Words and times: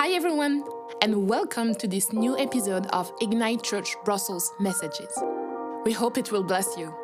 Hi, 0.00 0.10
everyone, 0.10 0.62
and 1.02 1.26
welcome 1.28 1.74
to 1.74 1.88
this 1.88 2.12
new 2.12 2.38
episode 2.38 2.86
of 2.92 3.12
Ignite 3.20 3.64
Church 3.64 3.96
Brussels 4.04 4.52
Messages. 4.60 5.12
We 5.84 5.90
hope 5.90 6.16
it 6.16 6.30
will 6.30 6.44
bless 6.44 6.76
you. 6.78 6.94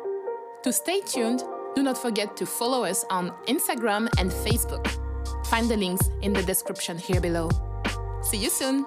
To 0.63 0.71
stay 0.71 1.01
tuned, 1.01 1.43
do 1.75 1.83
not 1.83 1.97
forget 1.97 2.37
to 2.37 2.45
follow 2.45 2.85
us 2.85 3.03
on 3.09 3.33
Instagram 3.47 4.07
and 4.17 4.31
Facebook. 4.31 4.87
Find 5.47 5.67
the 5.67 5.75
links 5.75 6.09
in 6.21 6.31
the 6.31 6.41
description 6.43 6.97
here 6.97 7.19
below. 7.19 7.49
See 8.21 8.37
you 8.37 8.49
soon! 8.49 8.85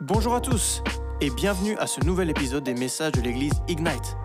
Bonjour 0.00 0.34
à 0.34 0.40
tous 0.40 0.82
et 1.20 1.28
bienvenue 1.28 1.76
à 1.76 1.86
ce 1.86 2.00
nouvel 2.00 2.30
épisode 2.30 2.64
des 2.64 2.72
messages 2.72 3.12
de 3.12 3.20
l'église 3.20 3.52
Ignite. 3.68 4.16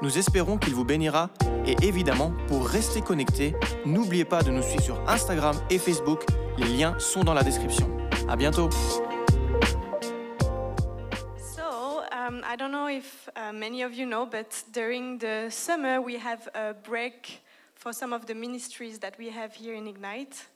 Nous 0.00 0.16
espérons 0.16 0.58
qu'il 0.58 0.76
vous 0.76 0.84
bénira 0.84 1.28
et 1.66 1.74
évidemment, 1.82 2.32
pour 2.46 2.68
rester 2.68 3.00
connecté, 3.00 3.56
n'oubliez 3.84 4.24
pas 4.24 4.44
de 4.44 4.52
nous 4.52 4.62
suivre 4.62 4.84
sur 4.84 5.00
Instagram 5.08 5.56
et 5.70 5.78
Facebook. 5.80 6.24
Les 6.56 6.68
liens 6.68 6.94
sont 7.00 7.24
dans 7.24 7.34
la 7.34 7.42
description. 7.42 8.01
À 8.32 8.36
bientôt. 8.36 8.70
So, 11.36 12.00
um, 12.12 12.40
I 12.50 12.56
don't 12.56 12.70
know 12.72 12.88
if 12.88 13.28
uh, 13.36 13.52
many 13.52 13.82
of 13.84 13.92
you 13.92 14.06
know, 14.06 14.24
but 14.24 14.64
during 14.72 15.18
the 15.18 15.50
summer 15.50 16.00
we 16.00 16.16
have 16.16 16.48
a 16.54 16.72
break 16.72 17.42
for 17.74 17.92
some 17.92 18.14
of 18.14 18.24
the 18.24 18.34
ministries 18.34 18.98
that 19.00 19.18
we 19.18 19.28
have 19.28 19.52
here 19.54 19.74
in 19.74 19.86
Ignite. 19.86 20.48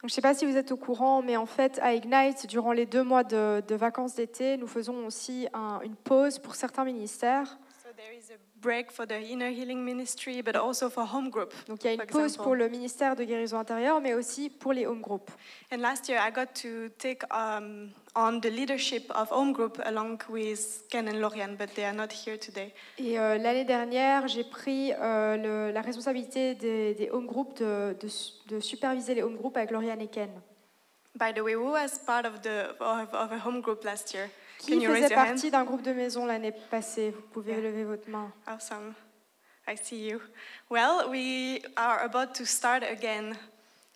Donc, 0.00 0.10
je 0.10 0.12
ne 0.12 0.12
sais 0.12 0.20
pas 0.20 0.34
si 0.34 0.46
vous 0.46 0.56
êtes 0.56 0.70
au 0.70 0.76
courant, 0.76 1.22
mais 1.22 1.36
en 1.36 1.46
fait, 1.46 1.80
à 1.82 1.92
Ignite, 1.94 2.46
durant 2.46 2.70
les 2.72 2.86
deux 2.86 3.02
mois 3.02 3.24
de, 3.24 3.64
de 3.66 3.74
vacances 3.74 4.14
d'été, 4.14 4.56
nous 4.56 4.68
faisons 4.68 5.04
aussi 5.06 5.48
un- 5.54 5.80
une 5.82 5.96
pause 5.96 6.38
pour 6.38 6.54
certains 6.54 6.84
ministères. 6.84 7.58
So 7.82 7.88
there 7.96 8.12
is 8.16 8.30
a 8.30 8.36
break 8.64 8.90
for 8.90 9.06
the 9.06 9.20
inner 9.20 9.50
healing 9.50 9.84
ministry, 9.84 10.40
but 10.42 10.56
also 10.56 10.88
for 10.88 11.04
home 11.04 11.28
group. 11.30 11.52
Donc, 11.68 11.84
il 11.84 11.86
y 11.86 11.90
a 11.90 11.92
une 11.92 12.00
for 12.00 12.20
pause 12.22 12.36
pour 12.36 12.54
le 12.54 12.68
ministère 12.68 13.14
de 13.14 13.24
guérison 13.24 13.58
intérieure, 13.58 14.00
mais 14.00 14.14
aussi 14.14 14.48
pour 14.48 14.72
les 14.72 14.86
home 14.86 15.02
groups. 15.02 15.30
And 15.70 15.78
last 15.78 16.08
year 16.08 16.18
I 16.18 16.30
got 16.32 16.54
to 16.62 16.88
take 16.98 17.22
um, 17.30 17.90
on 18.16 18.40
the 18.40 18.48
leadership 18.50 19.10
of 19.14 19.30
home 19.30 19.52
group 19.52 19.80
along 19.84 20.18
with 20.30 20.84
Ken 20.90 21.06
and 21.08 21.20
Lorian, 21.20 21.56
but 21.58 21.74
they 21.74 21.84
are 21.84 21.94
not 21.94 22.08
here 22.12 22.38
today. 22.38 22.72
Et 22.98 23.18
euh, 23.18 23.36
l'année 23.38 23.64
dernière, 23.66 24.26
j'ai 24.28 24.44
pris 24.44 24.92
euh, 24.94 25.36
le- 25.36 25.72
la 25.72 25.82
responsabilité 25.82 26.54
des, 26.54 26.94
des 26.94 27.10
home 27.10 27.26
groups, 27.26 27.54
de, 27.60 27.94
de 28.00 28.08
de 28.54 28.60
superviser 28.60 29.14
les 29.14 29.22
home 29.22 29.36
groups 29.36 29.56
avec 29.56 29.70
Lauriane 29.70 30.00
et 30.00 30.08
Ken. 30.08 30.30
By 31.16 31.32
the 31.32 31.40
way, 31.42 31.54
who 31.54 31.70
was 31.72 31.98
part 32.04 32.24
of 32.26 32.40
the 32.42 32.70
of, 32.80 33.08
of 33.14 33.30
a 33.32 33.38
home 33.38 33.60
group 33.60 33.84
last 33.84 34.12
year? 34.14 34.28
Qui 34.58 34.72
Can 34.72 34.80
you 34.80 34.90
raise 34.90 35.02
faisait 35.04 35.14
your 35.14 35.20
hand? 35.20 35.28
partie 35.34 35.50
d'un 35.50 35.64
groupe 35.64 35.82
de 35.82 35.92
maison 35.92 36.26
l'année 36.26 36.52
passée? 36.70 37.10
Vous 37.10 37.22
pouvez 37.32 37.52
Yeah. 37.52 37.60
lever 37.62 37.84
votre 37.84 38.08
main. 38.08 38.32
Awesome. 38.46 38.94
I 39.66 39.76
see 39.76 40.08
you. 40.08 40.20
Well, 40.70 41.08
we 41.10 41.60
are 41.76 42.00
about 42.04 42.34
to 42.34 42.44
start 42.44 42.82
again 42.82 43.36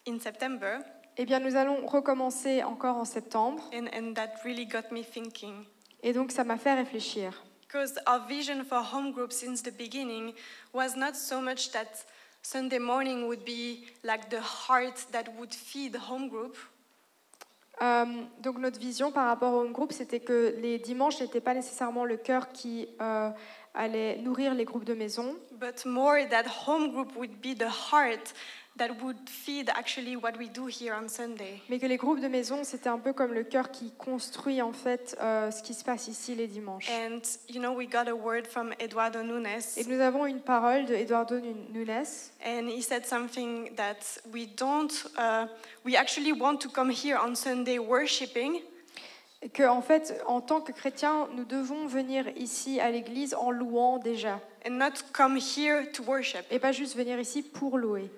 in 0.06 0.18
September, 0.20 0.80
Eh 1.20 1.24
bien, 1.26 1.40
nous 1.40 1.56
allons 1.56 1.84
recommencer 1.86 2.62
encore 2.62 2.96
en 2.96 3.04
septembre. 3.04 3.62
and, 3.72 3.88
and 3.92 4.14
that 4.14 4.34
really 4.44 4.64
got 4.64 4.90
me 4.92 5.02
thinking. 5.02 5.64
Et 6.02 6.12
donc, 6.12 6.30
ça 6.30 6.44
m'a 6.44 6.56
fait 6.56 6.74
réfléchir. 6.74 7.32
Because 7.62 7.98
our 8.06 8.26
vision 8.26 8.64
for 8.64 8.78
home 8.78 9.12
group 9.12 9.32
since 9.32 9.60
the 9.62 9.72
beginning 9.76 10.32
was 10.72 10.94
not 10.96 11.14
so 11.16 11.40
much 11.40 11.70
that 11.72 12.06
Sunday 12.40 12.78
morning 12.78 13.26
would 13.26 13.44
be 13.44 13.84
like 14.04 14.30
the 14.30 14.40
heart 14.40 15.06
that 15.12 15.24
would 15.38 15.52
feed 15.52 15.94
home 15.96 16.28
group, 16.30 16.56
Euh, 17.80 18.04
donc 18.40 18.58
notre 18.58 18.80
vision 18.80 19.12
par 19.12 19.26
rapport 19.26 19.54
au 19.54 19.60
home 19.60 19.72
group, 19.72 19.92
c'était 19.92 20.20
que 20.20 20.54
les 20.60 20.78
dimanches 20.78 21.20
n'étaient 21.20 21.40
pas 21.40 21.54
nécessairement 21.54 22.04
le 22.04 22.16
cœur 22.16 22.48
qui 22.48 22.88
euh, 23.00 23.30
allait 23.74 24.18
nourrir 24.18 24.54
les 24.54 24.64
groupes 24.64 24.84
de 24.84 24.94
maison, 24.94 25.36
but 25.52 25.84
more 25.86 26.16
that 26.28 26.44
home 26.66 26.92
group 26.92 27.14
would 27.16 27.40
be 27.40 27.56
the 27.56 27.68
heart 27.92 28.34
that 28.78 28.90
would 29.02 29.16
feed 29.28 29.70
actually 29.76 30.16
what 30.16 30.32
we 30.38 30.48
do 30.48 30.66
here 30.66 30.94
on 30.94 31.08
Sunday. 31.08 31.60
mais 31.68 31.78
que 31.78 31.86
les 31.86 31.96
groupes 31.96 32.20
de 32.20 32.28
maison, 32.28 32.64
c'était 32.64 32.88
un 32.88 32.98
peu 32.98 33.12
comme 33.12 33.34
le 33.34 33.44
cœur 33.44 33.70
qui 33.70 33.90
construit 33.98 34.62
en 34.62 34.72
fait 34.72 35.16
euh, 35.20 35.50
ce 35.50 35.62
qui 35.62 35.74
se 35.74 35.84
passe 35.84 36.08
ici 36.08 36.34
les 36.34 36.46
dimanches. 36.46 36.88
And 36.90 37.20
you 37.48 37.60
know, 37.60 37.72
we 37.72 37.86
got 37.88 38.08
a 38.08 38.14
word 38.14 38.46
from 38.46 38.72
Eduardo 38.80 39.22
Nunes. 39.22 39.76
Et 39.76 39.84
nous 39.84 40.00
avons 40.00 40.24
une 40.26 40.40
parole 40.40 40.86
de 40.86 40.94
Eduardo 40.94 41.38
Nu- 41.38 41.54
Nunes 41.72 42.30
And 42.44 42.68
he 42.68 42.80
said 42.82 43.04
something 43.04 43.74
that 43.76 44.20
we 44.32 44.46
don't, 44.46 44.92
uh, 45.18 45.46
we 45.84 45.96
actually 45.96 46.32
want 46.32 46.58
to 46.58 46.68
come 46.68 46.90
here 46.90 47.18
on 47.22 47.34
Sunday 47.34 47.78
worshiping, 47.78 48.60
et 49.42 49.48
que 49.50 49.62
en 49.62 49.82
fait, 49.82 50.20
en 50.26 50.40
tant 50.40 50.60
que 50.60 50.72
chrétiens, 50.72 51.28
nous 51.34 51.44
devons 51.44 51.86
venir 51.86 52.26
ici 52.36 52.80
à 52.80 52.90
l'église 52.90 53.34
en 53.34 53.50
louant 53.50 53.98
déjà, 53.98 54.40
and 54.66 54.72
not 54.72 54.94
come 55.12 55.36
here 55.36 55.90
to 55.92 56.02
worship. 56.02 56.44
et 56.50 56.58
pas 56.58 56.72
juste 56.72 56.96
venir 56.96 57.18
ici 57.20 57.42
pour 57.42 57.78
louer. 57.78 58.10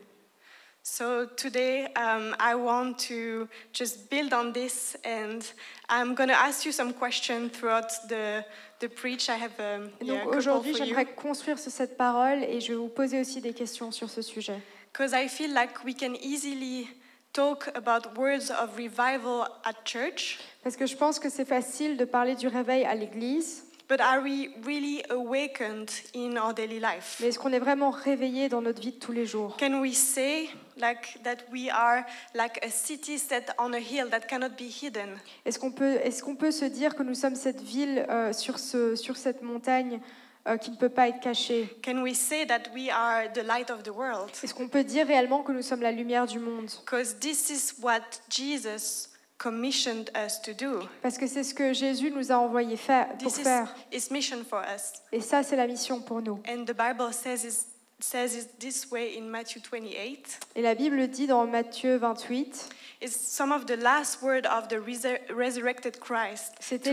So 0.83 1.27
today 1.37 1.89
um, 1.95 2.35
I 2.41 2.55
want 2.55 2.99
to 3.09 3.49
just 3.73 4.09
build 4.09 4.33
on 4.33 4.53
this, 4.53 4.97
and 5.05 5.45
I'm 5.89 6.15
going 6.15 6.31
to 6.31 6.35
ask 6.39 6.65
you 6.65 6.73
some 6.73 6.95
questions 6.95 7.53
throughout 7.53 7.91
the, 8.09 8.45
the 8.81 8.89
preach. 8.89 9.29
I 9.29 9.37
have 9.37 9.53
um, 9.61 9.91
yeah, 10.01 10.25
donc 10.25 10.35
aujourd'hui, 10.35 10.75
j'aimerais 10.75 11.05
construire 11.05 11.59
sur 11.59 11.71
cette 11.71 11.99
parole 11.99 12.43
et 12.45 12.61
je 12.61 12.73
vais 12.73 12.79
vous 12.79 12.89
poser 12.89 13.21
aussi 13.21 13.41
des 13.43 13.53
questions 13.53 13.93
sur 13.93 14.09
ce 14.09 14.23
sujet. 14.23 14.61
Because 14.93 15.13
I 15.13 15.29
feel 15.29 15.53
like 15.53 15.85
we 15.85 15.95
can 15.95 16.15
easily 16.23 16.89
talk 17.33 17.71
about 17.75 18.17
words 18.17 18.51
of 18.51 18.77
revival 18.77 19.47
at 19.65 19.85
church, 19.85 20.39
Parce 20.63 20.77
que 20.77 20.87
je 20.87 20.97
pense 20.97 21.19
que 21.19 21.29
c'est 21.29 21.45
facile 21.45 21.97
de 21.97 22.05
parler 22.05 22.35
du 22.35 22.49
réveil 22.49 22.85
à 22.85 22.95
l'église, 22.95 23.65
but 23.91 24.01
are 24.01 24.23
we 24.23 24.51
really 24.65 25.03
awakened 25.11 25.91
in 26.15 26.39
our 26.39 26.55
daily 26.55 26.79
life? 26.79 27.19
mais 27.21 27.27
est-ce 27.27 27.39
qu'on 27.41 27.53
est 27.53 27.59
vraiment 27.59 27.91
réveillé 27.91 28.49
dans 28.49 28.63
notre 28.63 28.81
vie 28.81 28.93
de 28.93 28.99
tous 28.99 29.11
les 29.11 29.27
jours? 29.27 29.57
Can 29.59 29.81
we 29.81 29.95
say 29.95 30.49
like 30.77 31.19
that 31.25 31.39
we 31.53 31.69
are 31.71 32.05
like 32.35 32.65
a 32.65 32.71
city 32.71 33.19
set 33.19 33.53
on 33.59 33.73
a 33.73 33.81
hill 33.81 34.09
that 34.09 34.21
cannot 34.29 34.51
be 34.51 34.71
hidden? 34.71 35.19
Est-ce 35.45 35.59
qu'on 35.59 35.73
peut, 35.73 35.97
est 35.97 36.23
qu'on 36.23 36.37
peut 36.37 36.53
se 36.53 36.65
dire 36.65 36.95
que 36.95 37.03
nous 37.03 37.15
sommes 37.15 37.35
cette 37.35 37.61
ville 37.61 38.07
euh, 38.09 38.33
sur, 38.33 38.61
ce, 38.61 38.95
sur 38.95 39.17
cette 39.17 39.43
montagne 39.43 40.01
euh, 40.47 40.57
qui 40.57 40.71
ne 40.71 40.77
peut 40.77 40.89
pas 40.89 41.09
être 41.09 41.21
cachée? 41.21 41.69
Can 41.85 42.01
we 42.01 42.17
say 42.17 42.47
that 42.47 42.71
we 42.73 42.89
are 42.91 43.25
the 43.33 43.45
light 43.45 43.73
of 43.73 43.83
the 43.83 43.91
world? 43.91 44.31
Est-ce 44.41 44.55
qu'on 44.55 44.69
peut 44.69 44.85
dire 44.85 45.09
réellement 45.09 45.43
que 45.43 45.51
nous 45.51 45.63
sommes 45.63 45.83
la 45.83 45.91
lumière 45.91 46.27
du 46.27 46.39
monde? 46.39 46.71
Because 46.85 47.19
this 47.19 47.51
is 47.51 47.83
what 47.83 48.03
Jesus 48.29 49.10
commissioned 49.41 50.11
us 50.15 50.41
to 50.43 50.53
do. 50.53 50.87
Parce 51.03 51.17
que 51.17 51.27
c'est 51.27 51.43
ce 51.43 51.55
que 51.55 51.73
Jésus 51.73 52.11
nous 52.11 52.31
a 52.31 52.37
envoyé 52.37 52.77
faire, 52.77 53.09
pour 53.19 53.33
This 53.33 53.39
is 53.39 53.43
faire. 53.43 53.75
his 53.91 54.11
mission 54.11 54.45
for 54.45 54.61
us. 54.61 54.93
Et 55.13 55.21
ça, 55.21 55.43
c'est 55.43 55.57
la 55.57 55.67
mission 55.67 56.01
pour 56.01 56.21
nous. 56.21 56.41
And 56.47 56.65
the 56.67 56.75
Bible 56.77 57.13
says 57.13 57.45
it, 57.45 57.67
says 58.01 58.37
it 58.37 58.59
this 58.59 58.91
way 58.91 59.17
in 59.19 59.31
Matthew 59.31 59.61
28. 59.63 60.41
Et 60.57 60.63
la 60.63 60.75
Bible 60.75 61.09
dit 61.09 61.27
dans 61.27 61.47
Matthieu 61.47 61.97
28, 61.97 62.69
It's 63.03 63.17
some 63.17 63.51
of 63.51 63.65
the 63.65 63.77
last 63.83 64.21
word 64.21 64.45
of 64.45 64.69
the 64.69 64.77
resur- 64.77 65.21
resurrected 65.35 65.99
Christ 65.99 66.53
c'était 66.61 66.93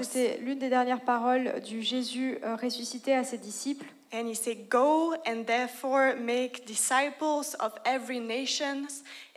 c'était 0.00 0.38
l'une 0.38 0.58
des 0.58 0.70
dernières 0.70 1.02
paroles 1.02 1.60
du 1.60 1.82
Jésus 1.82 2.38
euh, 2.42 2.56
ressuscité 2.56 3.14
à 3.14 3.22
ses 3.22 3.36
disciples. 3.36 3.84
And 4.14 4.28
he 4.28 4.34
said, 4.34 4.68
Go 4.70 5.14
and 5.26 5.44
therefore 5.46 6.14
make 6.16 6.64
disciples 6.64 7.54
of 7.60 7.74
every 7.84 8.20
nation 8.20 8.86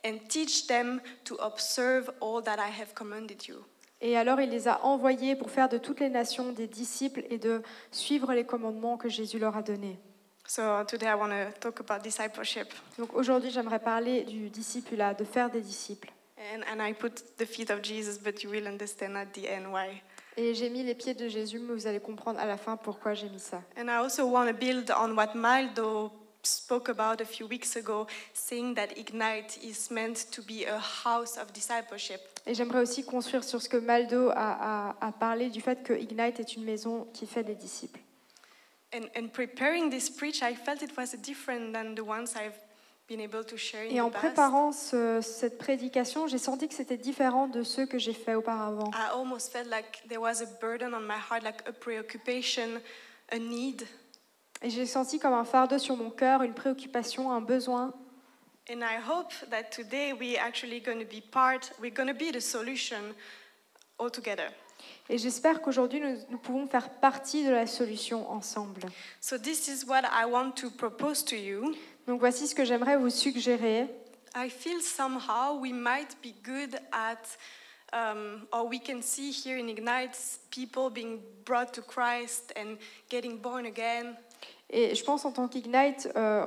and 0.04 0.18
teach 0.28 0.68
them 0.68 1.02
to 1.26 1.36
observe 1.40 2.10
all 2.22 2.42
that 2.42 2.58
I 2.58 2.70
have 2.70 2.94
commanded 2.94 3.48
you. 3.48 3.64
Et 4.02 4.16
alors 4.16 4.40
il 4.40 4.50
les 4.50 4.68
a 4.68 4.84
envoyés 4.86 5.36
pour 5.36 5.52
faire 5.52 5.68
de 5.68 5.78
toutes 5.78 6.00
les 6.00 6.10
nations 6.10 6.52
des 6.54 6.68
disciples 6.68 7.24
et 7.30 7.38
de 7.38 7.62
suivre 7.92 8.34
les 8.34 8.46
commandements 8.46 8.98
que 8.98 9.10
Jésus 9.10 9.40
leur 9.40 9.58
a 9.58 9.62
donnés. 9.62 10.00
So 10.48 10.84
today 10.86 11.08
I 11.08 11.16
want 11.16 11.30
to 11.30 11.60
talk 11.60 11.80
about 11.82 12.02
discipleship. 12.02 12.74
Donc 12.98 13.14
aujourd'hui 13.14 13.52
j'aimerais 13.52 13.80
parler 13.80 14.24
du 14.24 14.50
discipulat, 14.50 15.14
de 15.14 15.24
faire 15.24 15.50
des 15.50 15.62
disciples. 15.62 16.10
And, 16.40 16.62
and 16.72 16.82
I 16.82 16.94
put 16.94 17.38
the 17.38 17.46
feet 17.46 17.70
of 17.70 17.84
Jesus, 17.84 18.18
but 18.18 18.42
you 18.42 18.50
will 18.50 18.66
understand 18.66 19.16
at 19.18 19.28
the 19.34 19.46
end 19.46 19.72
why. 19.72 20.02
Et 20.38 20.54
j'ai 20.56 20.70
mis 20.70 20.84
les 20.84 20.96
pieds 20.96 21.14
de 21.14 21.28
Jésus, 21.28 21.60
mais 21.60 21.74
vous 21.74 21.86
allez 21.86 22.00
comprendre 22.00 22.40
à 22.40 22.46
la 22.46 22.56
fin 22.56 22.78
pourquoi 22.78 23.14
j'ai 23.14 23.28
mis 23.28 23.40
ça. 23.40 23.62
And 23.78 23.88
I 23.88 23.98
also 23.98 24.26
want 24.26 24.48
to 24.48 24.54
build 24.54 24.90
on 24.98 25.14
what 25.16 25.36
Maldo 25.36 26.12
spoke 26.50 26.90
about 26.90 27.22
a 27.22 27.26
few 27.26 27.48
weeks 27.48 27.76
ago, 27.76 28.08
saying 28.34 28.76
that 28.76 28.88
Ignite 28.98 29.58
is 29.64 29.90
meant 29.92 30.30
to 30.32 30.42
be 30.42 30.66
a 30.66 30.80
house 30.80 31.38
of 31.38 31.52
discipleship. 31.54 32.20
Et 32.46 32.54
j'aimerais 32.54 32.82
aussi 32.82 33.04
construire 33.04 33.44
sur 33.44 33.62
ce 33.62 33.70
que 33.70 33.78
Maldo 33.78 34.30
a, 34.30 34.90
a- 34.92 34.96
a 35.08 35.12
parlé 35.12 35.50
du 35.50 35.62
fait 35.62 35.84
que 35.84 35.94
Ignite 35.94 36.40
est 36.40 36.56
une 36.56 36.64
maison 36.64 37.08
qui 37.14 37.26
fait 37.28 37.44
des 37.44 37.56
disciples. 37.56 38.00
And, 38.94 39.04
and 39.16 39.28
preparing 39.32 39.90
this 39.92 40.10
preach, 40.10 40.42
I 40.42 40.56
felt 40.56 40.82
it 40.82 40.98
was 40.98 41.16
different 41.22 41.74
than 41.74 41.94
the 41.96 42.02
ones 42.04 42.34
I've 42.36 42.58
been 43.08 43.22
able 43.22 43.44
to 43.44 43.56
share 43.58 43.84
in 43.86 43.90
Et 43.96 44.02
en 44.02 44.10
the 44.10 44.14
past. 44.14 44.24
préparant 44.26 44.72
ce- 44.72 45.22
cette 45.22 45.58
prédication, 45.60 46.26
j'ai 46.28 46.38
senti 46.40 46.68
que 46.68 46.74
c'était 46.74 46.98
différent 46.98 47.48
de 47.48 47.62
ceux 47.64 47.86
que 47.86 48.00
j'ai 48.00 48.14
fait 48.14 48.34
auparavant. 48.36 48.90
I 48.94 49.10
almost 49.14 49.52
felt 49.52 49.68
like 49.70 50.02
there 50.08 50.20
was 50.22 50.42
a 50.42 50.48
burden 50.60 50.94
on 50.96 51.02
my 51.02 51.18
heart, 51.30 51.44
like 51.44 51.62
a 51.68 51.72
preoccupation, 51.72 52.82
a 53.32 53.38
need. 53.38 53.86
Et 54.62 54.70
j'ai 54.70 54.86
senti 54.86 55.20
comme 55.20 55.34
un 55.34 55.46
fardeau 55.46 55.78
sur 55.78 55.96
mon 55.96 56.10
cœur, 56.10 56.44
une 56.44 56.54
préoccupation, 56.54 57.32
un 57.32 57.42
besoin. 57.42 57.94
And 58.70 58.82
I 58.82 58.98
hope 58.98 59.34
that 59.50 59.72
today 59.72 60.14
we 60.14 60.38
actually 60.38 60.80
going 60.80 61.00
to 61.00 61.06
be 61.06 61.22
part, 61.22 61.72
we're 61.82 61.94
going 61.94 62.08
to 62.08 62.14
be 62.14 62.32
the 62.32 62.42
solution 62.42 63.16
altogether. 63.98 64.52
Et 65.10 65.18
j'espère 65.18 65.62
qu'aujourd'hui, 65.62 66.00
nous, 66.00 66.18
nous 66.30 66.38
pouvons 66.38 66.68
faire 66.68 66.90
partie 67.00 67.44
de 67.44 67.52
la 67.52 67.68
solution 67.68 68.30
ensemble. 68.30 68.82
So 69.20 69.38
this 69.38 69.68
is 69.68 69.86
what 69.86 70.04
I 70.04 70.26
want 70.26 70.52
to 70.58 70.70
propose 70.70 71.24
to 71.26 71.36
you. 71.36 71.76
Donc 72.06 72.20
voici 72.20 72.48
ce 72.48 72.54
que 72.54 72.64
j'aimerais 72.64 72.98
vous 72.98 73.10
suggérer. 73.10 73.88
I 74.36 74.50
feel 74.50 74.82
somehow 74.82 75.60
we 75.60 75.74
might 75.74 76.16
be 76.22 76.34
good 76.44 76.80
at 76.92 77.38
um, 77.92 78.48
or 78.52 78.68
we 78.68 78.80
can 78.80 79.02
see 79.02 79.32
here 79.32 79.58
in 79.58 79.68
Ignite 79.68 80.18
people 80.52 80.90
being 80.90 81.22
brought 81.44 81.74
to 81.74 81.82
Christ 81.82 82.54
and 82.56 82.78
getting 83.10 83.38
born 83.42 83.66
again. 83.66 84.16
Et 84.70 84.96
je 84.96 85.04
pense 85.04 85.26
en 85.26 85.32
tant 85.32 85.48
qu'Ignite, 85.48 86.10
euh, 86.16 86.46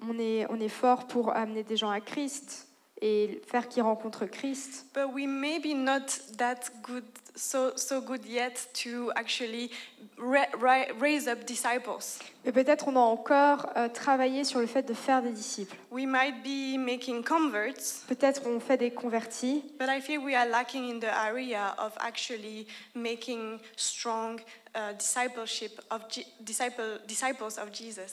on, 0.00 0.18
est, 0.18 0.46
on 0.50 0.60
est 0.60 0.68
fort 0.68 1.06
pour 1.06 1.34
amener 1.34 1.62
des 1.62 1.76
gens 1.76 1.90
à 1.90 2.00
Christ 2.00 2.68
et 3.00 3.40
faire 3.46 3.68
qu'ils 3.68 3.82
rencontrent 3.82 4.26
Christ. 4.26 4.86
But 4.94 5.12
we 5.14 5.26
may 5.26 5.60
not 5.74 6.06
that 6.38 6.70
good, 6.82 7.04
so, 7.36 7.72
so 7.76 8.00
good 8.00 8.24
yet 8.26 8.68
to 8.82 9.10
actually 9.14 9.70
ra- 10.18 10.48
ra- 10.58 10.86
raise 11.00 11.28
up 11.28 11.44
disciples. 11.44 12.18
Mais 12.44 12.52
peut-être 12.52 12.88
on 12.88 12.96
a 12.96 13.00
encore 13.00 13.70
euh, 13.76 13.88
travaillé 13.88 14.44
sur 14.44 14.58
le 14.60 14.66
fait 14.66 14.82
de 14.82 14.94
faire 14.94 15.22
des 15.22 15.30
disciples. 15.30 15.76
We 15.90 16.06
might 16.06 16.42
be 16.42 16.78
making 16.78 17.22
converts, 17.22 18.04
Peut-être 18.08 18.42
on 18.46 18.58
fait 18.60 18.76
des 18.78 18.90
convertis, 18.90 19.62
but 19.78 19.88
I 19.88 20.00
feel 20.00 20.18
we 20.18 20.34
are 20.34 20.46
lacking 20.48 20.90
in 20.90 20.98
the 21.00 21.12
area 21.12 21.74
of 21.78 21.92
actually 22.00 22.66
making 22.94 23.58
strong 23.76 24.40
uh, 24.74 24.92
discipleship 24.98 25.80
of 25.90 26.02
Je- 26.10 26.22
disciple, 26.40 27.00
disciples 27.06 27.58
of 27.60 27.70
Jesus. 27.72 28.12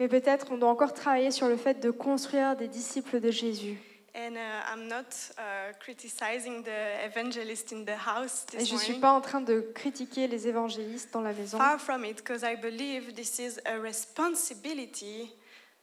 mais 0.00 0.08
peut-être 0.08 0.48
on 0.50 0.56
doit 0.58 0.70
encore 0.70 0.92
travailler 0.92 1.30
sur 1.30 1.46
le 1.48 1.56
fait 1.56 1.78
de 1.80 1.90
construire 1.92 2.56
des 2.56 2.66
disciples 2.68 3.20
de 3.20 3.30
Jésus. 3.30 3.78
And 4.16 4.36
uh, 4.36 4.72
I'm 4.72 4.86
not 4.86 5.06
uh, 5.36 5.72
criticizing 5.80 6.62
the 6.62 7.04
evangelist 7.04 7.72
in 7.72 7.84
the 7.84 7.96
house 7.96 8.46
Et 8.52 8.58
this 8.58 8.68
je 8.68 8.74
ne 8.74 8.78
suis 8.78 9.00
pas 9.00 9.12
en 9.12 9.20
train 9.20 9.40
de 9.40 9.60
critiquer 9.74 10.28
les 10.28 10.46
évangélistes 10.46 11.12
dans 11.12 11.20
la 11.20 11.32
maison. 11.32 11.58
Far 11.58 11.80
from 11.80 12.04
it, 12.04 12.18
because 12.18 12.44
I 12.44 12.54
believe 12.54 13.14
this 13.14 13.40
is 13.40 13.60
a 13.66 13.80
responsibility 13.80 15.32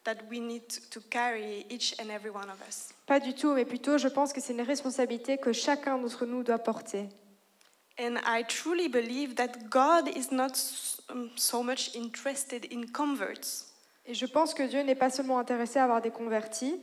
that 0.06 0.16
we 0.30 0.40
need 0.40 0.64
to 0.92 1.02
carry 1.10 1.66
each 1.70 1.94
and 2.00 2.10
every 2.10 2.30
one 2.30 2.50
of 2.50 2.62
us. 2.68 2.94
Pas 3.06 3.20
du 3.20 3.34
tout, 3.34 3.54
mais 3.54 3.66
plutôt 3.66 3.98
je 3.98 4.08
pense 4.08 4.32
que 4.32 4.40
c'est 4.40 4.54
une 4.54 4.62
responsabilité 4.62 5.38
que 5.38 5.52
chacun 5.52 5.98
d'entre 5.98 6.26
nous 6.26 6.44
doit 6.44 6.60
porter. 6.60 7.10
And 8.00 8.16
I 8.26 8.46
truly 8.48 8.88
believe 8.88 9.36
that 9.36 9.70
God 9.70 10.08
is 10.16 10.32
not 10.32 10.54
um, 11.10 11.30
so 11.36 11.62
much 11.62 11.94
interested 11.96 12.66
in 12.72 12.86
converts. 12.94 13.68
Et 14.06 14.14
je 14.14 14.26
pense 14.26 14.54
que 14.54 14.64
Dieu 14.64 14.84
n'est 14.84 14.96
pas 14.96 15.10
seulement 15.10 15.38
intéressé 15.38 15.80
à 15.80 15.84
avoir 15.84 16.02
des 16.02 16.12
convertis, 16.12 16.80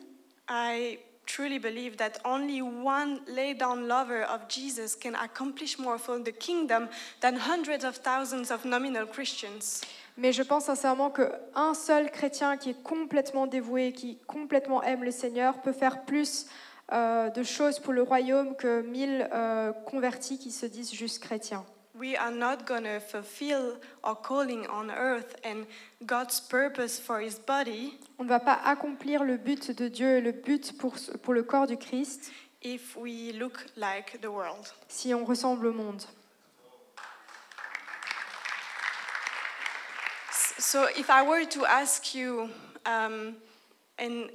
I 0.50 0.98
truly 1.28 1.58
believe 1.58 1.96
that 1.98 2.18
only 2.24 2.60
one 2.62 3.20
laid 3.28 3.58
down 3.58 3.86
lover 3.86 4.22
of 4.22 4.48
Jesus 4.48 4.96
can 4.96 5.14
accomplish 5.14 5.78
more 5.78 5.98
for 5.98 6.18
the 6.18 6.32
kingdom 6.32 6.88
than 7.20 7.36
hundreds 7.36 7.84
of 7.84 7.96
thousands 7.96 8.50
of 8.50 8.64
nominal 8.64 9.06
Christians. 9.06 9.82
mais 10.18 10.32
je 10.32 10.42
pense 10.42 10.64
sincèrement 10.64 11.10
qu'un 11.10 11.74
seul 11.74 12.10
chrétien 12.10 12.56
qui 12.56 12.70
est 12.70 12.82
complètement 12.82 13.46
dévoué, 13.46 13.92
qui 13.92 14.18
complètement 14.26 14.82
aime 14.82 15.04
le 15.04 15.12
Seigneur, 15.12 15.62
peut 15.62 15.72
faire 15.72 16.04
plus 16.04 16.46
euh, 16.92 17.30
de 17.30 17.42
choses 17.44 17.78
pour 17.78 17.92
le 17.92 18.02
royaume 18.02 18.56
que 18.56 18.82
mille 18.82 19.28
euh, 19.32 19.72
convertis 19.86 20.38
qui 20.38 20.50
se 20.50 20.66
disent 20.66 20.92
juste 20.92 21.22
chrétiens. 21.22 21.64
We 21.98 22.16
are 22.16 22.30
not 22.30 22.64
going 22.64 22.84
to 22.84 23.00
fulfill 23.00 23.76
our 24.04 24.14
calling 24.14 24.66
on 24.68 24.90
earth 24.90 25.34
and 25.42 25.66
God's 26.06 26.40
purpose 26.40 27.00
for 27.00 27.20
his 27.20 27.40
body 27.40 27.98
On 28.18 28.24
ne 28.24 28.28
va 28.28 28.38
pas 28.38 28.60
accomplir 28.64 29.24
le 29.24 29.36
but 29.36 29.72
de 29.72 29.88
Dieu 29.88 30.18
et 30.18 30.20
le 30.20 30.30
but 30.32 30.78
pour, 30.78 30.94
pour 31.22 31.34
le 31.34 31.42
corps 31.42 31.66
du 31.66 31.76
Christ 31.76 32.30
if 32.62 32.96
we 32.96 33.32
look 33.32 33.66
like 33.76 34.20
the 34.20 34.30
world. 34.30 34.72
si 34.88 35.12
on 35.12 35.24
ressemble 35.24 35.66
au 35.66 35.72
monde. 35.72 36.04
So 40.58 40.86
if 40.96 41.08
I 41.10 41.22
were 41.22 41.46
to 41.46 41.64
ask 41.64 42.14
you, 42.14 42.50
um, 42.84 43.36
and 43.98 44.30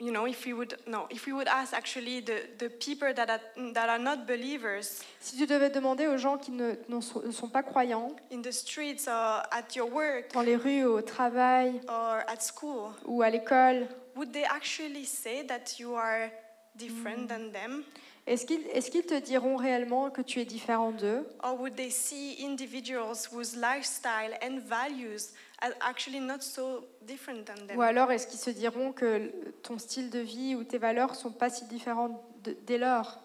you 0.00 0.12
know, 0.12 0.26
if 0.26 0.46
we 0.46 0.52
would 0.52 0.76
no, 0.86 1.06
if 1.10 1.26
we 1.26 1.32
would 1.32 1.48
ask 1.48 1.74
actually 1.74 2.20
the, 2.20 2.42
the 2.58 2.68
people 2.68 3.12
that 3.12 3.28
are, 3.28 3.72
that 3.72 3.88
are 3.88 3.98
not 3.98 4.26
believers 4.26 5.02
Si 5.20 5.36
tu 5.36 5.46
devais 5.46 5.70
demander 5.70 6.06
aux 6.06 6.18
gens 6.18 6.38
qui 6.38 6.52
ne, 6.52 6.74
sont, 7.00 7.22
ne 7.24 7.32
sont 7.32 7.48
pas 7.48 7.62
croyants, 7.62 8.14
in 8.30 8.40
the 8.40 8.52
streets 8.52 9.08
or 9.08 9.42
at 9.50 9.74
your 9.74 9.90
work 9.90 10.32
dans 10.32 10.42
les 10.42 10.56
rues, 10.56 10.84
au 10.84 11.02
travail 11.02 11.80
or 11.88 12.22
at 12.28 12.40
school, 12.40 12.92
ou 13.06 13.22
à 13.22 13.30
l'école, 13.30 13.88
would 14.14 14.32
they 14.32 14.44
actually 14.44 15.04
say 15.04 15.44
that 15.44 15.78
you 15.80 15.94
are 15.94 16.30
different 16.76 17.28
than 17.28 17.50
them? 17.52 17.84
est-ce 18.28 18.90
qu'ils, 18.90 19.06
te 19.06 19.18
diront 19.18 19.56
réellement 19.56 20.10
que 20.10 20.20
tu 20.20 20.40
es 20.40 20.44
différent 20.44 20.92
d'eux? 20.92 21.26
Or 21.42 21.58
would 21.58 21.76
they 21.76 21.90
see 21.90 22.36
individuals 22.38 23.28
whose 23.32 23.56
lifestyle 23.56 24.36
and 24.42 24.60
values 24.60 25.32
actually 25.80 26.20
not 26.20 26.40
so 26.40 26.84
different 27.02 27.44
than 27.44 27.66
them? 27.66 27.76
Ou 27.76 27.82
alors 27.82 28.10
est-ce 28.12 28.26
qu'ils 28.26 28.38
se 28.40 28.50
diront 28.50 28.92
que 28.92 29.30
ton 29.62 29.78
style 29.78 30.10
de 30.10 30.20
vie 30.20 30.54
ou 30.54 30.64
tes 30.64 30.78
valeurs 30.78 31.14
sont 31.16 31.32
pas 31.32 31.50
si 31.50 31.64
différentes 31.66 32.20
de- 32.44 32.56
dès 32.66 32.78
lors? 32.78 33.18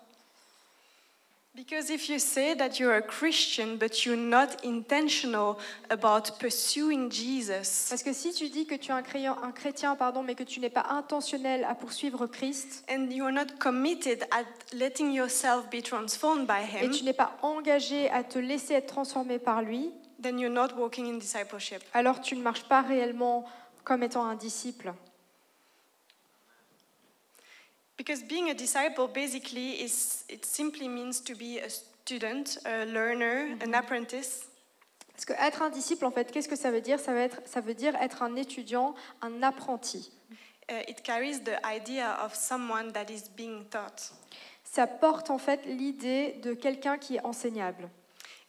Because 1.55 1.91
if 1.91 2.09
you 2.09 2.17
say 2.17 2.55
that 2.55 2.79
you're 2.79 2.95
a 2.95 3.01
Christian 3.03 3.75
but 3.77 4.05
you're 4.05 4.17
not 4.17 4.47
intentional 4.63 5.55
about 5.91 6.39
pursuing 6.39 7.11
Jesus, 7.11 7.89
Parce 7.91 8.01
que 8.01 8.11
si 8.11 8.33
tu 8.33 8.49
dis 8.49 8.65
que 8.65 8.73
tu 8.73 8.89
es 8.89 8.91
un 8.91 9.03
chrétien, 9.03 9.37
un 9.43 9.51
chrétien 9.51 9.95
pardon, 9.95 10.23
mais 10.23 10.33
que 10.33 10.41
tu 10.43 10.59
n'es 10.59 10.71
pas 10.71 10.87
intentionnel 10.89 11.63
à 11.65 11.75
poursuivre 11.75 12.25
Christ 12.25 12.83
and 12.89 13.09
you're 13.11 13.31
not 13.31 13.59
committed 13.59 14.23
at 14.31 14.45
letting 14.75 15.11
yourself 15.13 15.69
be 15.69 15.83
transformed 15.83 16.47
by 16.47 16.63
et 16.75 16.85
Him, 16.85 16.89
tu 16.89 17.03
n'es 17.03 17.13
pas 17.13 17.37
engagé 17.43 18.09
à 18.09 18.23
te 18.23 18.39
laisser 18.39 18.73
être 18.73 18.87
transformé 18.87 19.37
par 19.37 19.61
lui, 19.61 19.91
then 20.23 20.39
you're 20.39 20.53
not 20.53 20.69
walking 20.75 21.07
in 21.07 21.19
discipleship. 21.19 21.83
alors 21.93 22.21
tu 22.21 22.35
ne 22.35 22.41
marches 22.41 22.63
pas 22.63 22.81
réellement 22.81 23.45
comme 23.83 24.03
étant 24.03 24.25
un 24.25 24.35
disciple. 24.35 24.93
Because 27.97 28.23
being 28.23 28.49
a 28.49 28.53
disciple 28.53 29.07
basically 29.07 29.81
is 29.81 30.25
it 30.29 30.45
simply 30.45 30.87
means 30.87 31.21
to 31.23 31.35
be 31.35 31.59
a 31.59 31.69
student, 31.69 32.59
a 32.65 32.85
learner, 32.85 33.55
an 33.63 33.73
apprentice. 33.73 34.47
Parce 35.13 35.25
que 35.25 35.33
être 35.33 35.61
un 35.61 35.69
disciple, 35.69 36.05
en 36.05 36.11
fait, 36.11 36.31
qu'est-ce 36.31 36.49
que 36.49 36.55
ça 36.55 36.71
veut 36.71 36.81
dire? 36.81 36.99
Ça 36.99 37.13
veut, 37.13 37.19
être, 37.19 37.41
ça 37.45 37.61
veut 37.61 37.75
dire 37.75 37.95
être 38.01 38.23
un 38.23 38.35
étudiant, 38.35 38.95
un 39.21 39.43
apprenti. 39.43 40.11
Uh, 40.69 40.81
it 40.87 41.03
carries 41.03 41.43
the 41.43 41.59
idea 41.65 42.17
of 42.23 42.33
someone 42.33 42.91
that 42.93 43.11
is 43.11 43.29
being 43.37 43.65
taught. 43.69 44.11
Ça 44.63 44.87
porte 44.87 45.29
en 45.29 45.37
fait 45.37 45.65
l'idée 45.65 46.39
de 46.41 46.53
quelqu'un 46.53 46.97
qui 46.97 47.17
est 47.17 47.25
enseignable. 47.25 47.89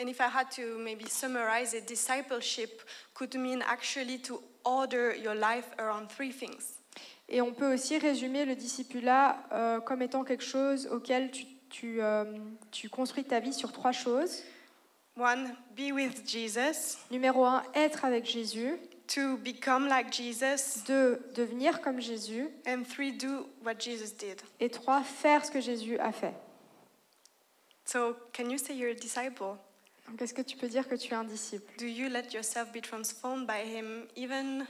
And 0.01 0.09
if 0.09 0.21
I 0.21 0.29
had 0.29 0.51
to 0.57 0.79
maybe 0.79 1.05
summarize 1.09 1.75
it, 1.75 1.87
discipleship 1.87 2.83
could 3.15 3.35
mean 3.35 3.63
actually 3.63 4.19
to 4.23 4.43
order 4.65 5.15
your 5.15 5.35
life 5.35 5.69
around 5.79 6.09
three 6.09 6.33
things. 6.33 6.79
Et 7.29 7.41
on 7.41 7.53
peut 7.53 7.73
aussi 7.73 7.99
résumer 7.99 8.45
le 8.45 8.55
discipulat 8.55 9.39
euh, 9.53 9.81
comme 9.81 10.03
étant 10.03 10.25
quelque 10.25 10.45
chose 10.45 10.87
auquel 10.89 11.31
tu, 11.31 11.47
tu, 11.71 12.03
euh, 12.03 12.25
tu 12.71 12.89
construis 12.89 13.25
ta 13.25 13.41
vie 13.41 13.55
sur 13.55 13.73
trois 13.73 13.93
choses. 13.93 14.43
One, 15.17 15.55
be 15.77 15.93
with 15.93 16.29
Jesus. 16.29 16.99
Numéro 17.11 17.45
un, 17.45 17.63
être 17.75 18.05
avec 18.05 18.27
Jésus. 18.27 18.77
Two, 19.07 19.37
become 19.39 19.87
like 19.87 20.13
Jesus. 20.13 20.83
Deux, 20.87 21.21
devenir 21.35 21.81
comme 21.81 22.01
Jésus. 22.01 22.49
And 22.67 22.83
three, 22.85 23.13
do 23.13 23.47
what 23.65 23.79
Jesus 23.79 24.13
did. 24.13 24.41
Et 24.61 24.71
trois, 24.71 25.03
faire 25.03 25.45
ce 25.45 25.51
que 25.51 25.61
Jésus 25.61 25.99
a 25.99 26.11
fait. 26.11 26.35
So, 27.85 28.17
can 28.33 28.51
you 28.51 28.59
say 28.59 28.75
you're 28.75 28.91
a 28.91 28.95
disciple? 28.95 29.59
Donc, 30.09 30.21
est-ce 30.21 30.35
que 30.35 30.43
tu 30.43 30.57
peux 30.57 30.69
dire 30.69 30.89
que 30.89 30.95
tu 30.95 31.13
es 31.13 31.17
un 31.17 31.25
disciple? 31.25 31.73
Do 31.79 31.87
you 31.87 32.09
let 32.09 32.33
yourself 32.33 32.73
be 32.73 32.81
transformed 32.81 33.47
by 33.47 33.65
Him 33.65 34.07
even 34.17 34.67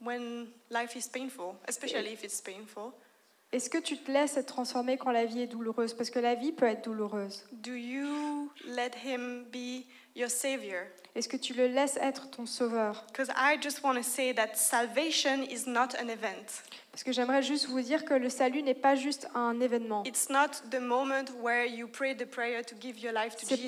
when 0.00 0.48
life 0.70 0.96
is 0.96 1.08
painful, 1.08 1.56
especially 1.68 2.12
if 2.12 2.24
it's 2.24 2.40
painful? 2.40 2.92
Est-ce 3.52 3.68
que 3.68 3.78
tu 3.78 3.96
te 3.98 4.12
laisses 4.12 4.36
être 4.36 4.46
transformé 4.46 4.96
quand 4.96 5.10
la 5.10 5.24
vie 5.24 5.40
est 5.40 5.48
douloureuse? 5.48 5.92
Parce 5.94 6.08
que 6.08 6.20
la 6.20 6.36
vie 6.36 6.52
peut 6.52 6.66
être 6.66 6.84
douloureuse. 6.84 7.44
Do 7.50 7.72
you 7.72 8.48
let 8.64 8.92
Him 9.04 9.44
be 9.52 9.86
your 10.14 10.30
Savior? 10.30 10.86
Est-ce 11.16 11.28
que 11.28 11.36
tu 11.36 11.54
le 11.54 11.66
laisses 11.66 11.96
être 11.96 12.30
ton 12.30 12.46
sauveur? 12.46 13.04
Because 13.08 13.28
I 13.36 13.58
just 13.60 13.82
want 13.82 13.96
to 13.96 14.04
say 14.04 14.32
that 14.34 14.54
salvation 14.54 15.42
is 15.42 15.66
not 15.66 15.96
an 16.00 16.08
event. 16.08 16.62
Parce 16.92 17.04
que 17.04 17.12
j'aimerais 17.12 17.42
juste 17.42 17.68
vous 17.68 17.80
dire 17.80 18.04
que 18.04 18.14
le 18.14 18.28
salut 18.28 18.62
n'est 18.62 18.74
pas 18.74 18.96
juste 18.96 19.28
un 19.34 19.60
événement. 19.60 20.02
C'est 20.12 20.32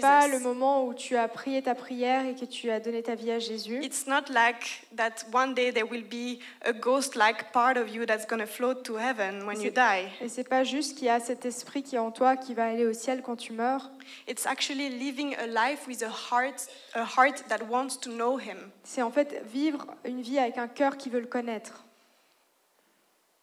pas 0.00 0.26
le 0.26 0.38
moment 0.40 0.84
où 0.86 0.94
tu 0.94 1.16
as 1.16 1.28
prié 1.28 1.62
ta 1.62 1.76
prière 1.76 2.26
et 2.26 2.34
que 2.34 2.44
tu 2.44 2.70
as 2.70 2.80
donné 2.80 3.02
ta 3.02 3.14
vie 3.14 3.30
à 3.30 3.38
Jésus. 3.38 3.80
It's 3.82 4.08
not 4.08 4.28
like 4.28 4.86
that 4.96 5.24
one 5.32 5.54
day 5.54 5.72
there 5.72 5.88
will 5.88 6.02
be 6.02 6.40
a 6.64 6.72
ghost 6.72 7.14
like 7.14 7.52
part 7.52 7.76
of 7.76 7.94
you 7.94 8.04
that's 8.06 8.26
going 8.26 8.40
to 8.40 8.46
float 8.46 8.82
to 8.84 8.96
heaven 8.96 9.46
when 9.46 9.60
you 9.60 9.70
die. 9.70 10.08
Et 10.20 10.28
c'est 10.28 10.48
pas 10.48 10.64
juste 10.64 10.98
qu'il 10.98 11.06
y 11.06 11.10
a 11.10 11.20
cet 11.20 11.46
esprit 11.46 11.84
qui 11.84 11.94
est 11.94 12.00
en 12.00 12.10
toi 12.10 12.36
qui 12.36 12.54
va 12.54 12.66
aller 12.66 12.86
au 12.86 12.92
ciel 12.92 13.22
quand 13.22 13.36
tu 13.36 13.52
meurs. 13.52 13.90
It's 14.26 14.46
actually 14.46 14.88
living 14.88 15.36
a 15.36 15.46
life 15.46 15.86
with 15.86 16.02
a 16.02 16.10
heart, 16.10 16.68
a 16.94 17.04
heart 17.04 17.44
that 17.48 17.64
wants 17.70 18.00
to 18.00 18.10
know 18.10 18.38
Him. 18.38 18.70
C'est 18.82 19.02
en 19.02 19.12
fait 19.12 19.42
vivre 19.46 19.86
une 20.04 20.22
vie 20.22 20.40
avec 20.40 20.58
un 20.58 20.68
cœur 20.68 20.96
qui 20.96 21.08
veut 21.08 21.20
le 21.20 21.26
connaître. 21.26 21.84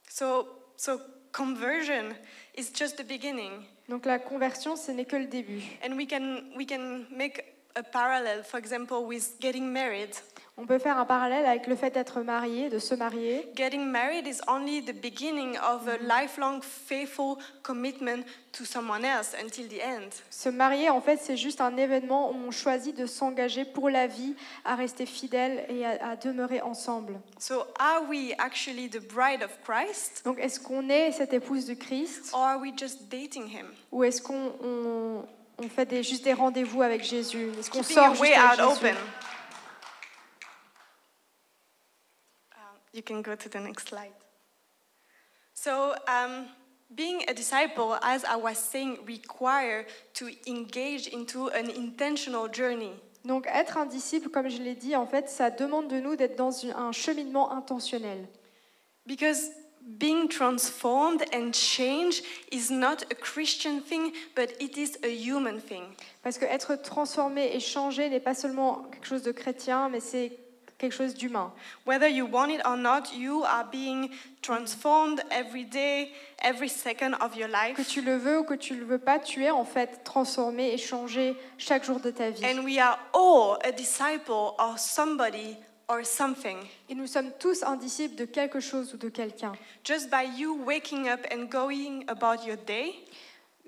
So, 0.10 0.48
so 0.75 1.00
conversion 1.32 2.16
is 2.56 2.72
just 2.72 2.98
the 2.98 3.04
beginning, 3.04 3.63
Donc 3.88 4.06
la 4.06 4.20
conversion, 4.20 4.75
ce 4.75 4.92
n'est 4.92 5.06
que 5.06 5.16
le 5.18 5.28
début. 5.28 5.62
and 5.84 5.96
we 5.96 6.06
can 6.06 6.51
we 6.58 6.66
can 6.66 7.06
make 7.12 7.44
a 7.75 7.84
parallel, 7.84 8.44
for 8.44 8.58
example, 8.60 9.06
with 9.06 9.39
getting 9.39 9.72
married. 9.72 10.10
On 10.62 10.66
peut 10.66 10.78
faire 10.78 10.98
un 10.98 11.06
parallèle 11.06 11.46
avec 11.46 11.68
le 11.68 11.75
fait 11.78 11.92
d'être 11.92 12.20
marié, 12.20 12.70
de 12.70 12.80
se 12.80 12.94
marier. 12.94 13.48
Getting 13.56 13.86
married 13.86 14.28
is 14.28 14.42
only 14.46 14.84
the 14.84 14.94
beginning 14.94 15.58
of 15.58 15.88
a 15.88 15.98
lifelong 16.04 16.62
faithful 16.62 17.38
commitment 17.63 18.25
to 18.51 18.66
someone 18.66 19.06
else 19.06 19.34
until 19.42 19.70
the 19.70 19.82
end. 19.82 20.10
Se 20.30 20.50
marier, 20.50 20.89
en 20.89 21.00
fait, 21.00 21.18
c'est 21.22 21.38
juste 21.38 21.62
un 21.62 21.78
événement 21.78 22.32
où 22.32 22.36
on 22.46 22.51
choisit 22.51 22.98
de 22.98 23.06
s'engager 23.06 23.63
pour 23.63 23.89
la 23.89 24.08
vie, 24.08 24.36
à 24.66 24.75
rester 24.75 25.06
fidèle 25.06 25.63
et 25.70 25.86
à, 25.86 26.10
à 26.10 26.16
demeurer 26.18 26.60
ensemble. 26.60 27.22
So, 27.39 27.66
are 27.80 28.04
we 28.10 28.34
actually 28.38 28.89
the 28.89 29.00
bride 29.00 29.42
of 29.42 29.58
Christ? 29.63 30.24
Donc, 30.25 30.39
est-ce 30.39 30.60
qu'on 30.60 30.89
est 30.89 31.13
cette 31.13 31.32
épouse 31.32 31.68
de 31.68 31.74
Christ? 31.74 32.32
Or 32.34 32.42
are 32.42 32.60
we 32.60 32.74
just 32.78 33.10
dating 33.10 33.48
him? 33.48 33.68
ou 33.94 34.04
est-ce 34.04 34.22
qu'on 34.22 34.51
on, 34.62 35.24
on 35.58 35.70
fait 35.70 35.86
des, 35.86 36.04
juste 36.04 36.25
des 36.25 36.34
rendez-vous 36.34 36.82
avec 36.82 37.01
Jésus? 37.01 37.48
Est-ce 37.58 37.72
qu'on 37.72 37.82
sort 37.82 38.13
juste 38.13 38.34
avec 38.36 38.60
Jésus? 38.60 38.70
open. 38.70 38.96
You 42.93 43.01
can 43.01 43.22
go 43.22 43.36
to 43.36 43.50
the 43.50 43.60
next 43.60 43.89
slide. 43.89 44.13
So, 45.53 45.96
um, 46.08 46.48
being 46.96 47.24
a 47.27 47.34
disciple, 47.34 47.98
as 48.01 48.24
I 48.24 48.36
was 48.36 48.58
saying, 48.58 49.00
require 49.05 49.86
to 50.13 50.29
engage 50.48 51.08
into 51.08 51.50
an 51.50 51.69
intentional 51.69 52.48
journey. 52.48 52.93
Donc, 53.25 53.46
être 53.48 53.77
un 53.77 53.86
disciple, 53.86 54.29
comme 54.29 54.50
je 54.50 54.62
l'ai 54.62 54.75
dit, 54.75 54.96
en 54.96 55.05
fait, 55.05 55.29
ça 55.29 55.50
demande 55.50 55.89
de 55.89 56.00
nous 56.00 56.15
d'être 56.15 56.38
dans 56.38 56.65
un 56.65 56.91
cheminement 56.91 57.51
intentionnel. 57.51 58.27
Because 59.05 59.50
being 59.98 60.29
transformed 60.29 61.24
and 61.34 61.51
changed 61.53 62.24
is 62.51 62.72
not 62.72 63.03
a 63.12 63.15
Christian 63.15 63.81
thing, 63.81 64.13
but 64.36 64.53
it 64.60 64.77
is 64.77 64.98
a 65.03 65.10
human 65.10 65.60
thing. 65.60 65.84
Parce 66.24 66.38
que 66.38 66.46
être 66.46 66.75
transformé 66.75 67.53
et 67.53 67.60
changé 67.60 68.10
n'est 68.10 68.19
pas 68.19 68.36
seulement 68.36 68.84
quelque 68.91 69.08
chose 69.08 69.24
de 69.24 69.31
chrétien, 69.31 69.89
mais 69.89 70.00
c'est 70.00 70.38
quelque 70.80 70.94
chose 70.94 71.14
d'humain. 71.14 71.52
Whether 71.86 72.08
you 72.08 72.26
want 72.26 72.50
it 72.50 72.62
or 72.66 72.76
not, 72.78 73.14
you 73.16 73.44
are 73.44 73.66
being 73.72 74.10
transformed 74.42 75.22
every 75.30 75.66
day, 75.66 76.12
every 76.42 76.70
second 76.70 77.14
of 77.22 77.36
your 77.36 77.50
Que 77.50 77.78
life. 77.84 77.88
tu 77.88 78.02
le 78.02 78.18
veux 78.18 78.40
ou 78.40 78.44
que 78.44 78.56
tu 78.56 78.76
le 78.76 78.86
veux 78.86 78.98
pas, 78.98 79.20
tu 79.20 79.44
es 79.44 79.52
en 79.52 79.66
fait 79.66 80.04
transformé 80.04 80.74
et 80.74 80.78
changé 80.78 81.36
chaque 81.58 81.84
jour 81.86 82.00
de 82.00 82.10
ta 82.10 82.32
vie. 82.32 82.44
And 82.46 82.64
we 82.64 82.80
are 82.80 82.98
all 83.14 83.58
a 83.64 83.72
disciple 83.72 84.56
of 84.58 84.80
somebody 84.80 85.58
or 85.88 86.06
something. 86.06 86.58
Et 86.88 86.96
nous 86.96 87.08
sommes 87.08 87.32
tous 87.40 87.64
un 87.64 87.76
disciple 87.76 88.16
de 88.16 88.26
quelque 88.26 88.60
chose 88.60 88.94
ou 88.94 88.98
de 88.98 89.10
quelqu'un. 89.10 89.54
Just 89.84 90.10
by 90.10 90.24
you 90.38 90.56
waking 90.66 91.10
up 91.10 91.20
and 91.32 91.46
going 91.50 92.04
about 92.08 92.46
your 92.46 92.58
day, 92.58 92.94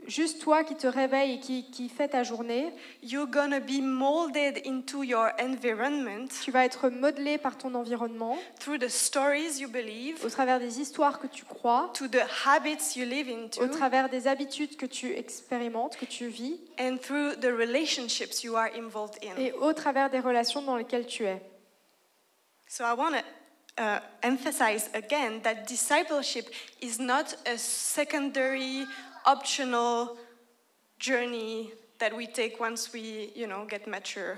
Juste 0.08 0.42
toi 0.42 0.64
qui 0.64 0.76
te 0.76 0.88
réveilles 0.88 1.36
et 1.36 1.40
qui, 1.40 1.70
qui 1.70 1.88
fais 1.88 2.08
ta 2.08 2.24
journée, 2.24 2.74
you're 3.04 3.28
gonna 3.28 3.60
be 3.60 3.82
molded 3.82 4.62
into 4.66 5.04
your 5.04 5.30
environment. 5.40 6.28
Tu 6.44 6.52
vas 6.52 6.66
être 6.66 6.90
modelé 6.90 7.38
par 7.38 7.58
ton 7.58 7.76
environnement. 7.76 8.38
Through 8.60 8.80
the 8.80 8.90
stories 8.90 9.60
you 9.60 9.70
believe, 9.70 10.24
au 10.26 10.30
travers 10.30 10.60
des 10.60 10.80
histoires 10.80 11.20
que 11.20 11.28
tu 11.28 11.46
crois, 11.46 11.92
to 11.94 12.08
the 12.08 12.24
habits 12.46 12.96
you 12.96 13.06
live 13.06 13.30
into, 13.30 13.62
au 13.62 13.68
travers 13.68 14.10
des 14.10 14.28
habitudes 14.28 14.76
que 14.76 14.88
tu 14.88 15.14
expérimentes, 15.14 15.96
que 15.98 16.06
tu 16.06 16.28
vis, 16.28 16.60
and 16.80 16.98
through 16.98 17.36
the 17.40 17.52
relationships 17.52 18.44
you 18.44 18.56
are 18.56 18.70
involved 18.76 19.18
in. 19.24 19.40
et 19.40 19.52
au 19.54 19.74
travers 19.74 20.10
des 20.10 20.20
relations 20.20 20.62
dans 20.62 20.76
lesquelles 20.76 21.06
tu 21.06 21.26
es. 21.26 21.42
So 22.68 22.84
I 22.86 22.94
want 22.94 23.12
to 23.12 23.24
uh, 23.78 24.00
emphasize 24.24 24.90
again 24.94 25.42
that 25.44 25.68
discipleship 25.68 26.50
is 26.82 27.00
not 27.00 27.36
a 27.46 27.58
secondary, 27.58 28.86
optional 29.26 30.18
journey 31.00 31.72
that 32.00 32.16
we 32.16 32.28
take 32.28 32.60
once 32.60 32.92
we, 32.94 33.32
you 33.36 33.48
know, 33.48 33.66
get 33.68 33.88
mature. 33.88 34.38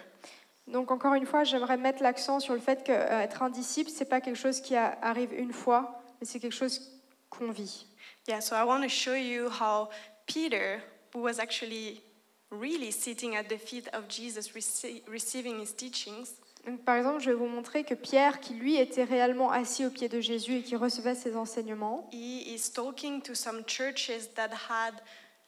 Donc 0.68 0.92
encore 0.92 1.14
une 1.16 1.26
fois, 1.26 1.44
j'aimerais 1.44 1.78
mettre 1.78 2.02
l'accent 2.02 2.40
sur 2.40 2.54
le 2.54 2.60
fait 2.60 2.84
qu'être 2.84 3.42
euh, 3.42 3.46
un 3.46 3.50
disciple, 3.50 3.90
c'est 3.90 4.06
pas 4.06 4.22
quelque 4.22 4.38
chose 4.38 4.62
qui 4.62 4.76
a- 4.76 4.98
arrive 5.02 5.34
une 5.34 5.52
fois, 5.52 6.02
mais 6.20 6.26
c'est 6.28 6.40
quelque 6.40 6.56
chose 6.56 7.02
qu'on 7.30 7.52
vit. 7.52 7.86
Yeah, 8.28 8.40
so 8.40 8.56
I 8.56 8.64
want 8.64 8.82
to 8.84 8.88
show 8.90 9.14
you 9.16 9.50
how 9.50 9.90
Peter, 10.26 10.82
who 11.14 11.20
was 11.22 11.40
actually 11.40 12.02
really 12.50 12.92
sitting 12.92 13.36
at 13.36 13.50
the 13.50 13.58
feet 13.58 13.90
of 13.94 14.08
Jesus, 14.08 14.52
rece- 14.56 15.02
receiving 15.10 15.60
his 15.60 15.74
teachings, 15.76 16.36
Donc, 16.66 16.84
par 16.86 16.96
exemple, 16.96 17.20
je 17.20 17.30
vais 17.32 17.36
vous 17.36 17.48
montrer 17.48 17.84
que 17.84 17.94
Pierre, 17.94 18.40
qui 18.40 18.54
lui 18.54 18.78
était 18.78 19.04
réellement 19.04 19.52
assis 19.52 19.86
au 19.86 19.90
pied 19.90 20.08
de 20.08 20.22
Jésus 20.22 20.58
et 20.58 20.62
qui 20.64 20.76
recevait 20.78 21.16
ses 21.16 21.36
enseignements, 21.36 22.08
he 22.14 22.54
is 22.54 22.72
talking 22.72 23.22
to 23.22 23.36
some 23.36 23.64
churches 23.68 24.34
that 24.36 24.50
had 24.70 24.94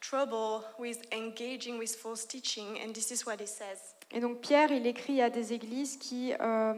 trouble 0.02 0.62
with 0.78 1.00
engaging 1.14 1.78
with 1.80 1.96
false 1.96 2.28
teaching, 2.28 2.66
and 2.86 2.92
this 2.94 3.12
is 3.12 3.26
what 3.26 3.38
he 3.40 3.48
says. 3.48 3.96
et 4.12 4.20
donc 4.20 4.42
Pierre, 4.42 4.72
il 4.72 4.86
écrit 4.86 5.22
à 5.22 5.30
des 5.30 5.54
églises 5.54 5.98
qui 5.98 6.34
euh, 6.40 6.74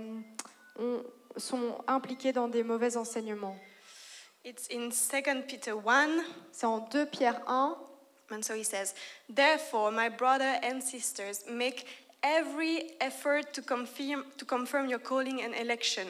ont- 0.79 1.03
sont 1.35 1.77
impliquées 1.87 2.31
dans 2.31 2.47
des 2.47 2.63
mauvais 2.63 2.95
enseignements. 2.95 3.57
It's 4.45 4.67
in 4.71 4.89
2 4.89 5.41
Peter 5.47 5.73
1, 5.85 6.09
C'est 6.51 6.67
en 6.67 6.77
2 6.79 7.05
Pierre 7.07 7.41
1, 7.47 7.75
and 8.31 8.41
so 8.43 8.53
he 8.53 8.63
says, 8.63 8.93
Therefore, 9.33 9.91
my 9.91 10.09
brother 10.09 10.59
and 10.63 10.79
sisters, 10.79 11.43
make 11.49 11.85
every 12.23 12.91
effort 12.99 13.53
to 13.53 13.61
confirm, 13.61 14.25
to 14.37 14.45
confirm 14.45 14.89
your 14.89 14.99
calling 14.99 15.41
and 15.41 15.53
election. 15.53 16.07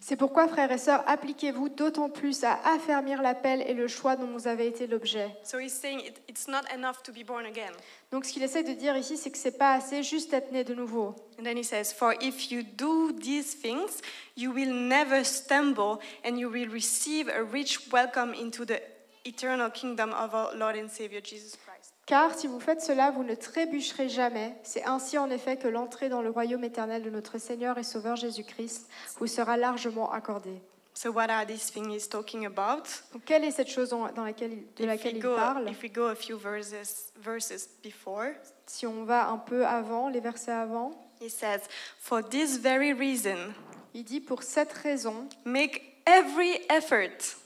C'est 0.00 0.16
pourquoi, 0.16 0.46
frères 0.46 0.70
et 0.70 0.78
sœurs, 0.78 1.02
appliquez-vous 1.08 1.70
d'autant 1.70 2.08
plus 2.08 2.44
à 2.44 2.60
affermir 2.64 3.20
l'appel 3.20 3.62
et 3.66 3.74
le 3.74 3.88
choix 3.88 4.14
dont 4.14 4.28
vous 4.28 4.46
avez 4.46 4.68
été 4.68 4.86
l'objet. 4.86 5.28
So 5.42 5.58
he's 5.58 5.72
saying 5.72 6.00
it, 6.00 6.22
it's 6.28 6.46
not 6.46 6.62
enough 6.72 7.02
to 7.02 7.12
be 7.12 7.26
born 7.26 7.46
again. 7.46 7.72
Donc 8.12 8.24
ce 8.24 8.32
qu'il 8.32 8.44
essaie 8.44 8.62
de 8.62 8.74
dire 8.74 8.96
ici, 8.96 9.16
c'est 9.16 9.30
que 9.30 9.38
c'est 9.38 9.58
pas 9.58 9.72
assez 9.72 10.04
juste 10.04 10.30
d'être 10.30 10.52
né 10.52 10.62
de 10.62 10.74
nouveau. 10.74 11.16
And 11.38 11.42
then 11.42 11.58
he 11.58 11.64
says, 11.64 11.92
For 11.92 12.14
if 12.20 12.52
you 12.52 12.62
do 12.62 13.12
these 13.12 13.56
things, 13.60 14.00
you 14.36 14.52
will 14.52 14.72
never 14.72 15.24
stumble, 15.24 15.98
and 16.24 16.38
you 16.38 16.48
will 16.48 16.70
receive 16.70 17.28
a 17.28 17.42
rich 17.42 17.90
welcome 17.92 18.34
into 18.34 18.64
the 18.64 18.80
eternal 19.26 19.68
kingdom 19.70 20.12
of 20.12 20.32
our 20.32 20.54
Lord 20.54 20.76
and 20.76 20.88
Savior 20.88 21.20
Jesus 21.20 21.56
Christ. 21.56 21.67
Car 22.08 22.34
si 22.34 22.46
vous 22.46 22.58
faites 22.58 22.80
cela, 22.80 23.10
vous 23.10 23.22
ne 23.22 23.34
trébucherez 23.34 24.08
jamais. 24.08 24.54
C'est 24.62 24.82
ainsi 24.84 25.18
en 25.18 25.28
effet 25.28 25.58
que 25.58 25.68
l'entrée 25.68 26.08
dans 26.08 26.22
le 26.22 26.30
royaume 26.30 26.64
éternel 26.64 27.02
de 27.02 27.10
notre 27.10 27.36
Seigneur 27.36 27.76
et 27.76 27.82
Sauveur 27.82 28.16
Jésus-Christ 28.16 28.88
vous 29.18 29.26
sera 29.26 29.58
largement 29.58 30.10
accordée. 30.10 30.58
So, 30.94 31.10
what 31.12 31.28
are 31.28 31.44
these 31.46 31.70
things 31.70 31.94
he's 31.94 32.08
talking 32.08 32.46
about? 32.46 32.84
Donc 33.12 33.24
quelle 33.26 33.44
est 33.44 33.50
cette 33.52 33.68
chose 33.68 33.90
dans- 33.90 34.24
laquelle, 34.24 34.50
de 34.76 34.82
If 34.84 34.86
laquelle 34.86 35.16
we, 35.16 35.22
il 35.22 35.36
parle? 35.36 35.68
if 35.70 35.82
we 35.82 35.92
go 35.92 36.06
a 36.06 36.14
few 36.14 36.38
verses, 36.38 37.12
verses 37.20 37.68
before, 37.84 38.32
Si 38.66 38.86
on 38.86 39.04
va 39.04 39.28
un 39.28 39.36
peu 39.38 39.64
avant, 39.66 40.08
les 40.08 40.20
versets 40.20 40.50
avant, 40.50 40.90
he 41.20 41.28
says, 41.28 41.60
For 42.00 42.26
this 42.26 42.56
very 42.58 42.92
reason, 42.94 43.52
il 43.94 44.02
dit 44.04 44.20
pour 44.20 44.42
cette 44.42 44.72
raison, 44.72 45.28
make 45.44 45.82
every 46.06 46.58
effort 46.70 47.36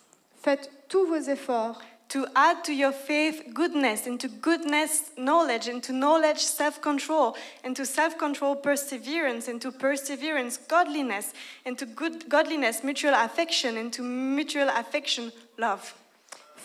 faites 0.40 0.70
tous 0.88 1.04
vos 1.06 1.28
efforts 1.28 1.82
to 2.12 2.26
add 2.36 2.62
to 2.62 2.74
your 2.74 2.92
faith 2.92 3.42
goodness, 3.54 4.06
and 4.06 4.20
to 4.20 4.28
goodness, 4.28 5.12
knowledge, 5.16 5.66
and 5.66 5.82
to 5.82 5.94
knowledge, 5.94 6.40
self 6.40 6.82
control, 6.82 7.34
and 7.64 7.74
to 7.74 7.86
self 7.86 8.18
control, 8.18 8.54
perseverance, 8.54 9.48
and 9.48 9.62
to 9.62 9.72
perseverance, 9.72 10.58
godliness, 10.58 11.32
and 11.64 11.78
to 11.78 11.86
good, 11.86 12.28
godliness, 12.28 12.84
mutual 12.84 13.14
affection, 13.14 13.78
and 13.78 13.94
to 13.94 14.02
mutual 14.02 14.68
affection, 14.68 15.32
love. 15.56 15.94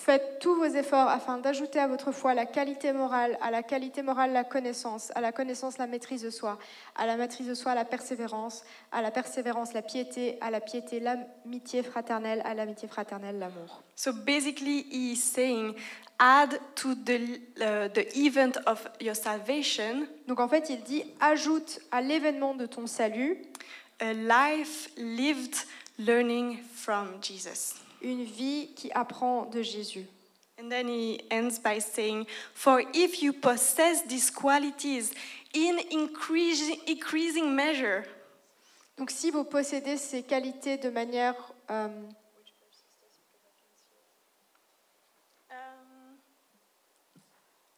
Faites 0.07 0.39
tous 0.39 0.55
vos 0.55 0.63
efforts 0.63 1.09
afin 1.09 1.37
d'ajouter 1.37 1.79
à 1.79 1.87
votre 1.87 2.13
foi 2.13 2.33
la 2.33 2.45
qualité 2.45 2.93
morale, 2.93 3.37
à 3.41 3.51
la 3.51 3.61
qualité 3.61 4.01
morale 4.01 4.31
la 4.31 4.45
connaissance, 4.45 5.11
à 5.15 5.19
la 5.19 5.33
connaissance 5.33 5.77
la 5.79 5.85
maîtrise 5.85 6.21
de 6.21 6.29
soi, 6.29 6.57
à 6.95 7.05
la 7.05 7.17
maîtrise 7.17 7.45
de 7.45 7.53
soi 7.53 7.75
la 7.75 7.83
persévérance, 7.83 8.63
à 8.93 9.01
la 9.01 9.11
persévérance 9.11 9.73
la 9.73 9.81
piété, 9.81 10.37
à 10.39 10.49
la 10.49 10.61
piété 10.61 11.01
l'amitié 11.01 11.83
fraternelle, 11.83 12.41
à 12.45 12.53
l'amitié 12.53 12.87
fraternelle 12.87 13.37
l'amour. 13.37 13.83
So 13.97 14.13
basically, 14.13 14.85
he 14.89 15.11
is 15.11 15.17
saying, 15.17 15.75
add 16.19 16.57
to 16.75 16.95
the, 16.95 17.41
uh, 17.59 17.89
the 17.89 18.07
event 18.15 18.59
of 18.65 18.87
your 19.01 19.13
salvation 19.13 20.07
Donc 20.29 20.39
en 20.39 20.47
fait, 20.47 20.69
il 20.69 20.83
dit 20.83 21.03
ajoute 21.19 21.81
à 21.91 21.99
l'événement 21.99 22.55
de 22.55 22.65
ton 22.65 22.87
salut 22.87 23.41
a 23.99 24.13
life 24.13 24.89
lived 24.95 25.57
learning 25.99 26.59
from 26.75 27.21
Jesus. 27.21 27.86
Une 28.01 28.23
vie 28.23 28.69
qui 28.75 28.91
apprend 28.91 29.45
de 29.45 29.61
Jésus. 29.61 30.05
And 30.59 30.69
then 30.69 30.87
he 30.87 31.21
ends 31.29 31.59
by 31.59 31.79
saying, 31.79 32.25
For 32.55 32.81
if 32.93 33.21
you 33.21 33.31
possess 33.31 34.07
these 34.07 34.31
qualities 34.31 35.13
in 35.53 35.77
increasing, 35.91 36.79
increasing 36.87 37.53
measure, 37.53 38.03
Donc 38.97 39.11
si 39.11 39.29
vous 39.29 39.43
possédez 39.43 39.97
ces 39.97 40.23
qualités 40.23 40.77
de 40.77 40.89
manière 40.89 41.35
euh, 41.69 41.87
um, 45.51 45.57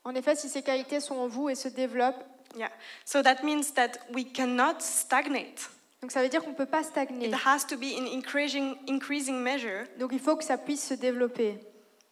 En 0.02 0.14
effet, 0.14 0.34
si 0.34 0.48
ces 0.48 0.62
qualités 0.62 1.00
sont 1.00 1.16
en 1.16 1.28
vous 1.28 1.50
et 1.50 1.54
se 1.54 1.68
développent, 1.68 2.24
yeah, 2.56 2.70
so 3.04 3.22
that 3.22 3.42
means 3.44 3.74
that 3.74 3.98
we 4.14 4.24
cannot 4.24 4.80
stagnate. 4.80 5.68
Donc 6.02 6.12
ça 6.12 6.22
veut 6.22 6.28
dire 6.28 6.42
qu'on 6.42 6.50
ne 6.50 6.54
peut 6.56 6.66
pas 6.66 6.82
stagner. 6.82 7.28
It 7.28 7.34
has 7.46 7.66
to 7.68 7.76
be 7.76 7.92
in 7.98 8.06
increasing, 8.06 8.76
increasing 8.88 9.36
measure. 9.40 9.84
Donc 9.98 10.10
il 10.12 10.20
faut 10.20 10.36
que 10.36 10.44
ça 10.44 10.56
puisse 10.56 10.82
se 10.86 10.94
développer. 10.94 11.58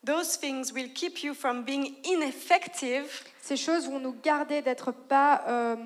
Those 0.04 0.38
things 0.38 0.72
will 0.72 0.92
keep 0.92 1.22
you 1.22 1.34
from 1.34 1.64
being 1.64 1.94
ineffective 2.04 3.24
Ces 3.40 3.56
choses 3.56 3.86
vont 3.86 3.98
nous 3.98 4.14
garder 4.22 4.62
d'être 4.62 4.92
pas 4.92 5.42
euh, 5.48 5.76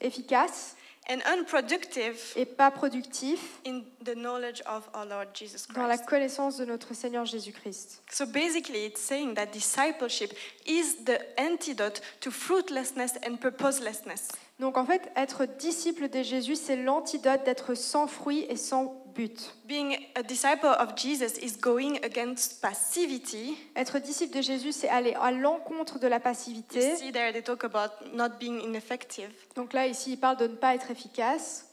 efficaces 0.00 0.76
and 1.08 1.18
unproductive 1.26 2.32
et 2.36 2.44
pas 2.44 2.70
productif 2.70 3.40
in 3.66 3.80
the 4.04 4.14
knowledge 4.14 4.60
of 4.66 4.88
our 4.94 5.04
Lord 5.06 5.28
Jesus 5.34 5.66
dans 5.74 5.86
la 5.86 5.96
Christ. 5.96 6.08
connaissance 6.08 6.56
de 6.58 6.64
notre 6.64 6.94
Seigneur 6.94 7.24
Jésus-Christ. 7.24 8.02
So 8.12 8.26
basically, 8.26 8.84
it's 8.84 9.00
saying 9.00 9.34
that 9.34 9.46
discipleship 9.46 10.32
is 10.66 11.04
the 11.04 11.18
antidote 11.38 12.00
to 12.20 12.30
fruitlessness 12.30 13.14
and 13.26 13.36
purposelessness. 13.38 14.28
Donc 14.58 14.78
en 14.78 14.86
fait, 14.86 15.10
être 15.16 15.44
disciple 15.44 16.08
de 16.08 16.22
Jésus, 16.22 16.56
c'est 16.56 16.76
l'antidote 16.76 17.44
d'être 17.44 17.74
sans 17.74 18.06
fruit 18.06 18.46
et 18.48 18.56
sans 18.56 19.02
but. 19.14 19.54
Being 19.66 19.96
a 20.14 20.22
disciple 20.22 20.68
of 20.78 20.96
Jesus 20.96 21.36
is 21.42 21.58
going 21.60 21.98
against 22.02 22.60
passivity. 22.62 23.56
Être 23.76 23.98
disciple 23.98 24.34
de 24.34 24.40
Jésus, 24.42 24.72
c'est 24.72 24.88
aller 24.88 25.14
à 25.20 25.30
l'encontre 25.30 25.98
de 25.98 26.06
la 26.06 26.16
You 26.16 26.22
passivité. 26.22 26.96
see 26.96 27.12
there, 27.12 27.32
they 27.32 27.42
talk 27.42 27.64
about 27.64 27.90
not 28.14 28.38
being 28.40 28.60
ineffective. 28.62 29.30
Donc 29.56 29.74
là, 29.74 29.86
ici, 29.86 30.12
il 30.12 30.16
parle 30.18 30.38
de 30.38 30.46
ne 30.46 30.54
pas 30.56 30.74
être 30.74 30.90
efficace. 30.90 31.64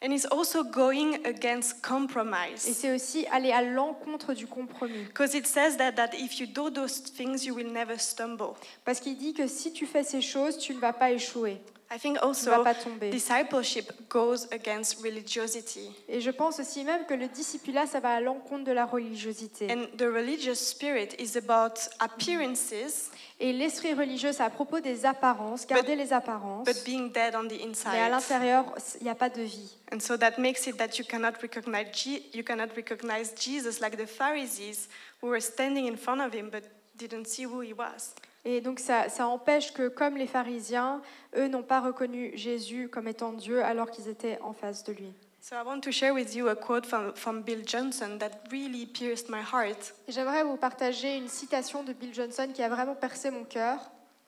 And 0.00 0.12
it's 0.12 0.26
also 0.30 0.62
going 0.62 1.14
against 1.24 1.78
Et 1.78 1.80
compromise. 1.88 2.60
c'est 2.60 2.94
aussi 2.94 3.26
aller 3.32 3.50
à 3.50 3.62
l'encontre 3.62 4.32
du 4.32 4.46
compromis. 4.46 5.02
Because 5.06 5.34
it 5.34 5.44
says 5.44 5.76
that, 5.78 5.92
that 5.96 6.10
if 6.14 6.38
you 6.38 6.46
do 6.46 6.70
those 6.70 7.02
things, 7.02 7.44
you 7.44 7.52
will 7.56 7.72
never 7.72 7.98
stumble. 7.98 8.54
Parce 8.84 9.00
qu'il 9.00 9.16
dit 9.16 9.34
que 9.34 9.48
si 9.48 9.72
tu 9.72 9.86
fais 9.86 10.04
ces 10.04 10.20
choses, 10.20 10.56
tu 10.58 10.72
ne 10.72 10.78
vas 10.78 10.92
pas 10.92 11.10
échouer. 11.10 11.60
I 11.90 11.98
think 11.98 12.18
Tu 12.18 12.22
ne 12.24 12.28
also 12.28 12.62
pas 12.62 12.74
tomber. 12.74 13.08
discipleship 13.10 13.90
goes 14.10 14.46
against 14.52 15.02
religiosity. 15.02 15.90
Et 16.08 16.20
je 16.20 16.30
pense 16.30 16.60
aussi 16.60 16.84
même 16.84 17.06
que 17.06 17.14
le 17.14 17.28
discipulat, 17.28 17.86
ça 17.86 17.98
va 18.00 18.10
à 18.16 18.20
l'encontre 18.20 18.64
de 18.64 18.72
la 18.72 18.84
religiosité. 18.84 19.68
And 19.72 19.86
the 19.96 20.02
religious 20.02 20.56
spirit 20.56 21.14
is 21.18 21.38
about 21.38 21.80
appearances, 21.98 23.10
Et 23.40 23.52
l'esprit 23.52 23.94
religieux, 23.94 24.32
c'est 24.32 24.42
à 24.42 24.50
propos 24.50 24.80
des 24.80 25.06
apparences, 25.06 25.66
garder 25.66 25.94
les 25.96 26.12
apparences. 26.12 26.64
but 26.66 26.84
being 26.84 27.10
dead 27.10 27.34
on 27.34 27.44
the 27.48 27.52
Mais 27.52 27.62
à 27.62 27.66
inside. 27.68 28.10
l'intérieur, 28.10 28.64
il 29.00 29.04
n'y 29.04 29.10
a 29.10 29.14
pas 29.14 29.30
de 29.30 29.42
vie. 29.42 29.74
And 29.92 30.00
so 30.00 30.16
that 30.18 30.32
makes 30.38 30.66
it 30.66 30.76
that 30.76 30.98
you 30.98 31.04
cannot 31.08 31.40
recognize 31.40 31.86
you 32.34 32.42
cannot 32.44 32.68
recognize 32.76 33.32
Jesus 33.34 33.80
like 33.80 33.96
the 33.96 34.06
Pharisees 34.06 34.88
who 35.22 35.28
were 35.28 35.40
standing 35.40 35.86
in 35.86 35.96
front 35.96 36.20
of 36.20 36.34
him 36.34 36.50
but 36.50 36.64
didn't 36.96 37.26
see 37.26 37.44
who 37.46 37.60
he 37.60 37.72
was. 37.72 38.12
Et 38.50 38.62
donc 38.62 38.78
ça, 38.78 39.10
ça 39.10 39.26
empêche 39.26 39.74
que, 39.74 39.88
comme 39.88 40.16
les 40.16 40.26
pharisiens, 40.26 41.02
eux 41.36 41.48
n'ont 41.48 41.62
pas 41.62 41.80
reconnu 41.80 42.30
Jésus 42.34 42.88
comme 42.88 43.06
étant 43.06 43.34
Dieu 43.34 43.62
alors 43.62 43.90
qu'ils 43.90 44.08
étaient 44.08 44.38
en 44.40 44.54
face 44.54 44.84
de 44.84 44.94
lui. 44.94 45.12
So 45.42 45.54
I 45.54 45.62
want 45.66 45.80
to 45.80 45.92
share 45.92 46.14
with 46.14 46.34
you 46.34 46.48
a 46.48 46.56
quote 46.56 46.86
from, 46.86 47.14
from 47.14 47.42
Bill 47.42 47.62
Johnson 47.62 48.16
that 48.18 48.30
really 48.50 48.86
pierced 48.86 49.28
my 49.28 49.42
heart. 49.42 49.94
Et 50.08 50.12
J'aimerais 50.12 50.44
vous 50.44 50.56
partager 50.56 51.18
une 51.18 51.28
citation 51.28 51.82
de 51.82 51.92
Bill 51.92 52.14
Johnson 52.14 52.48
qui 52.54 52.62
a 52.62 52.70
vraiment 52.70 52.94
percé 52.94 53.30
mon 53.30 53.44
cœur. 53.44 53.80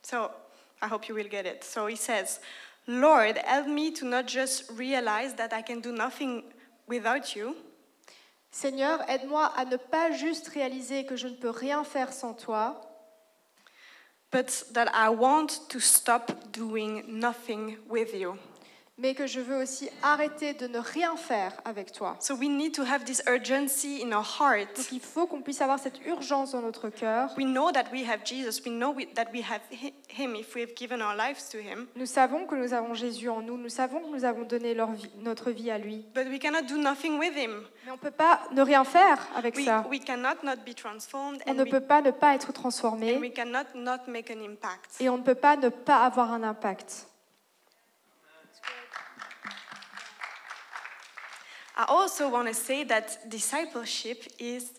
So 0.03 0.29
I 0.83 0.93
hope 0.93 1.09
you 1.09 1.15
will 1.15 1.31
get 1.31 1.47
it. 1.47 1.65
So 1.65 1.89
he 1.89 1.97
says, 1.97 2.41
Lord, 2.87 3.39
help 3.47 3.69
me 3.69 3.91
to 3.95 4.05
not 4.05 4.25
just 4.29 4.71
realize 4.77 5.35
that 5.37 5.49
I 5.59 5.62
can 5.62 5.81
do 5.81 5.93
nothing 5.93 6.43
without 6.87 7.35
you, 7.35 7.57
Seigneur, 8.50 9.00
aide-moi 9.09 9.50
à 9.57 9.65
ne 9.65 9.77
pas 9.77 10.11
juste 10.11 10.49
réaliser 10.49 11.07
que 11.07 11.17
je 11.17 11.29
ne 11.29 11.35
peux 11.35 11.50
rien 11.50 11.85
faire 11.85 12.12
sans 12.12 12.35
toi, 12.35 12.89
but 14.31 14.63
that 14.73 14.95
I 14.95 15.09
want 15.11 15.61
to 15.71 15.81
stop 15.81 16.53
doing 16.53 17.05
nothing 17.07 17.77
with 17.89 18.15
you. 18.15 18.39
Mais 19.00 19.14
que 19.14 19.26
je 19.26 19.40
veux 19.40 19.57
aussi 19.57 19.88
arrêter 20.02 20.52
de 20.54 20.66
ne 20.66 20.78
rien 20.78 21.16
faire 21.16 21.52
avec 21.64 21.92
toi. 21.92 22.16
So 22.21 22.35
we 22.35 22.49
need 22.49 22.75
to 22.75 22.83
have 22.83 23.04
this 23.04 23.23
urgency 23.26 24.02
in 24.04 24.12
our 24.12 24.25
heart. 24.40 24.76
Donc 24.76 24.92
il 24.92 25.00
faut 25.00 25.26
qu'on 25.26 25.40
puisse 25.42 25.61
avoir 25.62 25.78
cette 25.78 26.04
urgence 26.07 26.52
dans 26.52 26.61
notre 26.61 26.88
cœur. 26.90 27.30
We 27.38 27.47
know 27.47 27.71
that 27.73 27.85
we 27.92 28.07
have 28.09 28.21
Jesus. 28.25 28.61
We 28.64 28.73
know 28.73 28.92
we, 28.92 29.07
that 29.14 29.26
we 29.33 29.40
have 29.42 29.61
hi- 29.73 29.92
Him 30.09 30.35
if 30.37 30.54
we 30.54 30.62
have 30.62 30.75
given 30.76 31.00
our 31.00 31.14
lives 31.16 31.49
to 31.50 31.59
Him. 31.59 31.87
Nous 31.97 32.07
savons 32.07 32.47
que 32.47 32.54
nous 32.54 32.73
avons 32.75 32.95
Jésus 32.95 33.28
en 33.28 33.40
nous, 33.40 33.57
nous 33.57 33.69
savons 33.69 34.00
que 34.00 34.09
nous 34.11 34.25
avons 34.25 34.42
donné 34.45 34.75
leur 34.75 34.90
vie- 34.92 35.11
notre 35.19 35.50
vie 35.50 35.71
à 35.71 35.78
lui. 35.78 36.04
But 36.14 36.26
we 36.28 36.38
cannot 36.38 36.62
do 36.69 36.76
nothing 36.76 37.19
with 37.19 37.35
Him. 37.37 37.62
Mais 37.87 37.92
on 37.92 37.95
ne 37.95 38.00
peut 38.00 38.11
pas 38.11 38.40
ne 38.52 38.61
rien 38.62 38.85
faire 38.85 39.19
avec 39.35 39.57
We, 39.57 39.64
ça. 39.64 39.87
we 39.90 40.00
cannot 40.04 40.42
not 40.45 40.57
be 40.66 40.75
transformed 40.75 41.40
On 41.47 41.52
and 41.52 41.54
ne 41.54 41.62
we, 41.62 41.71
peut 41.71 41.80
pas 41.80 42.02
ne 42.02 42.11
pas 42.11 42.35
être 42.35 42.50
and 42.50 42.52
transformé 42.52 43.16
we 43.19 43.33
cannot 43.33 43.64
not 43.75 44.00
make 44.07 44.30
an 44.30 44.40
impact. 44.45 44.97
et 45.00 45.09
on 45.09 45.16
ne 45.16 45.23
peut 45.23 45.35
pas 45.35 45.57
ne 45.57 45.69
pas 45.71 46.04
avoir 46.04 46.33
un 46.33 46.42
impact. 46.42 47.07
I 51.81 51.87
also 51.88 52.29
want 52.29 52.47
to 52.47 52.53
say 52.53 52.85
that 52.85 53.31
discipleship 53.31 54.27
is 54.38 54.71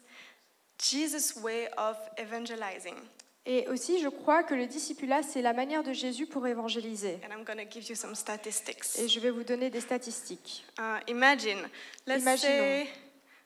Jesus' 0.77 1.35
way 1.35 1.67
of 1.75 1.97
evangelizing. 2.19 2.95
Et 3.43 3.67
aussi, 3.69 3.99
je 3.99 4.07
crois 4.07 4.43
que 4.43 4.53
le 4.53 4.67
discipulat, 4.67 5.23
c'est 5.23 5.41
la 5.41 5.53
manière 5.53 5.81
de 5.81 5.93
Jésus 5.93 6.27
pour 6.27 6.45
évangéliser. 6.45 7.19
And 7.25 7.33
I'm 7.33 7.43
going 7.43 7.57
to 7.57 7.65
give 7.65 7.89
you 7.89 7.95
some 7.95 8.13
statistics. 8.13 8.99
Et 8.99 9.07
je 9.07 9.19
vais 9.19 9.31
vous 9.31 9.43
donner 9.43 9.71
des 9.71 9.81
statistiques. 9.81 10.63
Uh, 10.77 10.99
imagine, 11.07 11.67
let's 12.05 12.21
Imaginons. 12.21 12.37
say 12.37 12.89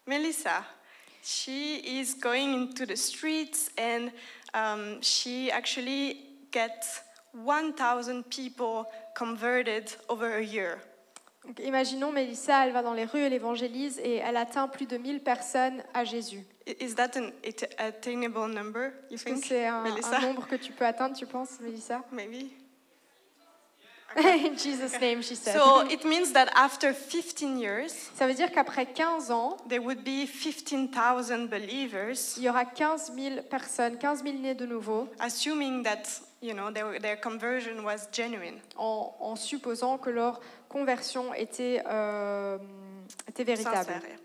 Melissa, 0.06 0.66
she 1.24 1.78
is 1.78 2.14
going 2.14 2.54
into 2.54 2.86
the 2.86 2.98
streets 2.98 3.72
and 3.78 4.12
um, 4.54 5.02
she 5.02 5.50
actually 5.50 6.18
gets 6.52 7.00
1,000 7.32 8.30
people 8.30 8.86
converted 9.16 9.96
over 10.10 10.40
a 10.40 10.44
year. 10.44 10.82
Donc, 11.48 11.60
imaginons 11.60 12.12
Mélissa, 12.12 12.66
elle 12.66 12.74
va 12.74 12.82
dans 12.82 12.94
les 12.94 13.06
rues, 13.06 13.22
elle 13.22 13.34
évangélise 13.34 14.00
et 14.04 14.16
elle 14.16 14.38
atteint 14.38 14.68
plus 14.68 14.86
de 14.88 14.98
1000 14.98 15.22
personnes 15.22 15.84
à 15.94 16.04
Jésus. 16.04 16.44
Is 16.68 16.96
that 16.96 17.12
an 17.18 17.30
at- 17.46 17.68
attainable 17.78 18.52
number, 18.54 18.92
you 19.10 19.16
Est-ce 19.16 19.26
que 19.26 19.30
think, 19.34 19.46
c'est 19.46 19.66
un 19.68 19.84
nombre 20.22 20.48
que 20.48 20.56
tu 20.56 20.72
peux 20.72 20.86
atteindre, 20.86 21.16
tu 21.16 21.26
penses, 21.28 21.60
Mélissa? 21.62 22.02
Maybe. 22.12 22.48
In 24.46 24.56
Jesus' 24.58 25.00
name, 25.02 25.22
she 25.22 25.36
said. 25.36 25.54
So 25.56 25.82
it 25.90 26.06
means 26.06 26.32
that 26.34 26.50
after 26.56 26.94
15 26.94 27.58
years, 27.58 27.92
Ça 28.18 28.26
veut 28.28 28.34
dire 28.34 28.50
qu'après 28.52 28.86
15 28.86 29.30
ans, 29.32 29.58
there 29.68 29.82
would 29.82 30.04
be 30.04 30.26
15,000 30.26 31.48
believers, 31.50 32.36
il 32.38 32.44
y 32.44 32.50
aura 32.50 32.64
15 32.66 33.12
000 33.14 33.42
personnes, 33.50 33.98
15 33.98 34.24
000 34.24 34.38
nés 34.38 34.56
de 34.56 34.66
nouveau, 34.66 35.10
assuming 35.20 35.84
that 35.84 36.04
you 36.42 36.54
know 36.54 36.72
their, 36.72 37.00
their 37.02 37.18
conversion 37.20 37.84
was 37.84 38.08
genuine. 38.12 38.60
en, 38.78 39.14
en 39.20 39.36
supposant 39.36 39.98
que 39.98 40.10
leur 40.10 40.40
conversion 40.70 41.34
était, 41.34 41.82
euh, 41.86 42.58
était 43.28 43.44
véritable. 43.44 43.86
Sincere. 43.86 44.20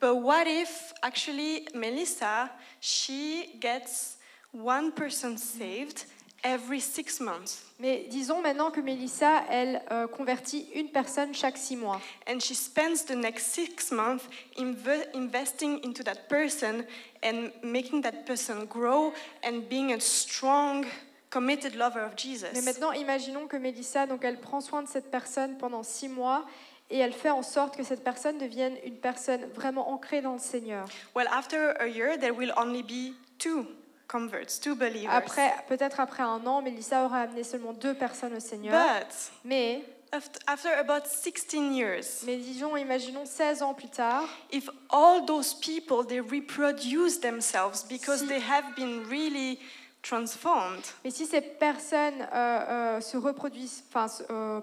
But 0.00 0.14
what 0.14 0.46
if 0.46 0.92
actually 1.02 1.66
Melissa, 1.74 2.50
she 2.80 3.58
gets 3.60 4.16
one 4.52 4.92
person 4.92 5.36
saved 5.36 6.06
every 6.44 6.80
six 6.80 7.20
months, 7.20 7.64
Mais 7.80 8.06
disons 8.10 8.40
maintenant 8.40 8.70
que 8.70 8.80
Mélissa, 8.80 9.42
elle 9.50 9.82
euh, 9.90 10.06
convertit 10.06 10.68
une 10.74 10.88
personne 10.90 11.34
chaque 11.34 11.56
six 11.58 11.76
mois. 11.76 12.00
and 12.28 12.38
she 12.40 12.54
spends 12.54 13.04
the 13.06 13.14
next 13.16 13.46
six 13.52 13.90
months 13.90 14.24
inve- 14.56 15.06
investing 15.14 15.80
into 15.84 16.02
that 16.04 16.28
person 16.28 16.84
and 17.24 17.50
making 17.62 18.02
that 18.02 18.24
person 18.24 18.64
grow 18.66 19.12
and 19.44 19.62
being 19.68 19.92
a 19.92 20.00
strong, 20.00 20.84
committed 21.30 21.74
lover 21.74 22.00
of 22.04 22.16
Jesus. 22.16 22.48
Mais 22.54 22.62
maintenant, 22.62 22.92
imaginons 22.92 23.46
que 23.48 23.56
Mélissa, 23.56 24.06
donc 24.06 24.24
elle 24.24 24.38
prend 24.38 24.60
soin 24.60 24.82
de 24.82 24.88
cette 24.88 25.10
personne 25.10 25.58
pendant 25.58 25.82
six 25.82 26.08
mois 26.08 26.44
et 26.90 26.98
elle 26.98 27.12
fait 27.12 27.30
en 27.30 27.42
sorte 27.42 27.76
que 27.76 27.82
cette 27.84 28.02
personne 28.02 28.38
devienne 28.38 28.74
une 28.84 28.96
personne 28.96 29.44
vraiment 29.54 29.90
ancrée 29.90 30.22
dans 30.22 30.32
le 30.34 30.38
Seigneur. 30.38 30.86
Well, 31.14 31.26
after 31.30 31.72
a 31.80 31.86
year, 31.86 32.16
there 32.18 32.32
will 32.32 32.52
only 32.56 32.82
be 32.82 33.14
two 33.38 33.66
converts, 34.08 34.58
two 34.62 34.74
believers. 34.74 35.12
Après, 35.14 35.54
peut-être 35.68 36.00
après 36.00 36.22
un 36.22 36.44
an, 36.46 36.62
Mélissa 36.62 37.04
aura 37.04 37.20
amené 37.20 37.44
seulement 37.44 37.72
deux 37.74 37.94
personnes 37.94 38.34
au 38.34 38.40
Seigneur. 38.40 38.72
But 38.74 39.14
Mais, 39.44 39.84
aft- 40.12 40.38
after 40.46 40.70
about 40.70 41.04
16 41.06 41.76
years, 41.76 42.22
mais 42.24 42.36
disons, 42.38 42.76
imaginons 42.76 43.26
16 43.26 43.62
ans 43.62 43.74
plus 43.74 43.88
tard, 43.90 44.24
if 44.50 44.68
all 44.90 45.24
those 45.26 45.52
people 45.54 46.06
they 46.06 46.20
reproduce 46.20 47.20
themselves 47.20 47.84
because 47.88 48.20
Si- 48.20 48.26
they 48.28 48.40
have 48.40 48.74
been 48.76 49.04
really 49.08 49.58
transformed, 50.02 50.82
mais 51.04 51.10
si 51.10 51.26
ces 51.26 51.40
personnes 51.42 52.22
euh, 52.32 52.96
euh, 52.96 53.00
se 53.02 53.16
reproduisent, 53.18 53.84
enfin, 53.92 54.06
euh, 54.30 54.60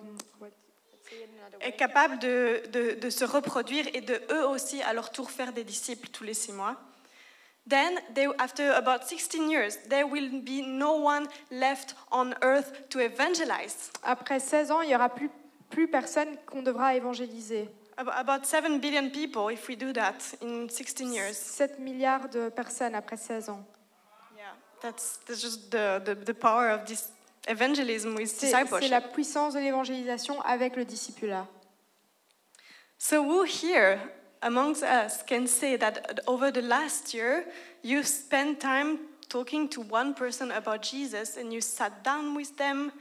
est 1.61 1.73
capable 1.73 2.19
de, 2.19 2.63
de, 2.71 2.99
de 2.99 3.09
se 3.09 3.23
reproduire 3.25 3.85
et 3.93 4.01
de 4.01 4.19
eux 4.31 4.47
aussi 4.47 4.81
à 4.83 4.93
leur 4.93 5.11
tour 5.11 5.31
faire 5.31 5.53
des 5.53 5.63
disciples 5.63 6.07
tous 6.09 6.23
les 6.23 6.33
six 6.33 6.51
mois, 6.51 6.75
then 7.67 7.99
they, 8.13 8.27
after 8.37 8.71
about 8.73 9.07
16 9.07 9.49
years, 9.49 9.77
there 9.89 10.05
will 10.05 10.29
be 10.43 10.61
no 10.61 10.93
one 10.97 11.27
left 11.51 11.95
on 12.11 12.33
earth 12.43 12.87
to 12.89 12.99
evangelize. 12.99 13.91
après 14.03 14.39
16 14.39 14.71
ans, 14.71 14.81
il 14.81 14.87
n'y 14.89 14.95
aura 14.95 15.09
plus, 15.09 15.29
plus 15.69 15.87
personne 15.87 16.37
qu'on 16.45 16.61
devra 16.61 16.95
évangéliser. 16.95 17.67
Ab- 17.97 18.09
About 18.15 18.45
7 18.45 18.79
billion 18.79 19.09
people 19.09 19.49
if 19.51 19.67
we 19.67 19.75
do 19.75 19.91
that 19.93 20.35
in 20.41 20.67
16 20.69 21.13
years. 21.13 21.35
7 21.37 21.79
milliards 21.79 22.29
de 22.29 22.49
personnes 22.49 22.93
après 22.93 23.17
16 23.17 23.49
ans. 23.49 23.63
Yeah, 24.37 24.43
that's, 24.81 25.17
that's 25.25 25.41
just 25.41 25.71
the, 25.71 26.01
the, 26.05 26.13
the 26.13 26.33
power 26.33 26.69
of 26.69 26.85
this 26.85 27.09
evangelism 27.47 28.15
with 28.15 28.27
C'est 28.29 28.47
c'est 28.47 28.63
discipleship. 28.63 28.91
la 28.91 29.01
puissance 29.01 29.53
de 29.53 29.59
l'évangélisation 29.59 30.41
avec 30.41 30.75
le 30.75 30.83
discipulat. 30.85 31.47
So 32.97 33.23
who 33.23 33.43
here 33.43 33.99
amongst 34.41 34.83
us 34.83 35.23
can 35.25 35.47
say 35.47 35.77
that 35.77 36.19
over 36.27 36.51
the 36.51 36.61
last 36.61 37.13
year 37.13 37.45
you 37.83 38.03
spent 38.03 38.59
time 38.59 38.97
talking 39.29 39.67
to 39.69 39.81
one 39.81 40.13
person 40.13 40.51
about 40.51 40.81
Jesus 40.83 41.37
and 41.37 41.51
you 41.51 41.61
sat 41.61 42.03
down 42.03 42.35
with 42.35 42.55
them 42.57 42.91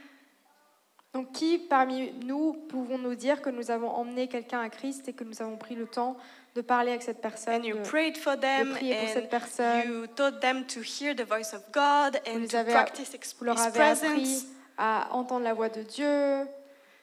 Donc 1.13 1.31
qui 1.31 1.57
parmi 1.57 2.11
nous 2.25 2.53
pouvons-nous 2.67 3.15
dire 3.15 3.41
que 3.41 3.49
nous 3.49 3.71
avons 3.71 3.89
emmené 3.89 4.27
quelqu'un 4.27 4.59
à 4.59 4.69
Christ 4.69 5.07
et 5.07 5.13
que 5.13 5.23
nous 5.23 5.41
avons 5.41 5.55
pris 5.55 5.75
le 5.75 5.85
temps 5.87 6.17
de 6.55 6.61
parler 6.61 6.89
avec 6.91 7.03
cette 7.03 7.21
personne, 7.21 7.61
And 7.61 7.65
you 7.65 7.75
de, 7.75 7.81
prayed 7.89 8.17
for 8.17 8.37
them, 8.37 8.71
prier 8.71 8.95
pour 8.99 9.09
cette 9.09 9.29
personne. 9.29 9.81
you 9.87 10.07
taught 10.07 10.41
them 10.41 10.65
to 10.67 10.81
hear 10.81 11.13
the 11.15 11.25
voice 11.25 11.53
of 11.53 11.61
God 11.73 12.19
vous, 12.25 12.31
and 12.35 12.39
les 12.41 12.47
to 12.47 12.63
practice 12.65 13.11
vous 13.39 13.45
leur 13.45 13.55
His 13.55 13.61
avez 13.61 13.79
appris 13.81 14.01
presence. 14.09 14.45
à 14.77 15.07
entendre 15.11 15.43
la 15.45 15.53
voix 15.53 15.69
de 15.69 15.83
Dieu, 15.83 16.47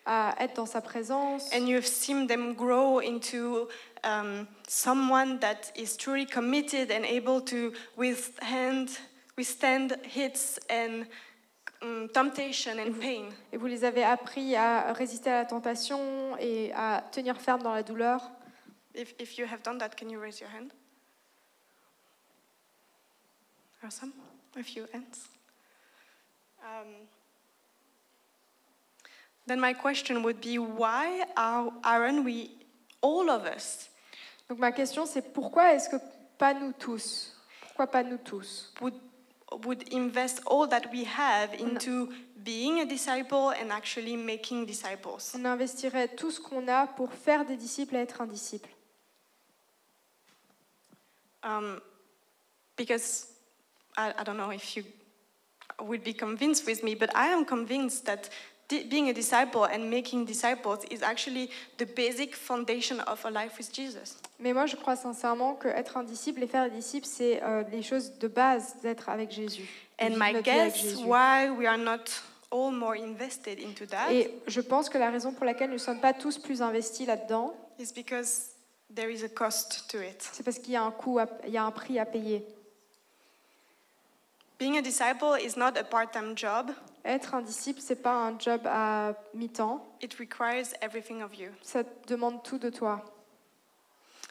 à 0.05 0.35
être 0.41 0.55
dans 0.55 0.67
sa 0.67 0.81
présence. 0.81 1.53
And 1.53 1.67
you've 1.67 1.87
seen 1.87 2.27
them 2.27 2.55
grow 2.55 3.01
into 3.01 3.69
um, 4.05 4.47
someone 4.69 5.39
that 5.41 5.73
is 5.77 5.97
truly 5.97 6.27
committed 6.27 6.91
and 6.91 7.05
able 7.05 7.41
to 7.43 7.73
withstand, 7.97 8.89
withstand 9.37 9.97
hits 10.03 10.59
and 10.69 11.07
um, 11.83 12.09
temptation 12.09 12.79
and 12.79 12.95
pain. 13.01 13.29
Et 13.53 13.57
vous 13.57 13.67
les 13.67 13.85
avez 13.85 14.05
appris 14.05 14.57
à 14.57 14.93
résister 14.93 15.31
à 15.31 15.39
la 15.39 15.45
tentation 15.45 16.37
et 16.39 16.73
à 16.75 17.05
tenir 17.13 17.41
ferme 17.41 17.63
dans 17.63 17.75
la 17.75 17.83
douleur. 17.83 18.21
If, 18.95 19.15
if 19.19 19.39
you 19.39 19.47
have 19.47 19.63
done 19.63 19.79
that, 19.79 19.97
can 19.97 20.11
you 20.11 20.21
raise 20.21 20.41
your 20.41 20.51
hand? 20.51 20.73
Awesome. 23.85 24.13
A 24.57 24.63
few 24.63 24.87
hands. 24.93 25.29
Um, 26.63 27.09
then 29.53 29.61
my 29.61 29.75
question 29.75 30.23
would 30.23 30.41
be 30.41 30.59
why 30.59 31.25
are, 31.37 31.71
aren't 31.85 32.25
we, 32.25 32.51
all 33.03 33.29
of 33.29 33.45
us, 33.45 33.91
Donc 34.49 34.59
ma 34.59 34.73
question 34.73 35.05
c'est 35.07 35.33
pourquoi 35.33 35.75
est-ce 35.75 35.91
que 35.91 35.97
pas 36.39 36.55
nous 36.55 36.73
tous 36.73 37.37
Pourquoi 37.61 37.87
pas 37.87 38.03
nous 38.03 38.17
tous 38.17 38.73
would, 38.81 38.95
would 39.67 39.93
invest 39.93 40.41
all 40.47 40.67
that 40.67 40.91
we 40.91 41.05
have 41.05 41.53
into 41.61 42.09
being 42.43 42.81
a 42.81 42.87
disciple 42.87 43.51
and 43.51 43.71
actually 43.71 44.17
making 44.17 44.65
disciples? 44.65 45.35
On 45.35 45.45
investirait 45.45 46.09
tout 46.09 46.31
ce 46.31 46.41
qu'on 46.41 46.67
a 46.69 46.87
pour 46.87 47.13
faire 47.13 47.45
des 47.45 47.57
disciples 47.57 47.97
et 47.97 48.01
être 48.01 48.23
un 48.23 48.27
disciple. 48.27 48.71
Um, 51.45 51.81
because 52.77 53.27
I, 53.99 54.15
I 54.19 54.25
don't 54.25 54.37
know 54.37 54.51
if 54.51 54.77
you 54.77 54.85
would 55.81 56.05
be 56.05 56.15
convinced 56.15 56.67
with 56.67 56.83
me, 56.83 56.95
but 56.95 57.11
I 57.15 57.29
am 57.29 57.45
convinced 57.45 58.07
that 58.07 58.31
being 58.81 59.09
a 59.09 59.13
disciple 59.13 59.65
and 59.65 59.89
making 59.89 60.25
disciples 60.25 60.81
is 60.91 61.03
actually 61.03 61.49
the 61.79 61.85
basic 61.85 62.35
foundation 62.35 63.01
of 63.07 63.25
a 63.25 63.31
life 63.31 63.59
with 63.59 63.73
Jesus. 63.73 64.19
Mais 64.39 64.53
moi 64.53 64.67
je 64.67 64.77
crois 64.77 64.97
sincèrement 64.97 65.55
que 65.55 65.69
être 65.69 65.97
un 65.97 66.05
disciple 66.05 66.43
et 66.43 66.47
faire 66.47 66.69
des 66.69 66.77
disciples 66.77 67.07
c'est 67.07 67.43
euh, 67.43 67.63
les 67.71 67.83
choses 67.83 68.19
de 68.19 68.29
base 68.29 68.77
d'être 68.83 69.09
avec 69.09 69.31
Jésus. 69.31 69.69
And 70.01 70.17
my 70.17 70.43
guess 70.43 70.97
why 71.05 71.51
we 71.51 71.67
are 71.67 71.79
not 71.79 72.05
all 72.51 72.73
more 72.73 72.95
invested 72.97 73.59
into 73.61 73.87
that 73.87 74.13
Et 74.13 74.31
je 74.47 74.61
pense 74.61 74.89
que 74.89 74.99
la 74.99 75.11
raison 75.11 75.33
pour 75.33 75.45
laquelle 75.45 75.69
nous 75.69 75.75
ne 75.77 75.79
sommes 75.79 76.01
pas 76.01 76.13
tous 76.13 76.39
plus 76.39 76.61
investis 76.61 77.07
là-dedans, 77.07 77.55
is 77.79 77.93
because 77.95 78.51
there 78.95 79.11
is 79.11 79.25
a 79.25 79.29
cost 79.29 79.89
to 79.91 79.99
it. 79.99 80.23
c'est 80.33 80.43
parce 80.43 80.59
qu'il 80.59 80.73
y 80.73 80.77
a 80.77 80.83
un 80.83 80.91
coût, 80.91 81.19
à- 81.19 81.29
il 81.47 81.53
y 81.53 81.57
a 81.57 81.65
un 81.65 81.71
prix 81.71 81.99
à 81.99 82.05
payer. 82.05 82.45
Being 84.59 84.77
a 84.77 84.83
disciple 84.83 85.37
is 85.41 85.57
not 85.57 85.77
a 85.77 85.83
part-time 85.83 86.37
job. 86.37 86.71
Être 87.05 87.35
un 87.35 87.43
disciple, 87.43 87.81
c'est 87.81 88.03
pas 88.03 88.15
un 88.15 88.39
job 88.39 88.61
à 88.67 89.15
mi-temps. 89.35 89.85
It 90.01 90.15
requires 90.15 90.67
everything 90.81 91.23
of 91.23 91.35
you. 91.37 91.51
Ça 91.63 91.83
demande 92.07 92.43
tout 92.43 92.59
de 92.59 92.71
toi. 92.71 93.05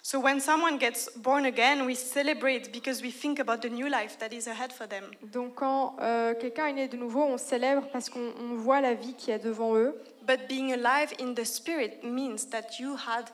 So 0.04 0.20
when 0.20 0.40
someone 0.40 0.80
gets 0.80 1.10
born 1.16 1.46
again, 1.46 1.86
we 1.86 1.96
celebrate 1.96 2.72
because 2.72 3.04
we 3.04 3.12
think 3.12 3.40
about 3.40 3.62
the 3.62 3.70
new 3.70 3.88
life 3.88 4.18
that 4.18 4.34
is 4.34 4.48
ahead 4.48 4.74
for 4.74 4.88
them. 4.88 5.04
Donc 5.22 5.56
quand 5.56 5.96
euh, 6.02 6.34
quelqu'un 6.34 6.68
est 6.68 6.74
né 6.74 6.88
de 6.88 6.98
nouveau, 6.98 7.22
on 7.22 7.38
célèbre 7.38 7.88
parce 7.92 8.10
qu'on 8.10 8.34
on 8.40 8.56
voit 8.56 8.82
la 8.82 8.96
vie 8.96 9.14
qui 9.14 9.30
est 9.30 9.44
devant 9.44 9.76
eux. 9.76 9.96
But 10.26 10.48
being 10.48 10.72
alive 10.74 11.14
in 11.20 11.36
the 11.36 11.46
spirit 11.46 12.04
means 12.04 12.50
that 12.50 12.80
you 12.80 12.96
had 12.96 13.26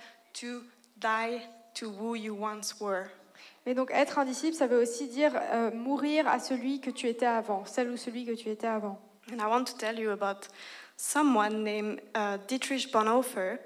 to 0.42 0.64
die 0.98 1.42
to 1.76 1.90
who 1.90 2.16
you 2.16 2.36
once 2.36 2.76
were. 2.82 3.06
Mais 3.66 3.74
donc 3.74 3.90
être 3.92 4.20
un 4.20 4.26
disciple, 4.26 4.56
ça 4.56 4.68
veut 4.68 4.82
aussi 4.82 5.08
dire 5.08 5.32
euh, 5.36 5.72
mourir 5.72 6.28
à 6.28 6.40
celui 6.40 6.82
que 6.82 6.90
tu 6.90 7.08
étais 7.08 7.26
avant, 7.26 7.64
celle 7.66 7.90
ou 7.90 7.98
celui 7.98 8.26
que 8.26 8.34
tu 8.34 8.50
étais 8.50 8.68
avant. 8.68 9.00
And 9.32 9.42
I 9.42 9.48
want 9.48 9.68
to 9.68 9.78
tell 9.78 9.98
you 9.98 10.12
about 10.12 10.48
someone 10.96 11.64
named 11.64 12.02
uh, 12.16 12.38
Dietrich 12.48 12.92
Bonhoeffer. 12.92 13.60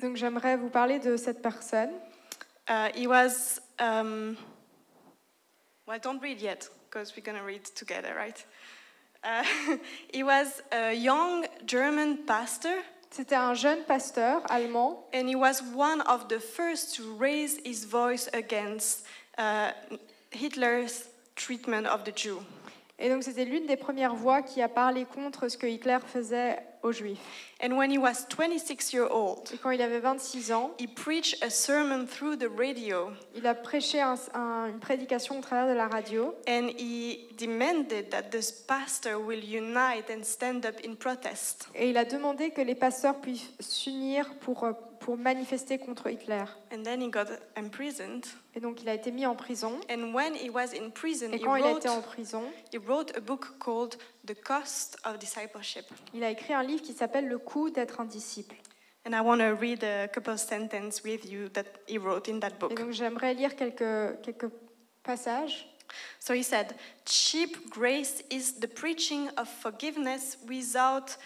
Donc 0.00 0.16
j'aimerais 0.16 0.56
vous 0.56 0.70
parler 0.70 0.98
de 0.98 1.16
cette 1.16 1.42
personne. 1.42 1.90
Uh, 2.68 2.88
he 2.94 3.06
was, 3.06 3.60
um, 3.78 4.36
well, 5.86 5.98
don't 6.00 6.22
read 6.22 6.40
yet, 6.40 6.68
because 6.88 7.14
we're 7.16 7.22
going 7.22 7.38
to 7.38 7.44
read 7.44 7.64
together, 7.64 8.14
right? 8.16 8.44
Uh, 9.22 9.44
he 10.12 10.22
was 10.22 10.62
a 10.72 10.92
young 10.92 11.46
German 11.66 12.26
pastor, 12.26 12.82
C'était 13.12 13.34
un 13.34 13.54
jeune 13.54 13.82
pasteur 13.82 14.40
allemand 14.48 14.96
and 15.12 15.28
he 15.28 15.34
was 15.34 15.60
one 15.74 16.00
of 16.02 16.28
the 16.28 16.38
first 16.38 16.94
to 16.94 17.12
raise 17.16 17.58
his 17.64 17.84
voice 17.84 18.28
against 18.32 19.04
uh, 19.36 19.72
Hitler's 20.30 21.08
treatment 21.34 21.88
of 21.88 22.04
the 22.04 22.12
Jew. 22.12 22.40
Et 23.00 23.08
donc 23.08 23.22
c'était 23.24 23.44
l'une 23.44 23.66
des 23.66 23.76
premières 23.76 24.14
voix 24.14 24.42
qui 24.42 24.60
a 24.62 24.68
parlé 24.68 25.04
contre 25.06 25.48
ce 25.48 25.56
que 25.56 25.66
Hitler 25.66 25.98
faisait 26.06 26.58
aux 26.82 26.92
Juifs. 26.92 27.18
And 27.62 27.72
when 27.76 27.90
he 27.92 27.98
was 27.98 28.26
26 28.30 28.92
years 28.94 29.08
old, 29.10 29.40
Et 29.52 29.58
quand 29.58 29.70
il 29.70 29.82
avait 29.82 30.00
26 30.00 30.50
ans, 30.52 30.70
he 30.78 30.86
preached 30.86 31.42
a 31.42 31.50
sermon 31.50 32.06
through 32.06 32.36
the 32.38 32.48
radio 32.56 33.10
il 33.34 33.46
a 33.46 33.54
prêché 33.54 34.00
un- 34.00 34.14
un- 34.34 34.66
une 34.68 34.78
prédication 34.80 35.38
au 35.38 35.42
travers 35.42 35.66
de 35.68 35.76
la 35.76 35.88
radio 35.88 36.34
and 36.48 36.68
he 36.78 37.28
demanded 37.38 38.08
that 38.10 38.30
this 38.30 38.50
pastor 38.50 39.16
will 39.20 39.42
unite 39.44 40.10
and 40.10 40.22
stand 40.22 40.64
up 40.64 40.76
in 40.86 40.94
protest. 40.94 41.68
et 41.74 41.90
il 41.90 41.98
a 41.98 42.04
demandé 42.06 42.50
que 42.50 42.62
les 42.62 42.74
pasteurs 42.74 43.20
puissent 43.20 43.52
s'unir 43.60 44.34
pour, 44.40 44.64
euh, 44.64 44.72
pour 45.00 45.16
manifester 45.16 45.78
contre 45.78 46.08
Hitler. 46.08 46.44
And 46.72 46.82
then 46.84 47.02
he 47.02 47.10
got 47.10 47.26
imprisoned. 47.56 48.26
Et 48.54 48.60
donc 48.60 48.82
il 48.82 48.88
a 48.88 48.94
été 48.94 49.10
mis 49.10 49.26
en 49.26 49.34
prison. 49.34 49.80
And 49.90 50.12
when 50.14 50.34
he 50.36 50.50
was 50.50 50.74
in 50.74 50.90
prison, 50.90 51.32
Et 51.32 51.36
he 51.36 51.40
quand 51.40 51.56
il 51.56 51.64
a 51.64 51.68
wrote, 51.72 51.78
été 51.78 51.88
en 51.88 52.02
prison, 52.02 52.44
he 52.72 52.78
wrote 52.78 53.16
a 53.16 53.20
book 53.20 53.58
called 53.58 53.96
The 54.26 54.34
Cost 54.40 54.98
of 55.04 55.18
Discipleship. 55.18 55.86
il 56.14 56.22
a 56.22 56.30
écrit 56.30 56.52
un 56.54 56.62
livre 56.62 56.82
qui 56.82 56.92
s'appelle 56.92 57.26
Le 57.26 57.38
coût 57.38 57.70
d'être 57.70 58.00
un 58.00 58.04
disciple. 58.04 58.54
And 59.06 59.12
I 59.14 59.20
want 59.20 59.38
to 59.38 59.54
read 59.58 59.82
a 59.82 60.08
couple 60.08 60.36
sentences 60.36 61.02
with 61.02 61.24
you 61.24 61.48
that 61.54 61.64
he 61.88 61.96
wrote 61.96 62.28
in 62.28 62.38
that 62.40 62.52
Et 62.70 62.74
donc 62.74 62.90
j'aimerais 62.92 63.32
lire 63.32 63.56
quelques, 63.56 64.20
quelques 64.22 64.50
passages. 65.02 65.66
So 66.20 66.34
he 66.34 66.44
said, 66.44 66.76
Cheap 67.06 67.70
grace 67.70 68.22
is 68.30 68.60
the 68.60 68.68
preaching 68.68 69.28
of 69.38 69.48
forgiveness 69.48 70.36
without 70.46 71.16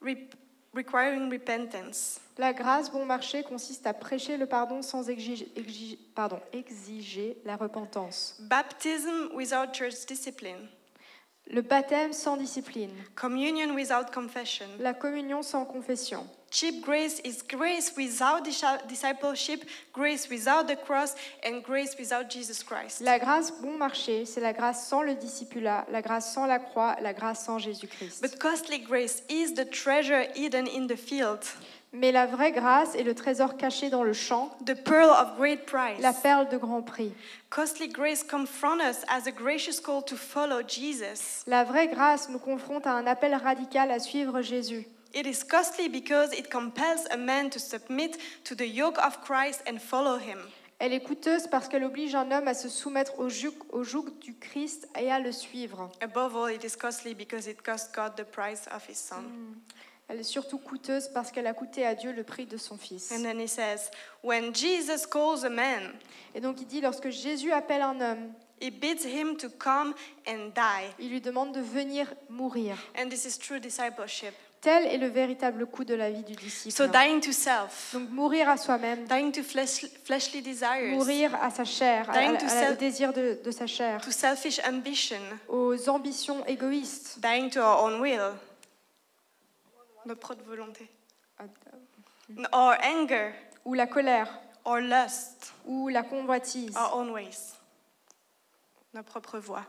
re- 0.00 0.28
requiring 0.74 1.30
repentance. 1.30 2.20
La 2.36 2.52
grâce 2.52 2.90
bon 2.90 3.04
marché 3.04 3.42
consiste 3.44 3.86
à 3.86 3.94
prêcher 3.94 4.36
le 4.36 4.46
pardon 4.46 4.82
sans 4.82 5.08
exiger, 5.08 5.46
exiger- 5.56 5.98
pardon, 6.14 6.40
exiger 6.52 7.36
la 7.44 7.56
repentance. 7.56 8.36
Baptism 8.40 9.28
without 9.34 9.72
church 9.72 10.04
discipline. 10.06 10.68
Le 11.50 11.60
baptême 11.60 12.12
sans 12.12 12.36
discipline. 12.36 12.90
Communion 13.14 13.74
without 13.74 14.10
confession. 14.12 14.66
La 14.78 14.94
communion 14.94 15.42
sans 15.42 15.64
confession. 15.64 16.26
Cheap 16.50 16.82
grace 16.82 17.20
is 17.24 17.42
grace 17.48 17.92
without 17.96 18.44
disci- 18.44 18.86
discipleship, 18.86 19.64
grace 19.92 20.28
without 20.30 20.68
the 20.68 20.76
cross, 20.76 21.14
and 21.44 21.62
grace 21.64 21.96
without 21.98 22.30
Jesus 22.30 22.62
Christ. 22.62 23.00
La 23.00 23.18
grâce 23.18 23.52
bon 23.60 23.76
marché, 23.76 24.24
c'est 24.24 24.40
la 24.40 24.52
grâce 24.52 24.86
sans 24.86 25.02
le 25.02 25.16
discipulat, 25.16 25.84
la 25.90 26.00
grâce 26.00 26.32
sans 26.32 26.46
la 26.46 26.60
croix, 26.60 26.96
la 27.02 27.12
grâce 27.12 27.44
sans 27.44 27.58
Jésus-Christ. 27.58 28.22
But 28.22 28.38
costly 28.38 28.78
grace 28.78 29.24
is 29.28 29.54
the 29.54 29.68
treasure 29.68 30.28
hidden 30.36 30.68
in 30.68 30.86
the 30.86 30.96
field, 30.96 31.40
Mais 31.96 32.10
la 32.10 32.26
vraie 32.26 32.50
grâce 32.50 32.96
est 32.96 33.04
le 33.04 33.14
trésor 33.14 33.56
caché 33.56 33.88
dans 33.88 34.02
le 34.02 34.12
champ, 34.12 34.50
the 34.66 34.74
pearl 34.74 35.10
of 35.10 35.36
great 35.38 35.64
price. 35.64 36.00
la 36.00 36.12
perle 36.12 36.48
de 36.48 36.56
grand 36.56 36.82
prix. 36.82 37.12
Costly 37.50 37.88
grace 37.88 38.24
confronts 38.24 38.80
us 38.80 39.04
as 39.08 39.28
a 39.28 39.30
gracious 39.30 39.80
call 39.80 40.02
to 40.04 40.16
follow 40.16 40.60
Jesus. 40.66 41.44
La 41.46 41.62
vraie 41.62 41.86
grâce 41.86 42.28
nous 42.28 42.40
confronte 42.40 42.88
à 42.88 42.92
un 42.92 43.06
appel 43.06 43.32
radical 43.36 43.92
à 43.92 44.00
suivre 44.00 44.42
Jésus. 44.42 44.88
It 45.14 45.24
is 45.24 45.44
costly 45.48 45.88
because 45.88 46.36
it 46.36 46.50
compels 46.50 47.06
a 47.12 47.16
man 47.16 47.48
to 47.50 47.60
submit 47.60 48.18
to 48.42 48.56
the 48.56 48.66
yoke 48.66 48.98
of 48.98 49.20
Christ 49.22 49.62
and 49.68 49.78
follow 49.78 50.18
him. 50.18 50.38
Elle 50.80 50.92
est 50.92 51.04
coûteuse 51.04 51.46
parce 51.46 51.68
qu'elle 51.68 51.84
oblige 51.84 52.16
un 52.16 52.32
homme 52.32 52.48
à 52.48 52.54
se 52.54 52.68
soumettre 52.68 53.20
au 53.20 53.28
joug, 53.28 53.54
au 53.70 53.84
joug 53.84 54.06
du 54.18 54.34
Christ 54.34 54.88
et 54.98 55.12
à 55.12 55.20
le 55.20 55.30
suivre. 55.30 55.92
Above 56.00 56.34
all, 56.34 56.52
it 56.52 56.64
is 56.64 56.76
costly 56.76 57.14
because 57.14 57.46
it 57.46 57.62
cost 57.62 57.94
God 57.94 58.16
the 58.16 58.24
price 58.24 58.66
of 58.74 58.84
his 58.88 58.96
son. 58.96 59.22
Elle 60.08 60.20
est 60.20 60.22
surtout 60.22 60.58
coûteuse 60.58 61.08
parce 61.14 61.30
qu'elle 61.30 61.46
a 61.46 61.54
coûté 61.54 61.86
à 61.86 61.94
Dieu 61.94 62.12
le 62.12 62.24
prix 62.24 62.44
de 62.46 62.56
son 62.58 62.76
Fils. 62.76 63.10
And 63.12 63.22
then 63.22 63.40
he 63.40 63.48
says, 63.48 63.90
When 64.22 64.54
Jesus 64.54 65.06
calls 65.10 65.44
a 65.44 65.48
man, 65.50 65.92
Et 66.34 66.40
donc 66.40 66.60
il 66.60 66.66
dit, 66.66 66.80
lorsque 66.82 67.08
Jésus 67.10 67.52
appelle 67.52 67.80
un 67.82 67.98
homme, 68.00 68.32
he 68.60 68.70
bids 68.70 69.04
him 69.06 69.36
to 69.38 69.48
come 69.58 69.94
and 70.28 70.50
die. 70.54 70.90
il 70.98 71.08
lui 71.10 71.20
demande 71.20 71.52
de 71.52 71.60
venir 71.60 72.12
mourir. 72.28 72.76
And 72.98 73.08
this 73.08 73.24
is 73.24 73.38
true 73.38 73.58
discipleship. 73.60 74.34
Tel 74.60 74.86
est 74.86 74.96
le 74.96 75.08
véritable 75.08 75.66
coût 75.66 75.84
de 75.84 75.94
la 75.94 76.10
vie 76.10 76.22
du 76.22 76.34
disciple. 76.34 76.74
So 76.74 76.86
dying 76.86 77.20
to 77.20 77.32
self, 77.32 77.90
Donc 77.92 78.08
mourir 78.10 78.48
à 78.48 78.56
soi-même, 78.56 79.04
dying 79.04 79.30
to 79.32 79.42
flesh, 79.42 79.84
fleshly 80.04 80.40
desires, 80.40 80.90
mourir 80.96 81.34
à 81.42 81.50
sa 81.50 81.64
chair, 81.66 82.08
à, 82.08 82.12
à- 82.14 82.18
Dying 82.18 82.38
to 82.38 82.46
à- 82.46 82.48
self- 82.48 82.72
au 82.72 82.76
désir 82.76 83.12
de, 83.12 83.38
de 83.44 83.50
sa 83.50 83.66
chair, 83.66 84.00
to 84.02 84.10
selfish 84.10 84.60
ambition, 84.66 85.20
aux 85.48 85.88
ambitions 85.90 86.44
égoïstes, 86.46 87.18
dying 87.20 87.50
to 87.50 87.60
our 87.60 87.84
own 87.84 88.00
will. 88.00 88.32
Notre 90.06 90.20
propre 90.20 90.44
volonté. 90.44 90.88
Or 92.52 92.74
anger, 92.82 93.32
ou 93.64 93.74
la 93.74 93.86
colère, 93.86 94.28
or 94.64 94.80
lust, 94.80 95.52
ou 95.66 95.88
la 95.88 96.02
convoitise. 96.02 96.74
our 96.76 96.96
own 96.96 97.10
ways. 97.10 97.54
Notre 98.92 99.08
propre 99.08 99.38
voie. 99.38 99.66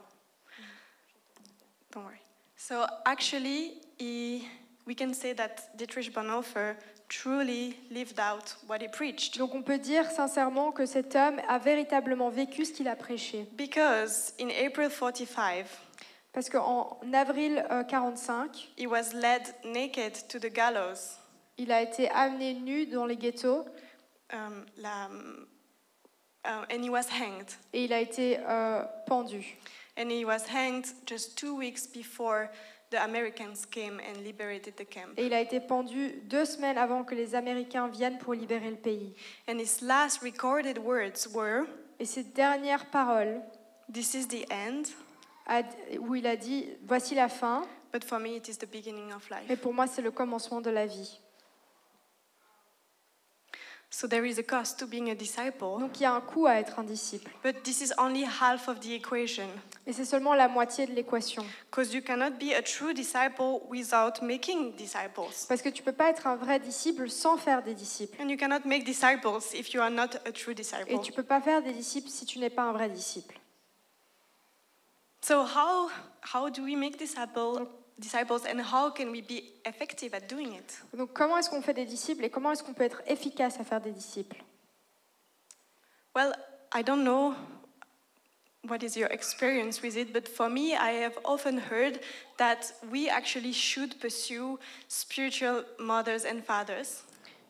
Don't 1.92 2.04
worry. 2.04 2.22
So 2.56 2.86
actually, 3.06 3.82
he, 3.98 4.48
we 4.86 4.96
can 4.96 5.14
say 5.14 5.34
that 5.34 5.76
Dietrich 5.76 6.14
Bonhoeffer 6.14 6.76
truly 7.08 7.76
lived 7.92 8.20
out 8.20 8.56
what 8.68 8.82
he 8.82 8.88
preached. 8.88 9.38
Donc 9.38 9.54
on 9.54 9.62
peut 9.62 9.78
dire 9.78 10.10
sincèrement 10.12 10.72
que 10.72 10.86
cet 10.86 11.16
homme 11.16 11.40
a 11.48 11.58
véritablement 11.58 12.30
vécu 12.30 12.66
ce 12.66 12.74
qu'il 12.74 12.88
a 12.88 12.96
prêché. 12.96 13.48
Because 13.56 14.34
in 14.40 14.50
April 14.50 14.90
45, 14.90 15.66
Parce 16.36 16.50
qu'en 16.50 17.00
avril 17.14 17.66
euh, 17.72 17.84
45, 17.84 18.74
he 18.78 18.86
was 18.86 19.14
led 19.14 19.42
naked 19.64 20.28
to 20.28 20.38
the 20.38 20.52
gallows. 20.54 21.18
il 21.58 21.72
a 21.72 21.82
été 21.82 22.10
amené 22.10 22.54
nu 22.54 22.86
dans 22.86 23.06
les 23.08 23.16
ghettos 23.18 23.66
Um, 24.34 24.66
la, 24.78 25.08
uh, 26.44 26.66
and 26.70 26.84
he 26.84 26.90
was 26.90 27.08
hanged. 27.10 27.48
et 27.74 27.86
il 27.86 27.94
a 27.94 28.02
été 28.02 28.40
euh, 28.40 28.84
pendu. 29.06 29.56
And 29.98 30.10
he 30.10 30.26
was 30.26 30.48
hanged 30.52 30.88
just 31.06 31.38
two 31.38 31.56
weeks 31.56 31.88
before 31.88 32.50
the 32.90 33.02
Americans 33.02 33.66
came 33.66 34.00
and 34.00 34.24
liberated 34.24 34.76
the 34.78 34.84
camp. 34.84 35.14
Et 35.18 35.28
il 35.28 35.34
a 35.34 35.40
été 35.42 35.60
pendu 35.60 36.22
deux 36.24 36.44
semaines 36.44 36.78
avant 36.78 37.04
que 37.04 37.16
les 37.16 37.36
Américains 37.36 37.88
viennent 37.88 38.18
pour 38.18 38.34
libérer 38.34 38.72
le 38.72 38.78
pays. 38.78 39.14
And 39.48 39.60
his 39.60 39.82
last 39.82 40.22
recorded 40.22 40.80
words 40.80 41.28
were, 41.34 41.66
Et 42.00 42.06
ses 42.06 42.24
dernières 42.24 42.88
paroles, 42.88 43.42
This 43.90 44.16
is 44.16 44.28
the 44.28 44.46
end, 44.52 44.86
a- 45.48 45.62
où 46.00 46.16
il 46.16 46.26
a 46.28 46.36
dit 46.36 46.66
Voici 46.86 47.16
la 47.16 47.30
fin, 47.30 47.64
but 47.94 48.04
for 48.04 48.20
me 48.20 48.36
it 48.36 48.48
is 48.48 48.58
the 48.58 48.70
beginning 48.70 49.12
of 49.14 49.30
life. 49.30 49.46
mais 49.50 49.58
pour 49.58 49.74
moi 49.74 49.88
c'est 49.88 50.02
le 50.02 50.12
commencement 50.12 50.62
de 50.62 50.70
la 50.70 50.86
vie. 50.86 51.20
So 53.92 54.08
there 54.10 54.26
is 54.26 54.38
a 54.40 54.44
cost 54.44 54.80
to 54.80 54.88
being 54.88 55.10
a 55.10 55.16
disciple, 55.16 55.80
Donc 55.80 56.00
il 56.00 56.04
y 56.04 56.06
a 56.06 56.12
un 56.14 56.20
coût 56.20 56.48
à 56.48 56.56
être 56.56 56.80
un 56.80 56.84
disciple. 56.84 57.32
but 57.44 57.64
this 57.64 57.80
is 57.80 57.94
only 57.98 58.26
half 58.26 58.68
of 58.68 58.82
the 58.82 58.92
equation. 58.92 59.48
Et 59.88 59.94
c'est 59.94 60.04
seulement 60.04 60.34
la 60.34 60.50
moitié 60.50 60.86
de 60.86 60.92
l'équation. 60.92 61.46
Because 61.70 61.94
you 61.94 62.02
cannot 62.02 62.32
be 62.32 62.52
a 62.54 62.62
true 62.62 62.94
disciple 62.94 63.62
without 63.70 64.22
making 64.22 64.76
disciples. 64.76 65.46
Parce 65.48 65.62
que 65.62 65.70
tu 65.70 65.82
peux 65.82 65.94
pas 65.94 66.10
être 66.10 66.28
un 66.28 66.36
vrai 66.36 66.60
disciple 66.60 67.10
sans 67.10 67.38
faire 67.38 67.64
des 67.64 67.74
disciples. 67.76 68.20
And 68.22 68.28
you 68.28 68.36
cannot 68.38 68.66
make 68.66 68.84
disciples 68.84 69.54
if 69.54 69.74
you 69.74 69.80
are 69.80 69.92
not 69.92 70.16
a 70.26 70.32
true 70.34 70.56
Et 70.88 71.00
tu 71.00 71.14
peux 71.14 71.24
pas 71.24 71.40
faire 71.40 71.62
des 71.62 71.72
disciples 71.72 72.10
si 72.10 72.26
tu 72.26 72.40
n'es 72.40 72.50
pas 72.50 72.64
un 72.64 72.74
vrai 72.74 72.90
disciple. 72.90 73.40
So 75.28 75.44
how 75.44 75.90
how 76.22 76.50
do 76.50 76.64
we 76.64 76.76
make 76.76 77.00
disciple, 77.00 77.68
disciples 78.00 78.46
and 78.46 78.62
how 78.62 78.92
can 78.92 79.12
we 79.12 79.22
be 79.22 79.54
effective 79.66 80.14
at 80.14 80.30
doing 80.30 80.54
it? 80.54 80.78
Donc 80.96 81.14
comment 81.14 81.40
est-ce 81.40 81.50
qu'on 81.50 81.64
fait 81.64 81.74
des 81.74 81.86
disciples 81.86 82.26
et 82.26 82.30
comment 82.30 82.52
est-ce 82.52 82.62
qu'on 82.62 82.76
peut 82.76 82.84
être 82.84 83.02
efficace 83.08 83.60
à 83.60 83.64
faire 83.64 83.82
des 83.82 83.92
disciples 83.92 84.38
Well, 86.14 86.32
I 86.72 86.84
don't 86.84 87.04
know 87.04 87.34
what 88.68 88.84
is 88.84 88.96
your 88.96 89.12
experience 89.12 89.82
with 89.82 89.98
it, 89.98 90.14
but 90.14 90.28
for 90.28 90.48
me, 90.48 90.76
I 90.76 90.92
have 91.04 91.18
often 91.24 91.58
heard 91.58 92.00
that 92.38 92.72
we 92.92 93.10
actually 93.10 93.54
should 93.54 94.00
pursue 94.00 94.60
spiritual 94.88 95.64
mothers 95.80 96.24
and 96.24 96.44
fathers. 96.46 97.02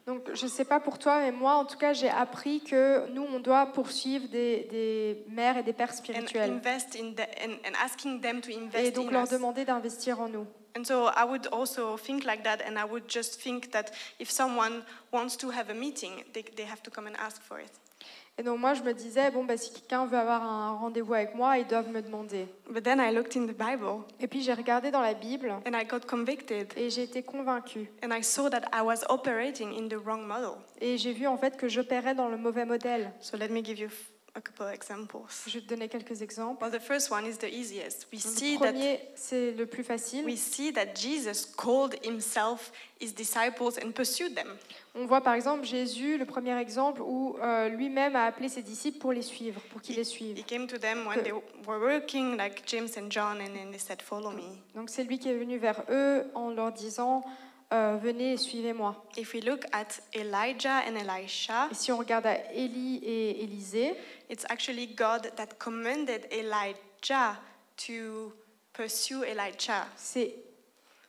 Donc 0.06 0.30
je 0.36 0.46
sais 0.46 0.66
pas 0.66 0.80
pour 0.80 1.00
toi, 1.00 1.20
mais 1.20 1.32
moi 1.32 1.56
en 1.56 1.66
tout 1.66 1.78
cas 1.78 1.94
j'ai 1.94 2.10
appris 2.10 2.62
que 2.62 3.08
nous 3.10 3.24
on 3.24 3.40
doit 3.40 3.66
poursuivre 3.68 4.28
des, 4.28 4.68
des 4.70 5.26
mères 5.30 5.58
et 5.58 5.64
des 5.64 5.74
pères 5.74 5.90
And 5.92 5.96
spirituels 5.98 6.52
invest 6.52 6.96
in 6.96 7.14
the, 7.14 7.22
and, 7.44 7.54
and 7.68 7.74
asking 7.84 8.22
them 8.22 8.40
to 8.42 8.52
et 8.52 8.56
invest 8.56 8.96
donc 8.96 9.08
in 9.10 9.12
leur 9.14 9.24
us. 9.24 9.30
demander 9.32 9.66
d'investir 9.66 10.20
en 10.20 10.30
nous. 10.30 10.46
And 10.78 10.84
so 10.84 11.08
I 11.16 11.24
would 11.24 11.48
also 11.52 11.98
think 11.98 12.24
like 12.26 12.44
that, 12.44 12.58
and 12.68 12.78
I 12.78 12.84
would 12.88 13.06
just 13.10 13.42
think 13.42 13.72
that 13.72 13.92
if 14.20 14.30
someone 14.30 14.84
wants 15.12 15.38
to 15.38 15.50
have 15.50 15.70
a 15.70 15.74
meeting, 15.74 16.24
they, 16.34 16.44
they 16.56 16.66
have 16.66 16.84
to 16.84 16.92
come 16.92 17.08
and 17.08 17.16
ask 17.18 17.42
for 17.42 17.60
it. 17.60 17.72
Et 18.38 18.44
donc 18.44 18.60
moi 18.60 18.74
je 18.74 18.84
me 18.84 18.94
disais 18.94 19.32
bon 19.32 19.46
bah 19.46 19.56
si 19.56 19.72
quelqu'un 19.72 20.06
veut 20.06 20.18
avoir 20.18 20.44
un 20.44 20.74
rendez-vous 20.74 21.14
avec 21.14 21.36
moi, 21.36 21.58
ils 21.58 21.66
doivent 21.66 21.90
me 21.90 22.02
demander. 22.02 22.48
But 22.70 22.84
then 22.84 23.00
I 23.00 23.14
looked 23.14 23.38
in 23.38 23.46
the 23.48 23.58
Bible, 23.58 24.04
Et 24.20 24.28
puis 24.28 24.42
j'ai 24.42 24.54
regardé 24.54 24.92
dans 24.92 25.02
la 25.02 25.14
Bible 25.14 25.52
and 25.66 25.74
I 25.74 25.86
got 25.86 26.02
convicted, 26.06 26.68
et 26.76 26.90
j'ai 26.90 27.04
été 27.04 27.24
convaincue 27.24 27.90
and 28.04 28.12
I 28.12 28.22
saw 28.22 28.50
that 28.50 28.64
I 28.74 28.82
was 28.84 29.06
operating 29.10 29.72
in 29.74 29.88
the 29.88 29.98
wrong 30.04 30.26
model. 30.28 30.58
et 30.82 30.98
j'ai 30.98 31.14
vu 31.14 31.28
en 31.28 31.38
fait 31.38 31.56
que 31.56 31.70
j'opérais 31.70 32.14
dans 32.14 32.28
le 32.28 32.36
mauvais 32.38 32.66
modèle. 32.66 33.14
So 33.22 33.38
let 33.38 33.48
me 33.48 33.64
give 33.64 33.80
you 33.80 33.88
a 34.36 34.42
couple 34.42 34.64
examples. 34.74 35.20
Je 35.48 35.54
vais 35.54 35.62
te 35.62 35.70
donner 35.70 35.88
quelques 35.88 36.22
exemples. 36.22 36.62
Well, 36.62 36.72
the 36.72 36.82
first 36.84 37.10
one 37.10 37.26
is 37.26 37.38
the 37.38 37.46
easiest. 37.52 38.08
We 38.12 38.20
Le 38.24 38.30
see 38.30 38.58
that 38.58 38.72
premier 38.74 39.00
c'est 39.16 39.52
le 39.54 39.66
plus 39.66 39.84
facile. 39.84 40.26
we 40.26 40.38
see 40.38 40.74
that 40.74 40.88
Jesus 40.96 41.46
called 41.56 41.96
himself 42.04 42.72
his 43.00 43.14
disciples 43.14 43.78
and 43.84 43.92
pursued 43.94 44.36
them. 44.36 44.58
On 44.94 45.06
voit 45.06 45.22
par 45.22 45.34
exemple 45.34 45.64
Jésus, 45.66 46.18
le 46.18 46.26
premier 46.26 46.58
exemple, 46.60 47.02
où 47.02 47.38
euh, 47.42 47.70
lui-même 47.70 48.16
a 48.16 48.26
appelé 48.26 48.48
ses 48.50 48.62
disciples 48.62 48.98
pour 49.00 49.12
les 49.14 49.22
suivre, 49.22 49.60
pour 49.72 49.82
qu'ils 49.82 49.96
les 49.96 50.02
He 50.02 50.06
suivent. 50.06 50.44
came 50.46 50.68
to 50.68 50.78
them 50.78 51.06
when 51.08 51.22
they 51.24 51.32
were 51.34 51.80
working, 51.80 52.38
like 52.38 52.64
James 52.66 52.90
and 52.98 53.10
John, 53.10 53.40
and 53.42 53.54
then 53.54 53.72
they 53.72 53.80
said, 53.80 54.02
"Follow 54.02 54.32
me." 54.32 54.58
Donc 54.76 54.90
c'est 54.90 55.04
lui 55.06 55.18
qui 55.20 55.30
est 55.30 55.38
venu 55.38 55.58
vers 55.58 55.84
eux 55.90 56.26
en 56.36 56.50
leur 56.50 56.72
disant 56.74 57.24
euh, 57.76 57.98
Venez 58.02 58.38
suivez-moi. 58.38 58.96
If 59.18 59.34
we 59.34 59.44
look 59.44 59.66
at 59.72 60.02
Elijah 60.14 60.82
and 60.88 60.96
Elisha, 60.96 61.68
Et 61.72 61.76
si 61.76 61.92
on 61.92 61.98
regarde 61.98 62.26
à 62.26 62.38
Élie 62.54 63.00
et 63.04 63.44
Élisée, 63.44 63.94
it's 64.30 64.46
actually 64.50 64.88
God 64.88 65.32
that 65.36 65.58
commanded 65.60 66.28
Elijah 66.32 67.38
to 67.88 68.34
pursue 68.74 69.24
Elijah. 69.24 69.88
c'est 69.96 70.36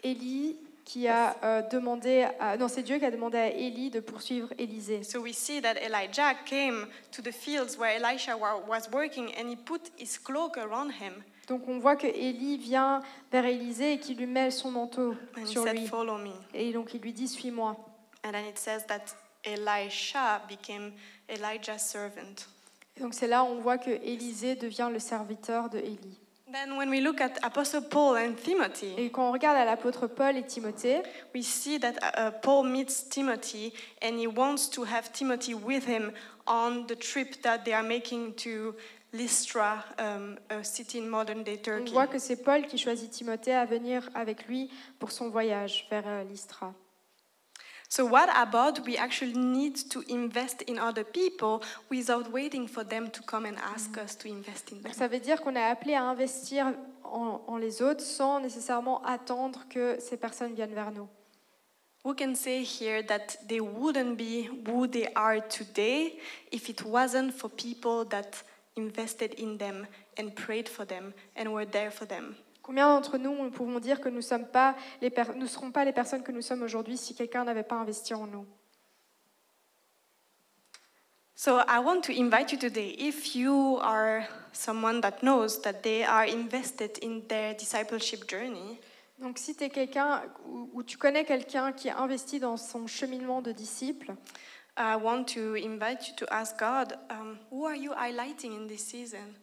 Élie 0.02 0.57
qui 0.85 1.09
a 1.09 1.37
euh, 1.42 1.62
demandé, 1.62 2.29
à, 2.38 2.57
non 2.57 2.68
c'est 2.68 2.83
Dieu 2.83 2.98
qui 2.98 3.05
a 3.05 3.11
demandé 3.11 3.38
à 3.38 3.48
Élie 3.48 3.90
de 3.90 3.98
poursuivre 3.98 4.48
Élisée. 4.57 5.02
So 5.02 5.20
we 5.20 5.35
see 5.37 5.61
that 5.61 5.74
Elijah 5.85 6.35
came 6.44 6.87
to 7.11 7.22
the 7.22 7.33
fields 7.33 7.76
where 7.76 7.90
Elisha 7.96 8.37
wa- 8.37 8.61
was 8.68 8.88
working, 8.92 9.33
and 9.37 9.48
he 9.48 9.57
put 9.57 9.90
his 9.98 10.16
cloak 10.18 10.57
around 10.57 10.92
him, 10.92 11.24
Donc 11.46 11.68
on 11.68 11.78
voit 11.78 11.96
que 11.96 12.06
Élie 12.06 12.59
vient 12.59 13.00
vers 13.30 13.44
Élisée 13.44 13.94
et 13.94 13.98
qu'il 13.98 14.16
lui 14.16 14.26
met 14.26 14.50
son 14.50 14.70
manteau 14.70 15.14
and 15.38 15.46
sur 15.46 15.62
said, 15.62 15.76
lui. 15.76 15.87
"Follow 15.87 16.18
me." 16.18 16.32
Et 16.54 16.72
donc 16.72 16.92
il 16.94 17.00
lui 17.00 17.12
dit 17.12 17.28
Suis-moi. 17.28 17.76
And 18.24 18.32
then 18.32 18.44
it 18.46 18.59
says 18.59 18.85
that 18.88 19.14
Elisha 19.44 20.42
became 20.48 20.92
Elijah's 21.28 21.82
servant. 21.82 22.46
Et 22.96 23.00
Donc 23.00 23.14
c'est 23.14 23.28
là 23.28 23.44
où 23.44 23.48
on 23.48 23.61
voit 23.61 23.78
que 23.78 23.90
Élisée 23.90 24.56
devient 24.56 24.88
le 24.92 24.98
serviteur 24.98 25.70
de 25.70 25.78
Élie. 25.78 26.18
Then, 26.52 26.76
when 26.76 26.88
we 26.88 27.00
look 27.00 27.20
at 27.20 27.32
Apostle 27.42 27.82
Paul 27.82 28.16
and 28.16 28.35
Timothy, 28.35 28.94
Et 28.96 29.11
quand 29.11 29.28
on 29.28 29.32
regarde 29.32 29.56
à 29.59 29.64
l'apôtre 29.64 30.06
Paul 30.06 30.37
et 30.37 30.44
Timothée, 30.44 31.02
we 31.35 31.44
see 31.44 31.80
that 31.80 31.94
uh, 32.16 32.30
Paul 32.40 32.64
meets 32.70 33.09
Timothy 33.11 33.72
and 34.00 34.16
he 34.16 34.28
wants 34.28 34.70
to 34.70 34.85
have 34.85 35.12
Timothy 35.12 35.54
with 35.54 35.88
him 35.88 36.12
on 36.46 36.87
the 36.87 36.94
trip 36.94 37.42
that 37.42 37.64
they 37.64 37.72
are 37.72 37.82
making 37.82 38.32
to 38.37 38.76
Lystra, 39.16 39.85
um, 39.98 40.38
a 40.50 40.62
city 40.62 40.98
in 40.98 41.09
modern 41.09 41.42
day 41.42 41.61
on 41.68 41.85
voit 41.90 42.07
que 42.07 42.18
c'est 42.18 42.37
Paul 42.37 42.66
qui 42.66 42.79
choisit 42.79 43.11
Timothée 43.11 43.55
à 43.55 43.64
venir 43.64 44.09
avec 44.14 44.46
lui 44.46 44.70
pour 44.98 45.11
son 45.11 45.31
voyage 45.31 45.87
vers 45.90 46.05
euh, 46.07 46.24
Lystra. 46.24 46.74
So, 47.88 48.05
what 48.05 48.29
about 48.35 48.85
we 48.85 48.96
actually 48.96 49.37
need 49.37 49.88
to 49.90 50.02
invest 50.09 50.62
in 50.68 50.79
other 50.79 51.05
people 51.05 51.61
without 51.88 52.33
waiting 52.33 52.66
for 52.66 52.85
them 52.85 53.11
to 53.11 53.22
come 53.22 53.46
and 53.46 53.57
ask 53.74 53.96
us 53.96 54.16
to 54.18 54.29
invest 54.29 54.72
in 54.72 54.76
them? 54.76 54.85
Donc 54.85 54.94
ça 54.94 55.07
veut 55.07 55.20
dire 55.20 55.40
qu'on 55.40 55.55
est 55.55 55.62
appelé 55.62 55.94
à 55.94 56.02
investir 56.02 56.72
en, 57.05 57.42
en 57.46 57.57
les 57.57 57.83
autres 57.83 58.02
sans 58.02 58.40
nécessairement 58.40 59.02
attendre 59.05 59.66
que 59.70 59.98
ces 60.00 60.16
personnes 60.16 60.55
viennent 60.55 60.74
vers 60.74 60.90
nous. 60.90 61.09
Who 62.05 62.14
can 62.14 62.35
say 62.35 62.64
here 62.64 63.05
that 63.07 63.38
they 63.48 63.61
wouldn't 63.61 64.16
be 64.16 64.48
who 64.66 64.87
they 64.87 65.09
are 65.14 65.40
today 65.48 66.18
if 66.52 66.68
it 66.68 66.85
wasn't 66.85 67.33
for 67.33 67.48
people 67.48 68.05
that 68.09 68.44
invested 68.77 69.35
in 69.39 69.57
them 69.59 69.87
and 70.19 70.31
prayed 70.35 70.69
for 70.69 70.87
them 70.87 71.12
and 71.37 71.49
were 71.49 71.67
there 71.67 71.91
for 71.91 72.07
them? 72.07 72.35
Combien 72.62 72.89
d'entre 72.89 73.17
nous 73.19 73.35
nous 73.45 73.51
pouvons 73.51 73.79
dire 73.81 74.01
que 74.01 74.09
nous 74.09 74.23
sommes 74.23 74.47
pas 74.47 74.75
les 75.01 75.11
per- 75.11 75.35
ne 75.37 75.47
serons 75.47 75.71
pas 75.71 75.85
les 75.85 75.93
personnes 75.93 76.23
que 76.23 76.33
nous 76.33 76.43
sommes 76.43 76.62
aujourd'hui 76.62 76.97
si 76.97 77.15
quelqu'un 77.15 77.45
n'avait 77.45 77.62
pas 77.62 77.77
investi 77.77 78.12
en 78.15 78.27
nous? 78.27 78.45
So 81.39 81.59
I 81.69 81.79
want 81.79 82.01
to 82.05 82.12
invite 82.12 82.51
you 82.53 82.59
today, 82.59 82.97
if 82.99 83.37
you 83.37 83.79
are 83.83 84.27
someone 84.53 85.01
that 85.03 85.23
knows 85.23 85.61
that 85.62 85.83
they 85.83 86.03
are 86.03 86.25
invested 86.27 86.99
in 87.03 87.21
their 87.29 87.55
discipleship 87.55 88.27
journey, 88.29 88.79
Donc 89.19 89.39
si 89.39 89.55
tu 89.55 89.65
es 89.65 89.71
quelqu'un 89.71 90.23
ou, 90.47 90.69
ou 90.75 90.83
tu 90.83 90.99
connais 90.99 91.25
quelqu'un 91.25 91.73
qui 91.73 91.89
est 91.89 91.93
investi 91.93 92.39
dans 92.39 92.57
son 92.59 92.87
cheminement 92.87 93.41
de 93.41 93.51
disciple, 93.53 94.15
I 94.77 94.97
want 94.97 95.25
to 95.35 95.55
invite 95.57 96.09
you 96.09 96.15
to 96.17 96.27
ask 96.33 96.59
God, 96.59 96.95
um, 97.11 97.39
who 97.51 97.65
are 97.65 97.77
you 97.77 97.93
highlighting 97.93 98.55
in 98.55 98.67
this 98.69 98.85
season? 98.85 99.35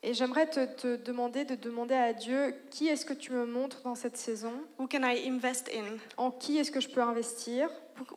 et 0.00 0.14
j'aimerais 0.14 0.46
te, 0.48 0.64
te 0.64 0.96
demander 0.96 1.44
de 1.44 1.56
demander 1.56 1.94
à 1.96 2.12
Dieu 2.12 2.54
qui 2.70 2.86
est-ce 2.86 3.04
que 3.04 3.14
tu 3.14 3.32
me 3.32 3.44
montres 3.46 3.82
dans 3.82 3.96
cette 3.96 4.16
saison, 4.16 4.52
Who 4.78 4.86
can 4.86 5.02
I 5.02 5.28
invest 5.28 5.68
in? 5.74 5.98
en 6.16 6.30
qui 6.30 6.58
est-ce 6.58 6.70
que 6.70 6.80
je 6.80 6.88
peux 6.88 7.02
investir? 7.02 7.68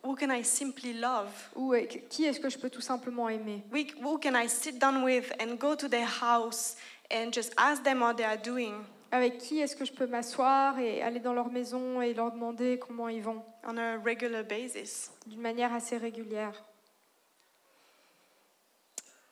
Who, 0.04 0.14
can 0.14 0.30
I 0.30 0.44
simply 0.44 0.92
love? 0.94 1.28
ou 1.56 1.74
euh, 1.74 1.84
qui 2.08 2.24
est-ce 2.24 2.38
que 2.38 2.48
je 2.48 2.56
peux 2.56 2.70
tout 2.70 2.80
simplement 2.80 3.28
aimer? 3.28 3.64
Who 4.00 4.16
can 4.18 4.34
I 4.40 4.48
sit 4.48 4.78
down 4.78 5.02
with 5.02 5.32
and 5.40 5.56
go 5.56 5.74
to 5.74 5.88
their 5.88 6.06
house 6.06 6.76
and 7.12 7.32
just 7.32 7.52
ask 7.56 7.82
them 7.82 8.00
how 8.00 8.14
they 8.14 8.24
are 8.24 8.38
doing? 8.40 8.84
Avec 9.14 9.36
qui 9.38 9.60
est-ce 9.60 9.76
que 9.76 9.84
je 9.84 9.92
peux 9.92 10.06
m'asseoir 10.06 10.78
et 10.78 11.02
aller 11.02 11.20
dans 11.20 11.34
leur 11.34 11.50
maison 11.50 12.00
et 12.00 12.14
leur 12.14 12.32
demander 12.32 12.78
comment 12.78 13.08
ils 13.08 13.22
vont 13.22 13.44
on 13.64 13.76
a 13.76 13.98
regular 13.98 14.42
basis. 14.42 15.12
d'une 15.26 15.40
manière 15.42 15.72
assez 15.72 15.98
régulière 15.98 16.64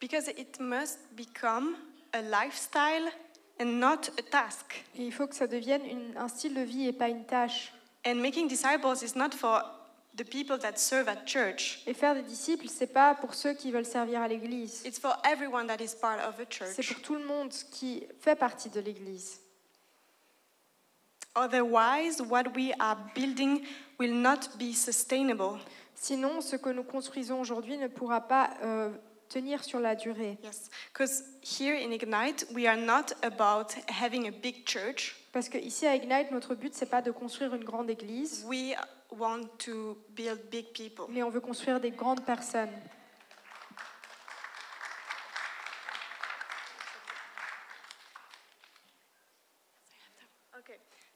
Because 0.00 0.28
it 0.28 0.60
must 0.60 0.98
become 1.16 1.76
a 2.12 2.22
lifestyle 2.22 3.08
and 3.60 3.66
not 3.78 4.08
a 4.18 4.22
task. 4.30 4.84
Et 4.96 5.02
il 5.04 5.12
faut 5.12 5.26
que 5.26 5.34
ça 5.34 5.46
devienne 5.46 5.84
une- 5.84 6.16
un 6.16 6.28
style 6.28 6.54
de 6.54 6.62
vie 6.62 6.86
et 6.88 6.92
pas 6.92 7.08
une 7.08 7.24
tâche. 7.26 7.72
And 8.06 8.14
making 8.16 8.48
disciples 8.48 9.02
is 9.02 9.16
not 9.16 9.30
for 9.36 9.62
the 10.16 10.24
people 10.24 10.58
that 10.58 10.76
serve 10.76 11.08
at 11.08 11.24
church. 11.26 11.82
Et 11.86 11.92
faire 11.94 12.14
des 12.14 12.22
disciples, 12.22 12.66
c'est 12.68 12.86
pas 12.92 13.14
pour 13.14 13.34
ceux 13.34 13.52
qui 13.52 13.70
veulent 13.72 13.84
servir 13.86 14.22
à 14.22 14.28
l'église. 14.28 14.82
It's 14.86 14.98
for 14.98 15.16
everyone 15.30 15.66
that 15.66 15.82
is 15.82 15.94
part 16.00 16.18
of 16.26 16.38
a 16.40 16.44
C'est 16.50 16.82
church. 16.82 16.92
pour 16.94 17.02
tout 17.02 17.14
le 17.14 17.24
monde 17.24 17.50
qui 17.70 18.06
fait 18.20 18.36
partie 18.36 18.70
de 18.70 18.80
l'église. 18.80 19.40
Otherwise, 21.36 22.20
what 22.22 22.54
we 22.56 22.72
are 22.80 22.96
building 23.14 23.62
will 23.98 24.14
not 24.14 24.48
be 24.58 24.72
sustainable. 24.72 25.58
Sinon, 25.94 26.40
ce 26.40 26.56
que 26.56 26.70
nous 26.70 26.82
construisons 26.82 27.40
aujourd'hui 27.40 27.76
ne 27.76 27.86
pourra 27.88 28.20
pas 28.22 28.50
euh, 28.64 28.90
tenir 29.28 29.62
sur 29.62 29.78
la 29.80 29.94
durée. 29.94 30.38
Yes, 30.42 30.70
because 30.92 31.22
here 31.42 31.74
in 31.76 31.92
Ignite, 31.92 32.46
we 32.54 32.66
are 32.66 32.76
not 32.76 33.12
about 33.22 33.74
having 33.88 34.26
a 34.26 34.32
big 34.32 34.66
church. 34.66 35.14
Parce 35.32 35.48
que 35.48 35.58
ici 35.58 35.86
à 35.86 35.94
Ignite, 35.94 36.32
notre 36.32 36.54
but 36.54 36.74
c'est 36.74 36.90
pas 36.90 37.02
de 37.02 37.10
construire 37.12 37.54
une 37.54 37.64
grande 37.64 37.90
église, 37.90 38.44
We 38.48 38.74
want 39.16 39.42
to 39.58 39.98
build 40.16 40.40
big 40.50 40.72
people. 40.72 41.06
mais 41.08 41.22
on 41.22 41.30
veut 41.30 41.40
construire 41.40 41.80
des 41.80 41.90
grandes 41.92 42.24
personnes. 42.24 42.70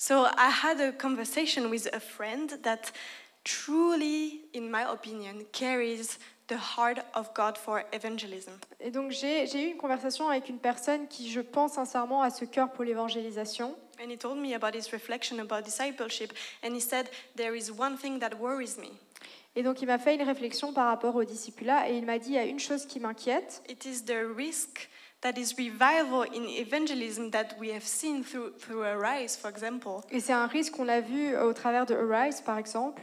So 0.06 0.26
I 0.36 0.50
had 0.50 0.80
a 0.82 0.92
conversation 0.92 1.70
with 1.70 1.88
a 1.94 1.98
friend 1.98 2.58
that 2.62 2.92
truly, 3.42 4.42
in 4.52 4.70
my 4.70 4.82
opinion, 4.82 5.46
carries 5.50 6.18
the 6.46 6.58
heart 6.58 6.98
of 7.14 7.32
God 7.32 7.56
for 7.56 7.84
evangelism. 7.90 8.52
Et 8.80 8.90
donc 8.90 9.12
j'ai 9.12 9.46
eu 9.54 9.70
une 9.70 9.78
conversation 9.78 10.28
avec 10.28 10.50
une 10.50 10.58
personne 10.58 11.08
qui, 11.08 11.30
je 11.30 11.40
pense 11.40 11.72
sincèrement, 11.72 12.20
a 12.20 12.28
ce 12.28 12.44
cœur 12.44 12.70
pour 12.72 12.84
l'évangélisation. 12.84 13.74
And 13.98 14.10
he 14.10 14.18
told 14.18 14.36
me 14.36 14.52
about 14.52 14.74
his 14.74 14.92
reflection 14.92 15.40
about 15.40 15.62
discipleship, 15.64 16.34
and 16.62 16.74
he 16.74 16.82
said, 16.82 17.08
There 17.34 17.56
is 17.56 17.70
one 17.70 17.96
thing 17.96 18.18
that 18.18 18.38
worries 18.38 18.76
me. 18.76 18.90
Et 19.56 19.62
donc 19.62 19.80
il 19.80 19.86
m'a 19.86 19.98
fait 19.98 20.16
une 20.16 20.22
réflexion 20.22 20.74
par 20.74 20.88
rapport 20.88 21.16
au 21.16 21.24
discipulat 21.24 21.88
et 21.88 21.96
il 21.96 22.04
m'a 22.04 22.18
dit 22.18 22.32
il 22.32 22.34
y 22.34 22.38
a 22.38 22.44
une 22.44 22.60
chose 22.60 22.84
qui 22.84 23.00
m'inquiète, 23.00 23.62
It 23.70 23.86
is 23.86 24.04
the 24.04 24.36
risk 24.36 24.90
that 25.24 25.38
is 25.38 25.56
revival 25.56 26.22
in 26.22 26.44
evangelism 26.44 27.30
that 27.30 27.56
we 27.58 27.70
have 27.70 27.82
seen 27.82 28.22
through, 28.22 28.52
through 28.58 28.82
Arise, 28.82 29.36
for 29.36 29.48
example, 29.48 30.02
et 30.10 30.20
c'est 30.20 30.34
un 30.34 30.46
risque 30.46 30.74
qu'on 30.74 30.88
a 30.88 31.00
vu 31.00 31.34
au 31.36 31.52
travers 31.54 31.86
de 31.86 31.94
Arise 31.94 32.42
par 32.42 32.58
exemple, 32.58 33.02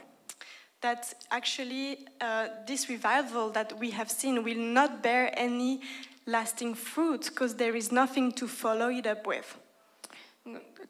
that 0.82 1.16
actually 1.32 2.06
uh, 2.22 2.48
this 2.68 2.88
revival 2.88 3.52
that 3.52 3.74
we 3.80 3.92
have 3.92 4.10
seen 4.10 4.44
will 4.44 4.60
not 4.60 5.02
bear 5.02 5.32
any 5.36 5.82
lasting 6.28 6.76
fruit 6.76 7.30
because 7.30 7.56
there 7.56 7.76
is 7.76 7.92
nothing 7.92 8.32
to 8.32 8.48
follow 8.48 8.90
it 8.90 9.08
up 9.08 9.26
with. 9.26 9.58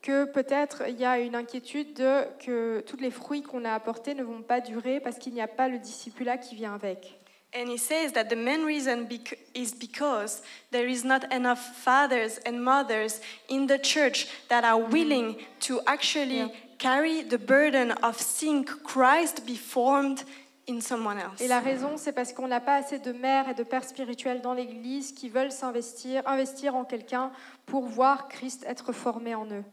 que 0.02 0.26
peut-être 0.26 0.84
il 0.88 1.00
y 1.00 1.06
a 1.06 1.20
une 1.20 1.36
inquiétude 1.36 1.94
de 1.94 2.24
que 2.39 2.84
tous 2.88 2.98
les 2.98 3.12
fruits 3.12 3.44
qu'on 3.44 3.63
a 3.65 3.74
apportés 3.74 4.15
ne 4.15 4.24
vont 4.24 4.41
pas 4.41 4.60
durer 4.60 5.00
parce 5.00 5.17
qu'il 5.17 5.34
n'y 5.34 5.41
a 5.41 5.48
pas 5.48 5.67
le 5.67 5.78
discipulat 5.78 6.38
qui 6.38 6.56
vient 6.56 6.74
avec. 6.74 7.20
And 7.53 7.67
he 7.67 7.77
says 7.77 8.13
that 8.13 8.29
the 8.29 8.35
main 8.37 8.63
reason 8.63 9.05
bec- 9.07 9.37
is 9.53 9.73
because 9.73 10.41
there 10.71 10.87
is 10.87 11.03
not 11.03 11.25
enough 11.33 11.59
fathers 11.83 12.39
and 12.45 12.63
mothers 12.63 13.19
in 13.49 13.67
the 13.67 13.77
church 13.77 14.27
that 14.47 14.63
are 14.63 14.79
willing 14.81 15.35
to 15.67 15.81
actually 15.85 16.37
Yeah. 16.39 16.47
carry 16.77 17.23
the 17.23 17.37
burden 17.37 17.91
of 18.03 18.17
seeing 18.21 18.63
Christ 18.63 19.45
be 19.45 19.57
formed 19.57 20.23
in 20.65 20.79
someone 20.79 21.17
else. 21.19 21.41
Et 21.41 21.47
la 21.49 21.59
raison, 21.59 21.97
c'est 21.97 22.13
parce 22.13 22.31
qu'on 22.31 22.47
n'a 22.47 22.61
pas 22.61 22.75
assez 22.75 22.99
de 22.99 23.11
mères 23.11 23.49
et 23.49 23.53
de 23.53 23.63
pères 23.63 23.83
spirituels 23.83 24.41
dans 24.41 24.53
l'Église 24.53 25.11
qui 25.11 25.27
veulent 25.27 25.51
s'investir, 25.51 26.25
investir 26.27 26.73
en 26.75 26.85
quelqu'un 26.85 27.31
pour 27.65 27.83
voir 27.85 28.29
Christ 28.29 28.63
être 28.65 28.93
formé 28.93 29.35
en 29.35 29.45
eux. 29.51 29.65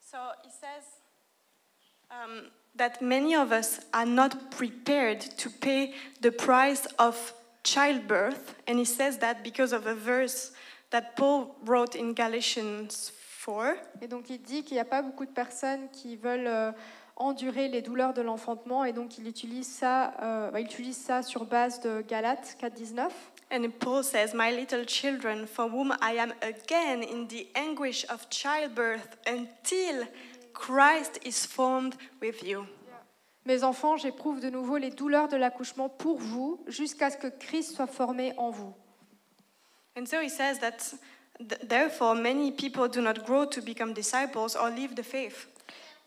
So 0.00 0.18
he 0.44 0.50
says 0.50 0.84
um, 2.10 2.50
that 2.76 3.02
many 3.02 3.34
of 3.34 3.52
us 3.52 3.80
are 3.92 4.06
not 4.06 4.50
prepared 4.50 5.20
to 5.38 5.50
pay 5.50 5.94
the 6.20 6.30
price 6.30 6.86
of 6.98 7.34
childbirth. 7.62 8.54
And 8.66 8.78
he 8.78 8.84
says 8.84 9.18
that 9.18 9.44
because 9.44 9.72
of 9.72 9.86
a 9.86 9.94
verse 9.94 10.52
that 10.90 11.16
Paul 11.16 11.56
wrote 11.64 11.94
in 11.94 12.14
Galatians 12.14 13.12
4. 13.44 13.76
Et 14.00 14.08
donc 14.08 14.30
il 14.30 14.38
dit 14.38 14.62
qu'il 14.62 14.74
n'y 14.74 14.80
a 14.80 14.84
pas 14.84 15.02
beaucoup 15.02 15.26
de 15.26 15.32
personnes 15.32 15.88
qui 15.92 16.16
veulent 16.16 16.46
euh, 16.46 16.72
endurer 17.16 17.68
les 17.68 17.82
douleurs 17.82 18.14
de 18.14 18.22
l'enfantement 18.22 18.84
et 18.84 18.92
donc 18.92 19.18
il 19.18 19.28
utilise 19.28 19.66
ça, 19.66 20.14
euh, 20.22 20.50
il 20.58 20.64
utilise 20.64 20.96
ça 20.96 21.22
sur 21.22 21.44
base 21.44 21.80
de 21.80 22.02
Galates 22.02 22.56
4.19. 22.60 23.10
And 23.50 23.68
Paul 23.80 24.02
says, 24.02 24.32
My 24.32 24.50
little 24.50 24.86
children, 24.86 25.46
for 25.46 25.68
whom 25.68 25.92
I 26.00 26.16
am 26.18 26.32
again 26.40 27.02
in 27.02 27.26
the 27.28 27.46
anguish 27.54 28.06
of 28.08 28.30
childbirth 28.30 29.18
until 29.26 30.06
Christ 30.52 31.18
is 31.24 31.46
formed 31.46 31.94
with 32.20 32.42
you. 32.42 32.66
Mes 33.44 33.64
enfants, 33.64 33.96
j'éprouve 33.96 34.40
de 34.40 34.50
nouveau 34.50 34.76
les 34.76 34.90
douleurs 34.90 35.28
de 35.28 35.36
l'accouchement 35.36 35.88
pour 35.88 36.18
vous 36.18 36.62
jusqu'à 36.68 37.10
ce 37.10 37.16
que 37.16 37.26
Christ 37.26 37.74
soit 37.74 37.88
formé 37.88 38.32
en 38.36 38.50
vous. 38.50 38.72
And 39.96 40.06
so 40.06 40.20
he 40.20 40.30
says 40.30 40.60
that 40.60 40.94
therefore 41.66 42.14
many 42.14 42.52
people 42.52 42.88
do 42.88 43.00
not 43.00 43.24
grow 43.24 43.44
to 43.46 43.60
become 43.60 43.92
disciples 43.92 44.56
or 44.56 44.70
leave 44.70 44.94
the 44.94 45.02
faith. 45.02 45.48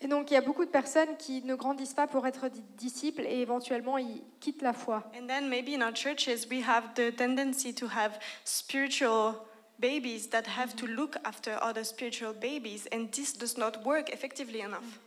Et 0.02 0.08
donc 0.08 0.32
il 0.32 0.34
y 0.34 0.38
a 0.38 0.42
beaucoup 0.42 0.66
de 0.66 0.70
personnes 0.70 1.16
qui 1.18 1.42
ne 1.44 1.56
grandissent 1.56 1.94
pas 1.94 2.08
pour 2.08 2.26
être 2.28 2.50
disciples 2.78 3.24
et 3.24 3.42
éventuellement 3.42 3.98
ils 3.98 4.24
quittent 4.40 4.62
la 4.62 4.74
foi. 4.74 5.04
And 5.16 5.28
then 5.28 5.50
maybe 5.50 5.74
in 5.76 5.82
our 5.82 5.94
churches 5.94 6.48
we 6.50 6.64
have 6.66 6.94
the 6.96 7.16
tendency 7.16 7.74
to 7.74 7.88
have 7.88 8.18
spiritual 8.44 9.36
babies 9.80 10.30
that 10.30 10.44
have 10.48 10.76
to 10.76 10.86
look 10.86 11.18
after 11.24 11.58
other 11.62 11.84
spiritual 11.84 12.34
babies, 12.34 12.88
and 12.92 13.08
this 13.12 13.38
does 13.38 13.58
not 13.58 13.84
work 13.86 14.10
effectively 14.14 14.62
enough. 14.62 15.00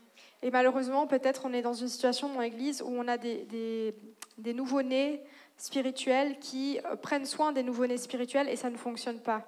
Et 0.43 0.51
malheureusement, 0.51 1.07
peut-être 1.07 1.43
on 1.45 1.53
est 1.53 1.63
dans 1.63 1.75
une 1.75 1.89
situation 1.89 2.33
dans 2.33 2.41
l'Église 2.41 2.83
où 2.83 2.89
on 2.89 3.09
a 3.09 3.19
des, 3.19 3.45
des, 3.45 3.95
des 4.37 4.55
nouveau-nés 4.55 5.21
spirituels 5.57 6.39
qui 6.39 6.79
euh, 6.85 6.97
prennent 6.97 7.27
soin 7.27 7.53
des 7.53 7.65
nouveau-nés 7.65 7.99
spirituels 7.99 8.49
et 8.49 8.57
ça 8.57 8.71
ne 8.71 8.77
fonctionne 8.77 9.21
pas 9.21 9.45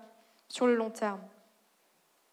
sur 0.48 0.66
le 0.66 0.74
long 0.74 0.90
terme. 0.90 1.20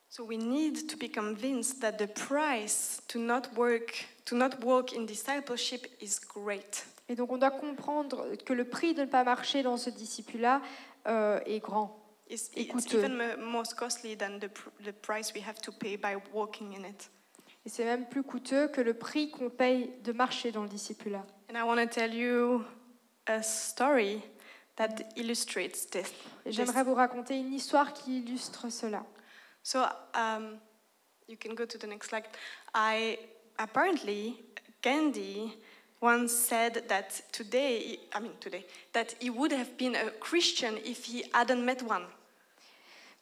So 0.09 0.23
we 0.23 0.37
need 0.37 0.87
to 0.87 0.97
be 0.97 1.11
convinced 1.11 1.81
that 1.81 1.93
the 1.93 2.07
price 2.07 3.01
to 3.09 3.19
not 3.19 3.41
work, 3.55 4.07
to 4.25 4.35
not 4.35 4.51
walk 4.63 4.93
in 4.93 5.03
discipleship 5.03 5.85
is 6.01 6.19
great. 6.33 6.87
Et 7.09 7.15
donc 7.15 7.31
on 7.31 7.37
doit 7.37 7.51
comprendre 7.51 8.35
que 8.45 8.53
le 8.53 8.65
prix 8.65 8.93
de 8.93 9.01
ne 9.01 9.05
pas 9.05 9.23
marcher 9.23 9.63
dans 9.63 9.77
ce 9.77 9.89
discipulat 9.89 10.61
euh, 11.07 11.39
est 11.45 11.59
grand. 11.59 12.06
It's, 12.29 12.49
it's 12.55 12.73
coûteux. 12.73 12.99
even 12.99 13.17
mo- 13.17 13.37
most 13.37 13.75
costly 13.75 14.15
than 14.15 14.39
the, 14.39 14.49
pr- 14.49 14.69
the 14.83 14.91
price 14.91 15.33
we 15.33 15.41
have 15.41 15.59
to 15.61 15.71
pay 15.71 15.95
by 15.95 16.15
walking 16.33 16.73
in 16.73 16.83
it. 16.83 17.09
Et 17.65 17.69
c'est 17.69 17.85
même 17.85 18.05
plus 18.07 18.23
coûteux 18.23 18.67
que 18.69 18.81
le 18.81 18.93
prix 18.93 19.29
qu'on 19.29 19.49
paye 19.49 19.91
de 20.03 20.11
marcher 20.13 20.51
dans 20.51 20.63
le 20.63 20.69
discipulat. 20.69 21.25
And 21.49 21.57
I 21.57 21.63
want 21.63 21.77
to 21.77 21.87
tell 21.87 22.13
you 22.13 22.63
a 23.27 23.41
story 23.41 24.21
that 24.75 24.95
illustrates 25.15 25.89
this. 25.89 26.13
j'aimerais 26.45 26.83
vous 26.83 26.93
raconter 26.93 27.37
une 27.37 27.53
histoire 27.53 27.93
qui 27.93 28.19
illustre 28.19 28.69
cela. 28.71 29.05
So 29.63 29.83
um, 30.13 30.59
you 31.27 31.37
can 31.37 31.53
go 31.55 31.65
to 31.65 31.77
the 31.77 31.87
next 31.87 32.09
slide. 32.09 32.25
I 32.73 33.17
apparently 33.57 34.45
Gandhi 34.81 35.57
once 36.01 36.31
said 36.31 36.87
that 36.87 37.23
today, 37.31 37.99
I 38.13 38.19
mean 38.19 38.33
today, 38.39 38.65
that 38.93 39.15
he 39.19 39.29
would 39.29 39.51
have 39.51 39.77
been 39.77 39.95
a 39.95 40.11
Christian 40.19 40.77
if 40.85 41.05
he 41.05 41.23
hadn't 41.33 41.63
met 41.63 41.81
one. 41.83 42.05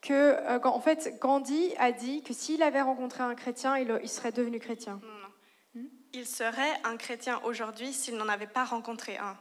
Que, 0.01 0.13
euh, 0.13 0.59
en 0.63 0.81
fait, 0.81 1.17
Gandhi 1.19 1.73
a 1.77 1.91
dit 1.91 2.21
que 2.21 2.33
s'il 2.33 2.61
avait 2.61 2.81
rencontré 2.81 3.23
un 3.23 3.33
chrétien, 3.33 3.77
il, 3.77 3.99
il 4.03 4.09
serait 4.09 4.31
devenu 4.31 4.59
chrétien. 4.59 4.99
Non, 5.01 5.81
non. 5.81 5.89
Il 6.13 6.25
serait 6.25 6.79
un 6.83 6.95
chrétien 6.95 7.41
aujourd'hui 7.43 7.91
s'il 7.91 8.15
n'en 8.15 8.29
avait 8.29 8.47
pas 8.47 8.63
rencontré 8.65 9.17
un. 9.17 9.35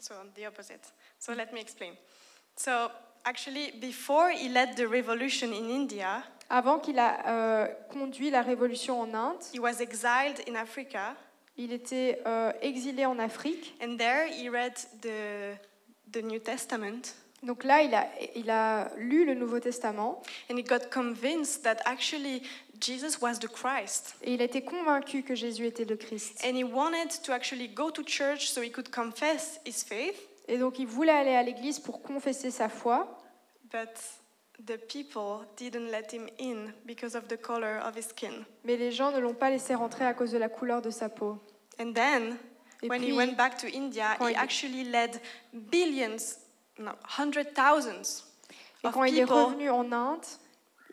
So 0.00 0.14
the 0.36 0.46
opposite. 0.46 0.92
So 1.18 1.32
let 1.32 1.52
me 1.52 1.60
explain. 1.60 1.92
So 2.56 2.90
actually, 3.24 3.72
before 3.80 4.30
he 4.30 4.48
led 4.48 4.76
the 4.76 4.86
revolution 4.86 5.52
in 5.52 5.68
India, 5.68 6.22
Avant 6.50 6.78
qu'il 6.78 6.98
a 6.98 7.26
euh, 7.26 7.66
conduit 7.90 8.30
la 8.30 8.40
révolution 8.40 9.00
en 9.00 9.12
Inde, 9.12 9.42
he 9.52 9.58
was 9.58 9.80
exiled 9.80 10.40
in 10.48 10.54
Africa, 10.54 11.14
il 11.58 11.72
était 11.72 12.20
euh, 12.26 12.52
exilé 12.62 13.04
en 13.04 13.18
Afrique. 13.18 13.74
and 13.82 13.96
there 13.98 14.26
he 14.28 14.48
read 14.48 14.74
the 15.02 15.56
the 16.12 16.22
New 16.22 16.38
Testament. 16.38 17.14
Donc 17.42 17.62
là, 17.62 17.82
il 17.82 17.94
a, 17.94 18.08
il 18.34 18.50
a 18.50 18.90
lu 18.96 19.24
le 19.24 19.34
Nouveau 19.34 19.60
Testament 19.60 20.22
And 20.50 20.56
he 20.56 20.64
got 20.64 20.88
convinced 20.90 21.62
that 21.62 21.76
actually 21.84 22.42
Jesus 22.80 23.20
was 23.20 23.34
the 23.38 23.46
Christ. 23.48 24.16
et 24.22 24.34
il 24.34 24.40
a 24.40 24.44
été 24.44 24.62
convaincu 24.62 25.22
que 25.22 25.34
Jésus 25.36 25.66
était 25.66 25.84
le 25.84 25.96
Christ. 25.96 26.42
And 26.44 26.56
he 26.56 26.64
wanted 26.64 27.10
to 27.24 27.32
actually 27.32 27.68
go 27.68 27.90
to 27.90 28.02
church 28.04 28.50
so 28.50 28.60
he 28.62 28.70
could 28.70 28.90
confess 28.90 29.60
his 29.64 29.84
faith. 29.84 30.16
Et 30.48 30.58
donc 30.58 30.78
il 30.78 30.86
voulait 30.86 31.12
aller 31.12 31.34
à 31.36 31.42
l'église 31.42 31.78
pour 31.78 32.02
confesser 32.02 32.50
sa 32.50 32.68
foi, 32.68 33.06
But 33.70 33.90
the 34.66 34.76
people 34.88 35.46
didn't 35.56 35.90
let 35.90 36.12
him 36.12 36.28
in 36.38 36.72
because 36.84 37.14
of 37.14 37.28
the 37.28 37.36
color 37.36 37.78
of 37.84 37.94
his 37.96 38.06
skin. 38.08 38.44
Mais 38.64 38.76
les 38.76 38.90
gens 38.92 39.10
ne 39.12 39.18
l'ont 39.20 39.34
pas 39.34 39.50
laissé 39.50 39.74
rentrer 39.74 40.04
à 40.04 40.14
cause 40.14 40.32
de 40.32 40.38
la 40.38 40.48
couleur 40.48 40.82
de 40.82 40.90
sa 40.90 41.08
peau. 41.08 41.38
And 41.80 41.92
then, 41.94 42.36
Et 42.82 42.88
when 42.88 43.00
puis, 43.00 43.10
he 43.10 43.16
went 43.16 43.36
back 43.36 43.56
to 43.58 43.66
India, 43.68 44.16
quand 44.18 44.26
he 44.28 44.32
il- 44.32 44.36
actually 44.38 44.84
led 44.84 45.20
billions, 45.52 46.38
no, 46.78 46.92
hundred 47.18 47.54
thousands 47.54 48.24
et 48.82 48.86
of 48.88 48.94
quand 48.94 49.04
il 49.04 49.16
est 49.18 49.22
people 49.24 49.36
revenu 49.36 49.70
en 49.70 49.90
Inde, 49.92 50.22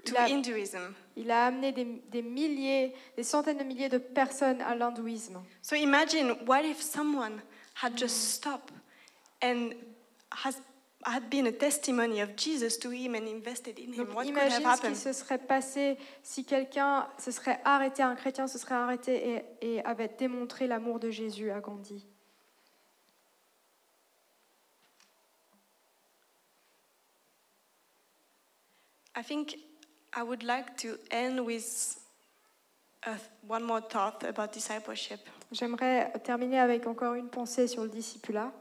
to 0.06 0.12
il 0.14 0.18
a, 0.18 0.28
Hinduism. 0.30 0.94
il 1.16 1.32
a 1.32 1.48
amené 1.48 1.72
des, 1.72 1.86
des 2.12 2.22
milliers, 2.22 2.94
des 3.18 3.24
centaines 3.24 3.58
de 3.58 3.64
milliers 3.64 3.90
de 3.90 3.98
personnes 3.98 4.62
à 4.62 4.76
l'hindouisme. 4.76 5.42
So 5.64 5.76
imagine 5.76 6.36
what 6.48 6.64
if 6.64 6.82
someone 6.82 7.42
had 7.84 7.98
just 7.98 8.16
stopped 8.34 8.72
and 9.44 9.72
has 10.44 10.56
had 11.08 11.30
been 11.30 11.46
a 11.48 11.52
testimony 11.52 12.20
of 12.22 12.36
Jesus 12.36 12.78
to 12.80 12.90
him 12.90 13.14
and 13.16 13.28
invested 13.28 13.78
in 13.78 13.94
him. 13.94 14.06
Donc 14.06 14.16
What 14.16 14.26
could 14.26 14.38
have 14.38 14.48
imagine 14.48 14.52
ce 14.52 14.60
qui 14.60 14.66
happened? 14.66 14.96
se 14.96 15.14
serait 15.14 15.38
passé 15.38 15.98
si 16.24 16.44
quelqu'un 16.46 17.08
se 17.20 17.32
serait 17.32 17.60
arrêté, 17.64 18.02
un 18.02 18.16
chrétien 18.16 18.48
se 18.48 18.58
serait 18.58 18.76
arrêté 18.76 19.46
et, 19.62 19.76
et 19.76 19.86
avait 19.86 20.08
démontré 20.18 20.66
l'amour 20.68 21.00
de 21.00 21.12
Jésus 21.12 21.52
à 21.52 21.60
Gandhi. 21.60 22.06
I 29.16 29.22
think 29.22 29.58
I 30.14 30.24
would 30.24 30.44
like 30.44 30.76
to 30.78 30.98
end 31.12 31.46
with 31.46 31.98
uh, 33.06 33.18
one 33.48 33.64
more 33.64 33.82
thought 33.82 34.24
about 34.24 34.52
discipleship. 34.52 35.20
J'aimerais 35.52 36.12
terminer 36.24 36.60
avec 36.60 36.88
encore 36.88 37.14
une 37.14 37.30
pensée 37.30 37.68
sur 37.68 37.84
le 37.84 37.90
discipulat. 37.90 38.52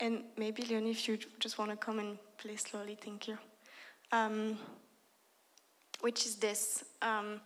And 0.00 0.24
maybe, 0.36 0.62
Leonie, 0.62 0.92
if 0.92 1.06
you 1.08 1.18
just 1.38 1.58
want 1.58 1.70
to 1.70 1.76
come 1.76 1.98
and 1.98 2.18
play 2.38 2.56
slowly, 2.56 2.96
thank 2.98 3.28
you. 3.28 3.36
Um, 4.12 4.56
which 6.00 6.24
is 6.24 6.36
this? 6.36 6.84
Um, 7.02 7.40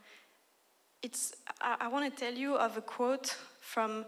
it's, 1.03 1.35
I, 1.61 1.77
I 1.81 1.89
want 1.89 2.05
to 2.05 2.25
tell 2.25 2.33
you 2.33 2.55
of 2.57 2.77
a 2.77 2.81
quote 2.81 3.37
from 3.61 4.05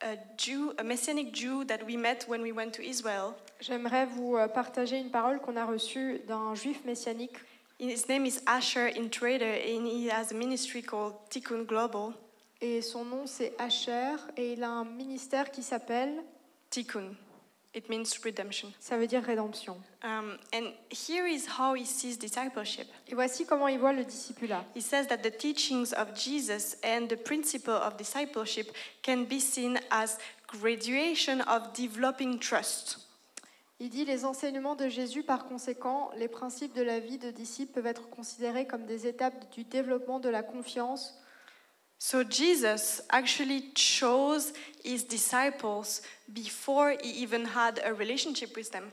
a 0.00 0.16
Jew, 0.36 0.72
a 0.78 0.84
Messianic 0.84 1.32
Jew 1.32 1.64
that 1.64 1.84
we 1.84 1.96
met 1.96 2.24
when 2.28 2.42
we 2.42 2.52
went 2.52 2.74
to 2.74 2.82
Israel. 2.82 3.34
J'aimerais 3.60 4.06
vous 4.06 4.36
euh, 4.36 4.46
partager 4.46 4.96
une 4.96 5.10
parole 5.10 5.40
qu'on 5.40 5.56
a 5.56 5.66
reçue 5.66 6.20
d'un 6.28 6.54
juif 6.54 6.84
messianique. 6.84 7.36
His 7.80 8.08
name 8.08 8.24
is 8.24 8.40
Asher 8.46 8.90
Intrader, 8.96 9.52
and 9.64 9.86
he 9.86 10.08
has 10.08 10.30
a 10.30 10.34
ministry 10.34 10.82
called 10.82 11.14
Tikkun 11.30 11.64
Global. 11.64 12.12
Et 12.60 12.82
son 12.82 13.04
nom, 13.04 13.26
c'est 13.26 13.54
Asher, 13.58 14.16
et 14.36 14.52
il 14.52 14.64
a 14.64 14.68
un 14.68 14.84
ministère 14.84 15.50
qui 15.50 15.62
s'appelle, 15.62 16.22
Tikkun. 16.70 17.14
It 17.74 17.88
means 17.90 18.04
redemption. 18.24 18.72
ça 18.80 18.96
veut 18.96 19.06
dire 19.06 19.22
rédemption. 19.22 19.76
Um, 20.02 20.38
and 20.54 20.72
here 20.90 21.26
is 21.26 21.46
how 21.58 21.74
he 21.74 21.84
sees 21.84 22.16
discipleship. 22.18 22.88
Et 23.08 23.14
voici 23.14 23.44
comment 23.44 23.68
il 23.68 23.78
voit 23.78 23.92
le 23.92 24.04
discipulat. 24.04 24.64
He 24.74 24.80
says 24.80 25.06
that 25.08 25.18
the 25.18 25.36
teachings 25.36 25.92
of 25.92 26.14
Jesus 26.14 26.76
and 26.82 27.08
the 27.08 27.16
principle 27.16 27.74
of 27.74 27.96
discipleship 27.96 28.72
can 29.02 29.24
be 29.24 29.38
seen 29.38 29.78
as 29.90 30.18
graduation 30.48 31.40
of 31.46 31.72
developing 31.74 32.38
trust. 32.38 33.08
Il 33.80 33.90
dit 33.90 34.04
les 34.04 34.24
enseignements 34.24 34.74
de 34.74 34.88
Jésus, 34.88 35.22
par 35.22 35.46
conséquent, 35.46 36.10
les 36.16 36.26
principes 36.26 36.74
de 36.74 36.82
la 36.82 36.98
vie 36.98 37.18
de 37.18 37.30
disciple 37.30 37.74
peuvent 37.74 37.86
être 37.86 38.10
considérés 38.10 38.66
comme 38.66 38.86
des 38.86 39.06
étapes 39.06 39.52
du 39.52 39.62
développement 39.62 40.18
de 40.18 40.28
la 40.28 40.42
confiance. 40.42 41.14
So 41.98 42.22
Jesus 42.22 43.02
actually 43.10 43.72
chose 43.74 44.52
his 44.84 45.02
disciples 45.04 46.00
before 46.32 46.96
he 47.02 47.10
even 47.22 47.44
had 47.44 47.80
a 47.84 47.92
relationship 47.92 48.56
with 48.56 48.70
them. 48.70 48.84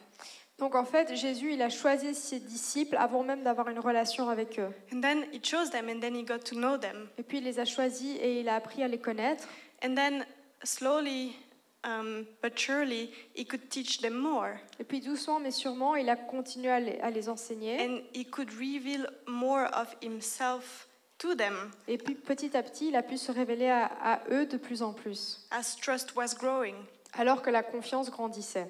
Donc 0.58 0.74
en 0.74 0.86
fait, 0.86 1.14
Jésus, 1.16 1.54
il 1.54 1.62
a 1.62 1.70
choisi 1.70 2.16
ses 2.16 2.40
disciples 2.40 2.96
avant 2.98 3.24
même 3.24 3.44
d'avoir 3.44 3.68
une 3.70 3.80
relation 3.80 4.30
avec 4.30 4.58
eux. 4.58 4.72
And 4.94 5.02
then 5.02 5.26
he 5.34 5.40
chose 5.40 5.70
them 5.70 5.90
and 5.90 6.00
then 6.00 6.16
he 6.16 6.24
got 6.24 6.40
to 6.46 6.56
know 6.56 6.78
them. 6.78 7.10
Et 7.18 7.24
puis 7.24 7.40
il 7.40 7.44
les 7.44 7.60
a 7.60 7.66
choisis 7.66 8.18
et 8.22 8.40
il 8.40 8.50
a 8.50 8.56
appris 8.56 8.82
à 8.82 8.88
les 8.88 8.98
connaître. 8.98 9.48
And 9.84 9.96
then 9.96 10.26
slowly 10.64 11.36
um, 11.84 12.26
but 12.42 12.58
surely 12.58 13.12
he 13.36 13.46
could 13.46 13.70
teach 13.70 14.00
them 14.00 14.14
more. 14.14 14.58
Et 14.80 14.86
puis 14.86 15.02
doucement 15.02 15.40
mais 15.40 15.52
sûrement, 15.52 15.96
il 15.96 16.10
a 16.10 16.16
continué 16.16 16.72
à 16.72 16.80
les, 16.80 17.00
à 17.02 17.12
les 17.12 17.28
enseigner. 17.28 17.78
And 17.82 18.00
he 18.14 18.26
could 18.26 18.52
reveal 18.52 19.08
more 19.28 19.68
of 19.74 19.94
himself 20.02 20.88
to 21.26 21.36
them 21.36 21.72
Et 21.88 21.98
puis 21.98 22.16
petit 22.16 22.56
à 22.56 22.64
petit, 22.64 22.90
il 22.90 22.96
a 22.96 23.04
pu 23.04 23.18
se 23.18 23.32
révéler 23.32 23.70
à, 23.70 23.86
à 23.86 24.22
eux 24.30 24.46
de 24.46 24.58
plus 24.58 24.82
en 24.82 24.94
plus, 24.94 25.48
as 25.52 25.76
trust 25.76 26.16
was 26.16 26.36
growing. 26.38 26.76
alors 27.14 27.42
que 27.42 27.50
la 27.50 27.64
confiance 27.64 28.10
grandissait. 28.10 28.70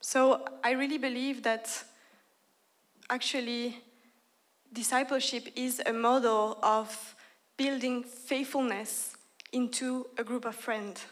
So 0.00 0.38
I 0.64 0.74
really 0.74 0.98
believe 0.98 1.42
that 1.42 1.84
actually 3.08 3.74
discipleship 4.72 5.50
is 5.56 5.80
a 5.86 5.92
model 5.92 6.58
of 6.62 7.16
building 7.56 8.04
faithfulness 8.04 9.16
into 9.52 10.06
a 10.18 10.22
group 10.22 10.44
of 10.44 10.54
friends. 10.54 11.06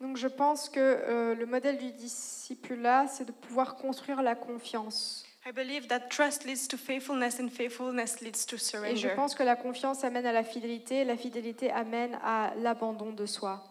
Donc 0.00 0.16
je 0.16 0.28
pense 0.28 0.68
que 0.68 0.80
euh, 0.80 1.34
le 1.34 1.46
modèle 1.46 1.76
du 1.76 1.92
discipulat, 1.92 3.06
c'est 3.08 3.24
de 3.24 3.32
pouvoir 3.32 3.76
construire 3.76 4.22
la 4.22 4.34
confiance. 4.34 5.24
I 5.46 5.52
believe 5.52 5.88
that 5.88 6.08
trust 6.10 6.44
leads 6.44 6.68
to 6.68 6.76
faithfulness 6.76 7.40
and 7.40 7.48
faithfulness 7.48 8.20
leads 8.20 8.44
to 8.46 8.56
Et 8.56 8.58
je 8.58 8.64
surrender. 8.64 9.14
pense 9.16 9.34
que 9.34 9.42
la 9.42 9.56
confiance 9.56 10.04
amène 10.04 10.26
à 10.26 10.32
la 10.32 10.44
fidélité, 10.44 11.04
la 11.04 11.16
fidélité 11.16 11.70
amène 11.70 12.18
à 12.22 12.52
l'abandon 12.58 13.10
de 13.12 13.24
soi. 13.26 13.64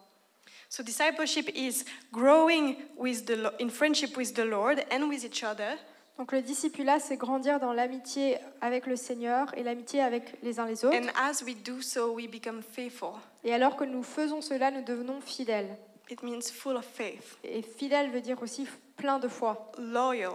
So 0.67 0.83
discipleship 0.83 1.49
is 1.55 1.83
growing 2.11 2.75
with 2.97 3.25
the 3.25 3.35
Lo- 3.37 3.51
in 3.59 3.69
friendship 3.69 4.17
with 4.17 4.33
the 4.33 4.45
Lord 4.45 4.79
and 4.91 5.07
with 5.09 5.23
each 5.23 5.43
other 5.43 5.77
Donc 6.17 6.31
le 6.31 6.41
discipulat, 6.41 6.99
c'est 6.99 7.15
grandir 7.17 7.59
dans 7.59 7.71
l'amitié 7.71 8.37
avec 8.61 8.85
le 8.87 8.95
Seigneur 8.95 9.55
et 9.57 9.63
l'amitié 9.63 10.01
avec 10.01 10.41
les 10.43 10.59
uns 10.59 10.65
les 10.65 10.83
autres. 10.83 10.95
and 10.97 11.07
as 11.15 11.43
we 11.43 11.55
do 11.55 11.81
so 11.81 12.11
we 12.13 12.27
become 12.27 12.61
faithful. 12.61 13.11
Et 13.43 13.53
alors 13.53 13.75
que 13.77 13.83
nous 13.85 14.03
faisons 14.03 14.41
cela, 14.41 14.69
nous 14.71 14.83
devenons 14.83 15.21
fidèles. 15.21 15.77
It 16.09 16.21
means 16.23 16.41
full 16.51 16.75
of 16.75 16.85
faith, 16.85 17.37
Et 17.43 17.61
fidèle 17.61 18.09
veut 18.11 18.21
dire 18.21 18.41
aussi 18.41 18.67
plein 18.97 19.19
de 19.19 19.27
foi, 19.27 19.71
loyal, 19.77 20.33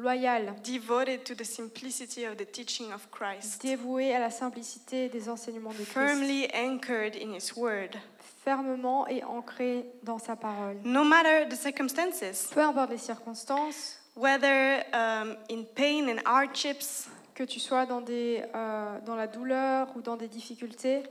loyal, 0.00 0.54
devoted 0.64 1.24
to 1.24 1.34
the 1.34 1.44
simplicity 1.44 2.24
of 2.24 2.36
the 2.36 2.44
teaching 2.44 2.92
of 2.92 3.08
Christ, 3.10 3.62
dévoué 3.62 4.14
à 4.14 4.18
la 4.18 4.30
simplicité 4.30 5.08
des 5.08 5.28
enseignements 5.28 5.72
de 5.72 5.84
Christ, 5.84 5.92
firmly 5.92 6.48
anchored 6.52 7.14
in 7.16 7.34
his 7.34 7.54
word. 7.56 7.96
fermement 8.44 9.06
et 9.08 9.22
ancré 9.22 9.84
dans 10.02 10.18
sa 10.18 10.34
parole. 10.34 10.76
No 10.84 11.04
matter 11.04 11.46
the 11.48 11.56
circumstances, 11.56 12.48
Peu 12.52 12.62
importe 12.62 12.90
les 12.90 12.98
circonstances, 12.98 13.98
whether 14.16 14.82
um, 14.94 15.36
in 15.50 15.64
pain 15.74 16.08
and 16.08 16.20
hardships, 16.24 17.08
que 17.34 17.44
tu 17.44 17.60
sois 17.60 17.86
dans, 17.86 18.00
des, 18.00 18.42
euh, 18.54 18.98
dans 19.06 19.16
la 19.16 19.26
douleur 19.26 19.88
ou 19.96 20.02
dans 20.02 20.16
des 20.16 20.28
difficultés, 20.28 21.02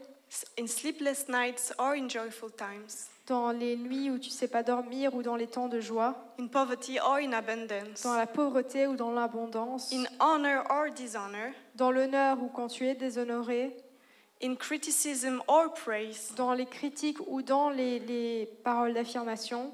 in 0.59 0.67
sleepless 0.67 1.27
nights 1.27 1.73
or 1.77 1.93
in 1.93 2.07
joyful 2.07 2.51
times, 2.51 3.09
dans 3.29 3.51
les 3.51 3.77
nuits 3.77 4.09
où 4.09 4.17
tu 4.17 4.29
sais 4.31 4.47
pas 4.47 4.63
dormir 4.63 5.13
ou 5.13 5.21
dans 5.21 5.35
les 5.35 5.47
temps 5.47 5.67
de 5.67 5.79
joie, 5.79 6.33
in 6.39 6.47
poverty 6.47 6.99
or 6.99 7.17
in 7.17 7.31
abundance, 7.31 8.01
dans 8.03 8.15
la 8.15 8.25
pauvreté 8.25 8.87
ou 8.87 8.95
dans 8.95 9.11
l'abondance, 9.11 9.93
in 9.93 10.03
honor 10.19 10.65
or 10.69 10.91
dishonor, 10.93 11.51
dans 11.75 11.91
l'honneur 11.91 12.41
ou 12.41 12.49
quand 12.49 12.67
tu 12.67 12.87
es 12.87 12.95
déshonoré, 12.95 13.77
in 14.41 14.55
criticism 14.55 15.41
or 15.47 15.73
praise, 15.73 16.33
dans 16.35 16.53
les 16.53 16.65
critiques 16.65 17.19
ou 17.27 17.43
dans 17.43 17.69
les, 17.69 17.99
les 17.99 18.47
paroles 18.63 18.93
d'affirmation, 18.93 19.71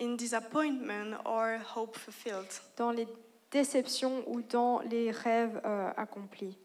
in 0.00 0.14
disappointment 0.14 1.18
or 1.24 1.58
hope 1.76 1.98
fulfilled. 1.98 2.48
dans 2.76 2.92
les 2.92 3.08
déceptions 3.50 4.22
ou 4.28 4.42
dans 4.42 4.78
les 4.80 5.10
rêves 5.10 5.60
euh, 5.64 5.90
accomplis. 5.96 6.56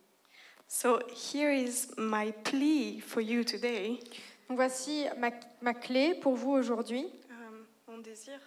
So 0.67 0.99
here 1.09 1.51
is 1.51 1.91
my 1.97 2.31
plea 2.43 2.99
for 2.99 3.21
you 3.21 3.43
today. 3.43 3.99
Donc 4.47 4.57
voici 4.57 5.05
ma, 5.17 5.29
ma 5.61 5.73
clé 5.73 6.15
pour 6.15 6.35
vous 6.35 6.51
aujourd'hui. 6.51 7.05
Um, 7.29 7.65
mon 7.87 7.97
désir. 7.99 8.39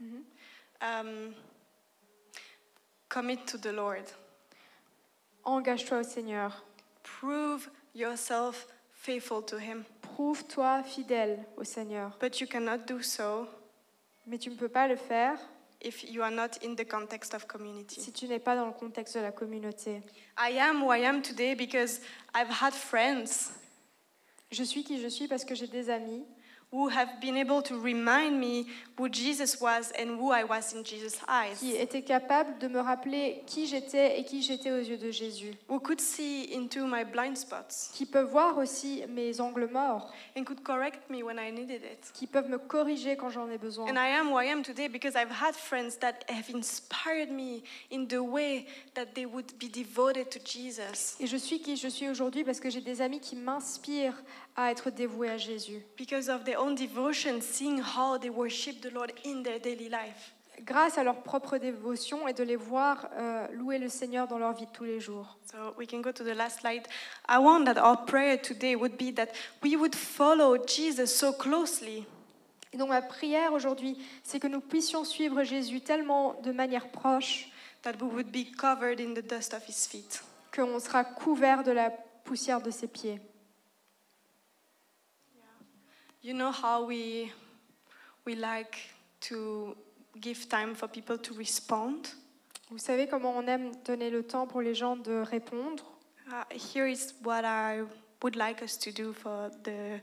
Mhm. 0.00 0.22
Um, 0.82 1.34
commit 3.08 3.38
to 3.46 3.58
the 3.58 3.72
Lord. 3.72 4.04
Engage-toi 5.44 6.00
au 6.00 6.02
Seigneur. 6.02 6.64
Prove 7.02 7.70
yourself 7.94 8.66
faithful 8.92 9.42
to 9.44 9.56
Him. 9.58 9.84
Prouve-toi 10.02 10.82
fidèle 10.82 11.44
au 11.56 11.64
Seigneur. 11.64 12.16
But 12.20 12.40
you 12.40 12.46
cannot 12.46 12.86
do 12.86 13.00
so 13.02 13.46
Mais 14.26 14.38
tu 14.38 14.50
ne 14.50 14.56
peux 14.56 14.68
pas 14.68 14.86
le 14.86 14.96
faire 14.96 15.38
if 15.80 16.02
you 16.10 16.22
are 16.22 16.30
not 16.30 16.58
in 16.62 16.74
the 16.74 16.84
context 16.86 17.32
of 17.34 17.46
community. 17.46 18.00
si 18.00 18.12
tu 18.12 18.26
n'es 18.26 18.38
pas 18.40 18.54
dans 18.56 18.66
le 18.66 18.72
contexte 18.72 19.16
de 19.16 19.22
la 19.22 19.32
communauté. 19.32 20.02
I 20.36 20.58
am 20.58 20.82
who 20.82 20.92
I 20.92 21.04
am 21.06 21.22
today 21.22 21.54
because 21.54 22.00
I've 22.34 22.50
had 22.50 22.74
friends 22.74 23.52
Je 24.50 24.62
suis 24.62 24.82
qui 24.82 25.00
je 25.00 25.08
suis 25.08 25.28
parce 25.28 25.44
que 25.44 25.54
j'ai 25.54 25.66
des 25.66 25.90
amis 25.90 26.24
who 26.70 26.88
have 26.88 27.08
been 27.20 27.36
able 27.36 27.62
to 27.62 27.78
remind 27.80 28.38
me 28.38 28.66
who 28.96 29.08
Jesus 29.08 29.58
was 29.60 29.90
and 29.98 30.18
who 30.18 30.32
I 30.32 30.44
was 30.44 30.74
in 30.74 30.84
Jesus' 30.84 31.18
eyes, 31.26 31.58
qui 31.58 31.74
était 31.76 32.02
capable 32.02 32.58
de 32.58 32.68
me 32.68 32.80
rappeler 32.80 33.42
qui 33.46 33.66
j'étais 33.66 34.18
et 34.18 34.24
qui 34.24 34.42
j'étais 34.42 34.70
aux 34.70 34.80
yeux 34.82 34.98
de 34.98 35.10
Jésus, 35.10 35.54
who 35.68 35.80
could 35.80 36.00
see 36.00 36.52
into 36.54 36.86
my 36.86 37.04
blind 37.04 37.36
spots 37.36 37.90
qui 37.94 38.04
peuvent 38.04 38.30
voir 38.30 38.58
aussi 38.58 39.02
mes 39.08 39.40
angles 39.40 39.68
morts, 39.72 40.12
and 40.36 40.44
could 40.44 40.62
correct 40.62 41.08
me 41.08 41.22
when 41.22 41.38
I 41.38 41.50
needed 41.50 41.82
it. 41.82 42.12
qui 42.12 42.26
peuvent 42.26 42.50
me 42.50 42.58
corriger 42.58 43.16
quand 43.16 43.30
j'en 43.30 43.48
ai 43.50 43.58
besoin. 43.58 43.86
And 43.88 43.96
I 43.96 44.08
am 44.18 44.28
who 44.28 44.38
I 44.38 44.46
am 44.46 44.62
today 44.62 44.88
because 44.88 45.14
I've 45.16 45.30
had 45.30 45.54
friends 45.54 45.96
that 46.00 46.24
have 46.28 46.50
inspired 46.50 47.30
me 47.30 47.62
in 47.90 48.06
the 48.08 48.20
way 48.20 48.66
that 48.94 49.14
they 49.14 49.24
would 49.24 49.56
be 49.58 49.68
devoted 49.70 50.28
to 50.30 50.38
Jesus. 50.44 51.16
Et 51.20 51.26
je 51.26 51.36
suis 51.36 51.60
qui 51.60 51.76
je 51.76 51.88
suis 51.88 52.08
aujourd'hui 52.08 52.44
parce 52.44 52.60
que 52.60 52.68
j'ai 52.68 52.82
des 52.82 53.00
amis 53.00 53.20
qui 53.20 53.36
m'inspirent 53.36 54.22
à 54.58 54.72
être 54.72 54.90
dévoués 54.90 55.30
à 55.30 55.38
Jésus. 55.38 55.86
Because 55.96 56.28
of 56.28 56.42
their 56.42 56.60
own 56.60 56.74
devotion, 56.74 57.40
seeing 57.40 57.80
how 57.80 58.18
they 58.18 58.28
worship 58.28 58.80
the 58.80 58.92
Lord 58.92 59.12
in 59.24 59.42
their 59.44 59.60
daily 59.60 59.88
life. 59.88 60.34
Grâce 60.62 60.98
à 60.98 61.04
leur 61.04 61.22
propre 61.22 61.58
dévotion 61.58 62.26
et 62.26 62.32
de 62.32 62.42
les 62.42 62.56
voir 62.56 63.08
euh, 63.16 63.46
louer 63.52 63.78
le 63.78 63.88
Seigneur 63.88 64.26
dans 64.26 64.38
leur 64.38 64.52
vie 64.54 64.66
de 64.66 64.72
tous 64.72 64.82
les 64.82 64.98
jours. 64.98 65.38
So 65.48 65.74
we 65.78 65.86
can 65.88 66.00
go 66.00 66.10
to 66.10 66.24
the 66.24 66.34
last 66.34 66.58
slide. 66.60 66.82
I 67.28 67.38
want 67.38 67.66
that 67.66 67.80
our 67.80 68.04
prayer 68.04 68.36
today 68.36 68.74
would 68.74 68.96
be 68.96 69.14
that 69.14 69.28
we 69.62 69.76
would 69.76 69.94
follow 69.94 70.56
Jesus 70.66 71.06
so 71.06 71.32
closely 71.32 72.04
Et 72.72 72.76
donc 72.76 72.88
ma 72.88 73.00
prière 73.00 73.52
aujourd'hui, 73.52 73.96
c'est 74.24 74.40
que 74.40 74.48
nous 74.48 74.60
puissions 74.60 75.04
suivre 75.04 75.44
Jésus 75.44 75.80
tellement 75.80 76.34
de 76.42 76.50
manière 76.50 76.88
proche 76.88 77.48
that 77.82 77.92
we 78.00 78.12
would 78.12 78.32
be 78.32 78.50
covered 78.56 79.00
in 79.00 79.14
the 79.14 79.24
dust 79.24 79.54
of 79.54 79.62
his 79.68 79.86
feet. 79.86 80.20
qu'on 80.52 80.80
sera 80.80 81.04
couvert 81.04 81.62
de 81.62 81.70
la 81.70 81.90
poussière 82.24 82.60
de 82.60 82.72
ses 82.72 82.88
pieds. 82.88 83.20
You 86.22 86.34
know 86.34 86.50
how 86.50 86.84
we 86.84 87.32
we 88.26 88.34
like 88.34 88.76
to 89.20 89.76
give 90.20 90.48
time 90.48 90.74
for 90.74 90.88
people 90.88 91.16
to 91.18 91.34
respond? 91.34 92.08
Vous 92.70 92.78
savez 92.78 93.06
comment 93.06 93.34
on 93.36 93.46
aime 93.46 93.72
donner 93.84 94.10
le 94.10 94.22
temps 94.22 94.46
pour 94.46 94.60
les 94.60 94.74
gens 94.74 94.96
de 94.96 95.22
répondre 95.22 95.84
Uh, 96.30 96.44
here 96.50 96.86
is 96.86 97.14
what 97.22 97.42
I 97.46 97.84
would 98.22 98.36
like 98.36 98.62
us 98.62 98.76
to 98.80 98.92
do 98.92 99.14
for 99.14 99.50
the 99.62 99.98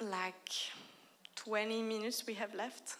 like 0.00 0.72
20 1.36 1.84
minutes 1.84 2.24
we 2.26 2.34
have 2.34 2.52
left. 2.54 2.98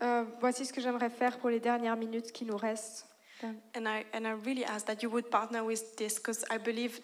Euh, 0.00 0.24
Voici 0.40 0.64
ce 0.64 0.72
que 0.72 0.80
j'aimerais 0.80 1.10
faire 1.10 1.38
pour 1.38 1.50
les 1.50 1.58
dernières 1.58 1.96
minutes 1.96 2.30
qui 2.30 2.44
nous 2.44 2.56
restent. 2.56 3.06
And 3.42 3.86
I, 3.86 4.04
and 4.14 4.26
I 4.26 4.32
really 4.44 4.64
ask 4.64 4.86
that 4.86 5.02
you 5.02 5.10
would 5.10 5.28
partner 5.28 5.64
with 5.64 5.96
this 5.96 6.18
because 6.18 6.44
I 6.50 6.58
believe 6.58 7.00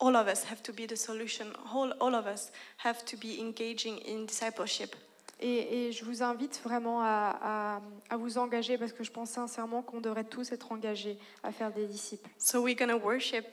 all 0.00 0.14
of 0.16 0.28
us 0.28 0.44
have 0.44 0.62
to 0.62 0.72
be 0.72 0.86
the 0.86 0.96
solution. 0.96 1.46
All, 1.74 1.92
all 2.00 2.14
of 2.14 2.26
us 2.26 2.50
have 2.84 3.04
to 3.06 3.16
be 3.16 3.38
engaging 3.40 3.98
in 4.06 4.24
discipleship. 4.26 4.94
Et, 5.40 5.86
et 5.88 5.92
je 5.92 6.04
vous 6.04 6.22
invite 6.24 6.60
vraiment 6.64 7.00
à, 7.00 7.38
à- 7.40 7.80
à 8.10 8.16
vous 8.16 8.38
engager 8.38 8.76
parce 8.76 8.92
que 8.92 9.04
je 9.04 9.10
pense 9.12 9.30
sincèrement 9.30 9.82
qu'on 9.82 10.00
devrait 10.00 10.24
tous 10.24 10.50
être 10.50 10.72
engagés 10.72 11.16
à 11.44 11.52
faire 11.52 11.72
des 11.72 11.86
disciples. 11.86 12.28
So 12.38 12.60
we're 12.60 12.74
going 12.76 12.88
to 12.90 12.96
worship 13.04 13.44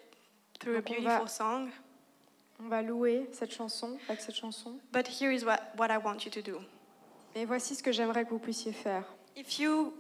through 0.60 0.78
a 0.78 0.82
Donc 0.82 0.90
on 0.90 0.94
beautiful 1.02 1.26
va- 1.26 1.28
song. 1.28 1.70
On 2.60 2.70
va 2.70 2.82
louer 2.82 3.30
cette 3.34 3.52
chanson 3.52 3.98
avec 4.08 4.22
cette 4.22 4.36
chanson. 4.36 4.80
But 4.94 5.08
here 5.08 5.32
is 5.32 5.44
what, 5.44 5.60
what 5.78 5.90
I 5.92 5.98
want 5.98 6.20
you 6.26 6.32
to 6.32 6.42
do. 6.42 6.60
Et 7.36 7.46
voici 7.46 7.76
ce 7.76 7.84
que 7.84 7.92
j'aimerais 7.92 8.24
que 8.26 8.30
vous 8.30 8.40
puissiez 8.40 8.72
faire. 8.72 9.04
If 9.36 9.60
you, 9.60 9.94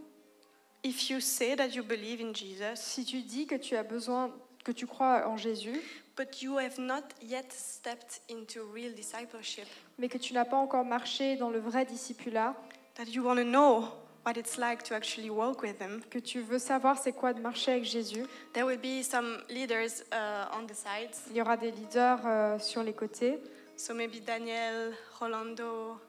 if 0.84 1.10
you 1.10 1.20
say 1.20 1.56
that 1.58 1.68
you 1.76 1.84
believe 1.84 2.22
in 2.22 2.34
Jesus, 2.34 2.78
Si 2.80 3.04
tu 3.06 3.22
dis 3.22 3.46
que 3.46 3.56
tu 3.56 3.76
as 3.76 3.84
besoin, 3.84 4.32
que 4.64 4.72
tu 4.72 4.88
crois 4.88 5.28
en 5.28 5.36
Jésus, 5.38 5.82
but 6.16 6.42
you 6.42 6.58
have 6.58 6.78
not 6.78 7.04
yet 7.22 7.52
stepped 7.52 8.22
into 8.30 8.64
real 8.74 8.94
discipleship, 8.94 9.68
mais 9.98 10.08
que 10.10 10.18
tu 10.18 10.34
n'as 10.34 10.46
pas 10.46 10.58
encore 10.58 10.86
marché 10.86 11.36
dans 11.36 11.50
le 11.50 11.60
vrai 11.60 11.86
discipulat, 11.86 12.56
that 12.96 13.06
you 13.06 13.24
want 13.24 13.38
to 13.38 13.44
know 13.44 13.90
what 14.26 14.38
it's 14.38 14.58
like 14.58 14.84
to 14.84 14.96
actually 14.96 15.30
walk 15.30 15.62
with 15.62 15.80
Him, 15.80 16.02
que 16.10 16.20
tu 16.20 16.42
veux 16.42 16.60
savoir 16.60 16.98
c'est 16.98 17.14
quoi 17.14 17.34
de 17.34 17.40
marcher 17.40 17.74
avec 17.74 17.84
Jésus, 17.84 18.26
there 18.54 18.66
will 18.66 18.80
be 18.80 19.04
some 19.04 19.38
leaders 19.50 20.04
uh, 20.12 20.48
on 20.54 20.66
the 20.66 20.74
sides. 20.74 21.22
il 21.30 21.38
y 21.38 21.42
aura 21.42 21.58
des 21.58 21.72
leaders 21.72 22.22
euh, 22.26 22.60
sur 22.60 22.82
les 22.84 22.94
côtés. 22.94 23.40
So 23.78 23.94
maybe 23.94 24.22
Daniel, 24.26 24.94
Rolando, 25.20 26.00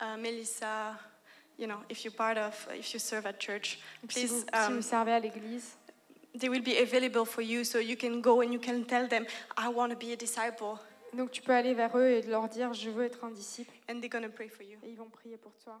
uh, 0.00 0.16
Melissa, 0.18 0.98
you 1.58 1.66
know, 1.66 1.78
if 1.88 2.04
you're 2.04 2.14
part 2.14 2.36
of, 2.36 2.68
if 2.74 2.92
you 2.92 2.98
serve 2.98 3.26
at 3.26 3.38
church, 3.38 3.78
Si 4.08 4.26
vous, 4.26 4.36
please, 4.36 4.46
si 4.52 4.66
um, 4.66 4.76
vous 4.76 4.82
servez 4.82 5.12
à 5.12 5.18
l'église, 5.18 5.76
they 6.34 6.48
will 6.48 6.62
be 6.62 6.78
available 6.78 7.24
for 7.24 7.42
you 7.42 7.64
so 7.64 7.78
you 7.78 7.96
can 7.96 8.20
go 8.20 8.40
and 8.40 8.52
you 8.52 8.58
can 8.60 8.84
tell 8.84 9.06
them, 9.08 9.26
I 9.56 9.68
want 9.68 9.90
to 9.90 9.96
be 9.96 10.12
a 10.12 10.16
disciple, 10.16 10.78
donc 11.12 11.30
tu 11.30 11.42
peux 11.42 11.52
aller 11.52 11.74
vers 11.74 11.96
eux 11.96 12.08
et 12.08 12.22
leur 12.22 12.48
dire 12.48 12.72
je 12.72 12.90
veux 12.90 13.04
être 13.04 13.24
un 13.24 13.30
disciple 13.30 13.72
and 13.88 14.00
they're 14.00 14.08
going 14.08 14.22
to 14.22 14.30
pray 14.30 14.48
for 14.48 14.62
you. 14.62 14.78
et 14.82 14.90
ils 14.90 14.96
vont 14.96 15.10
prier 15.10 15.36
pour 15.36 15.52
toi. 15.56 15.80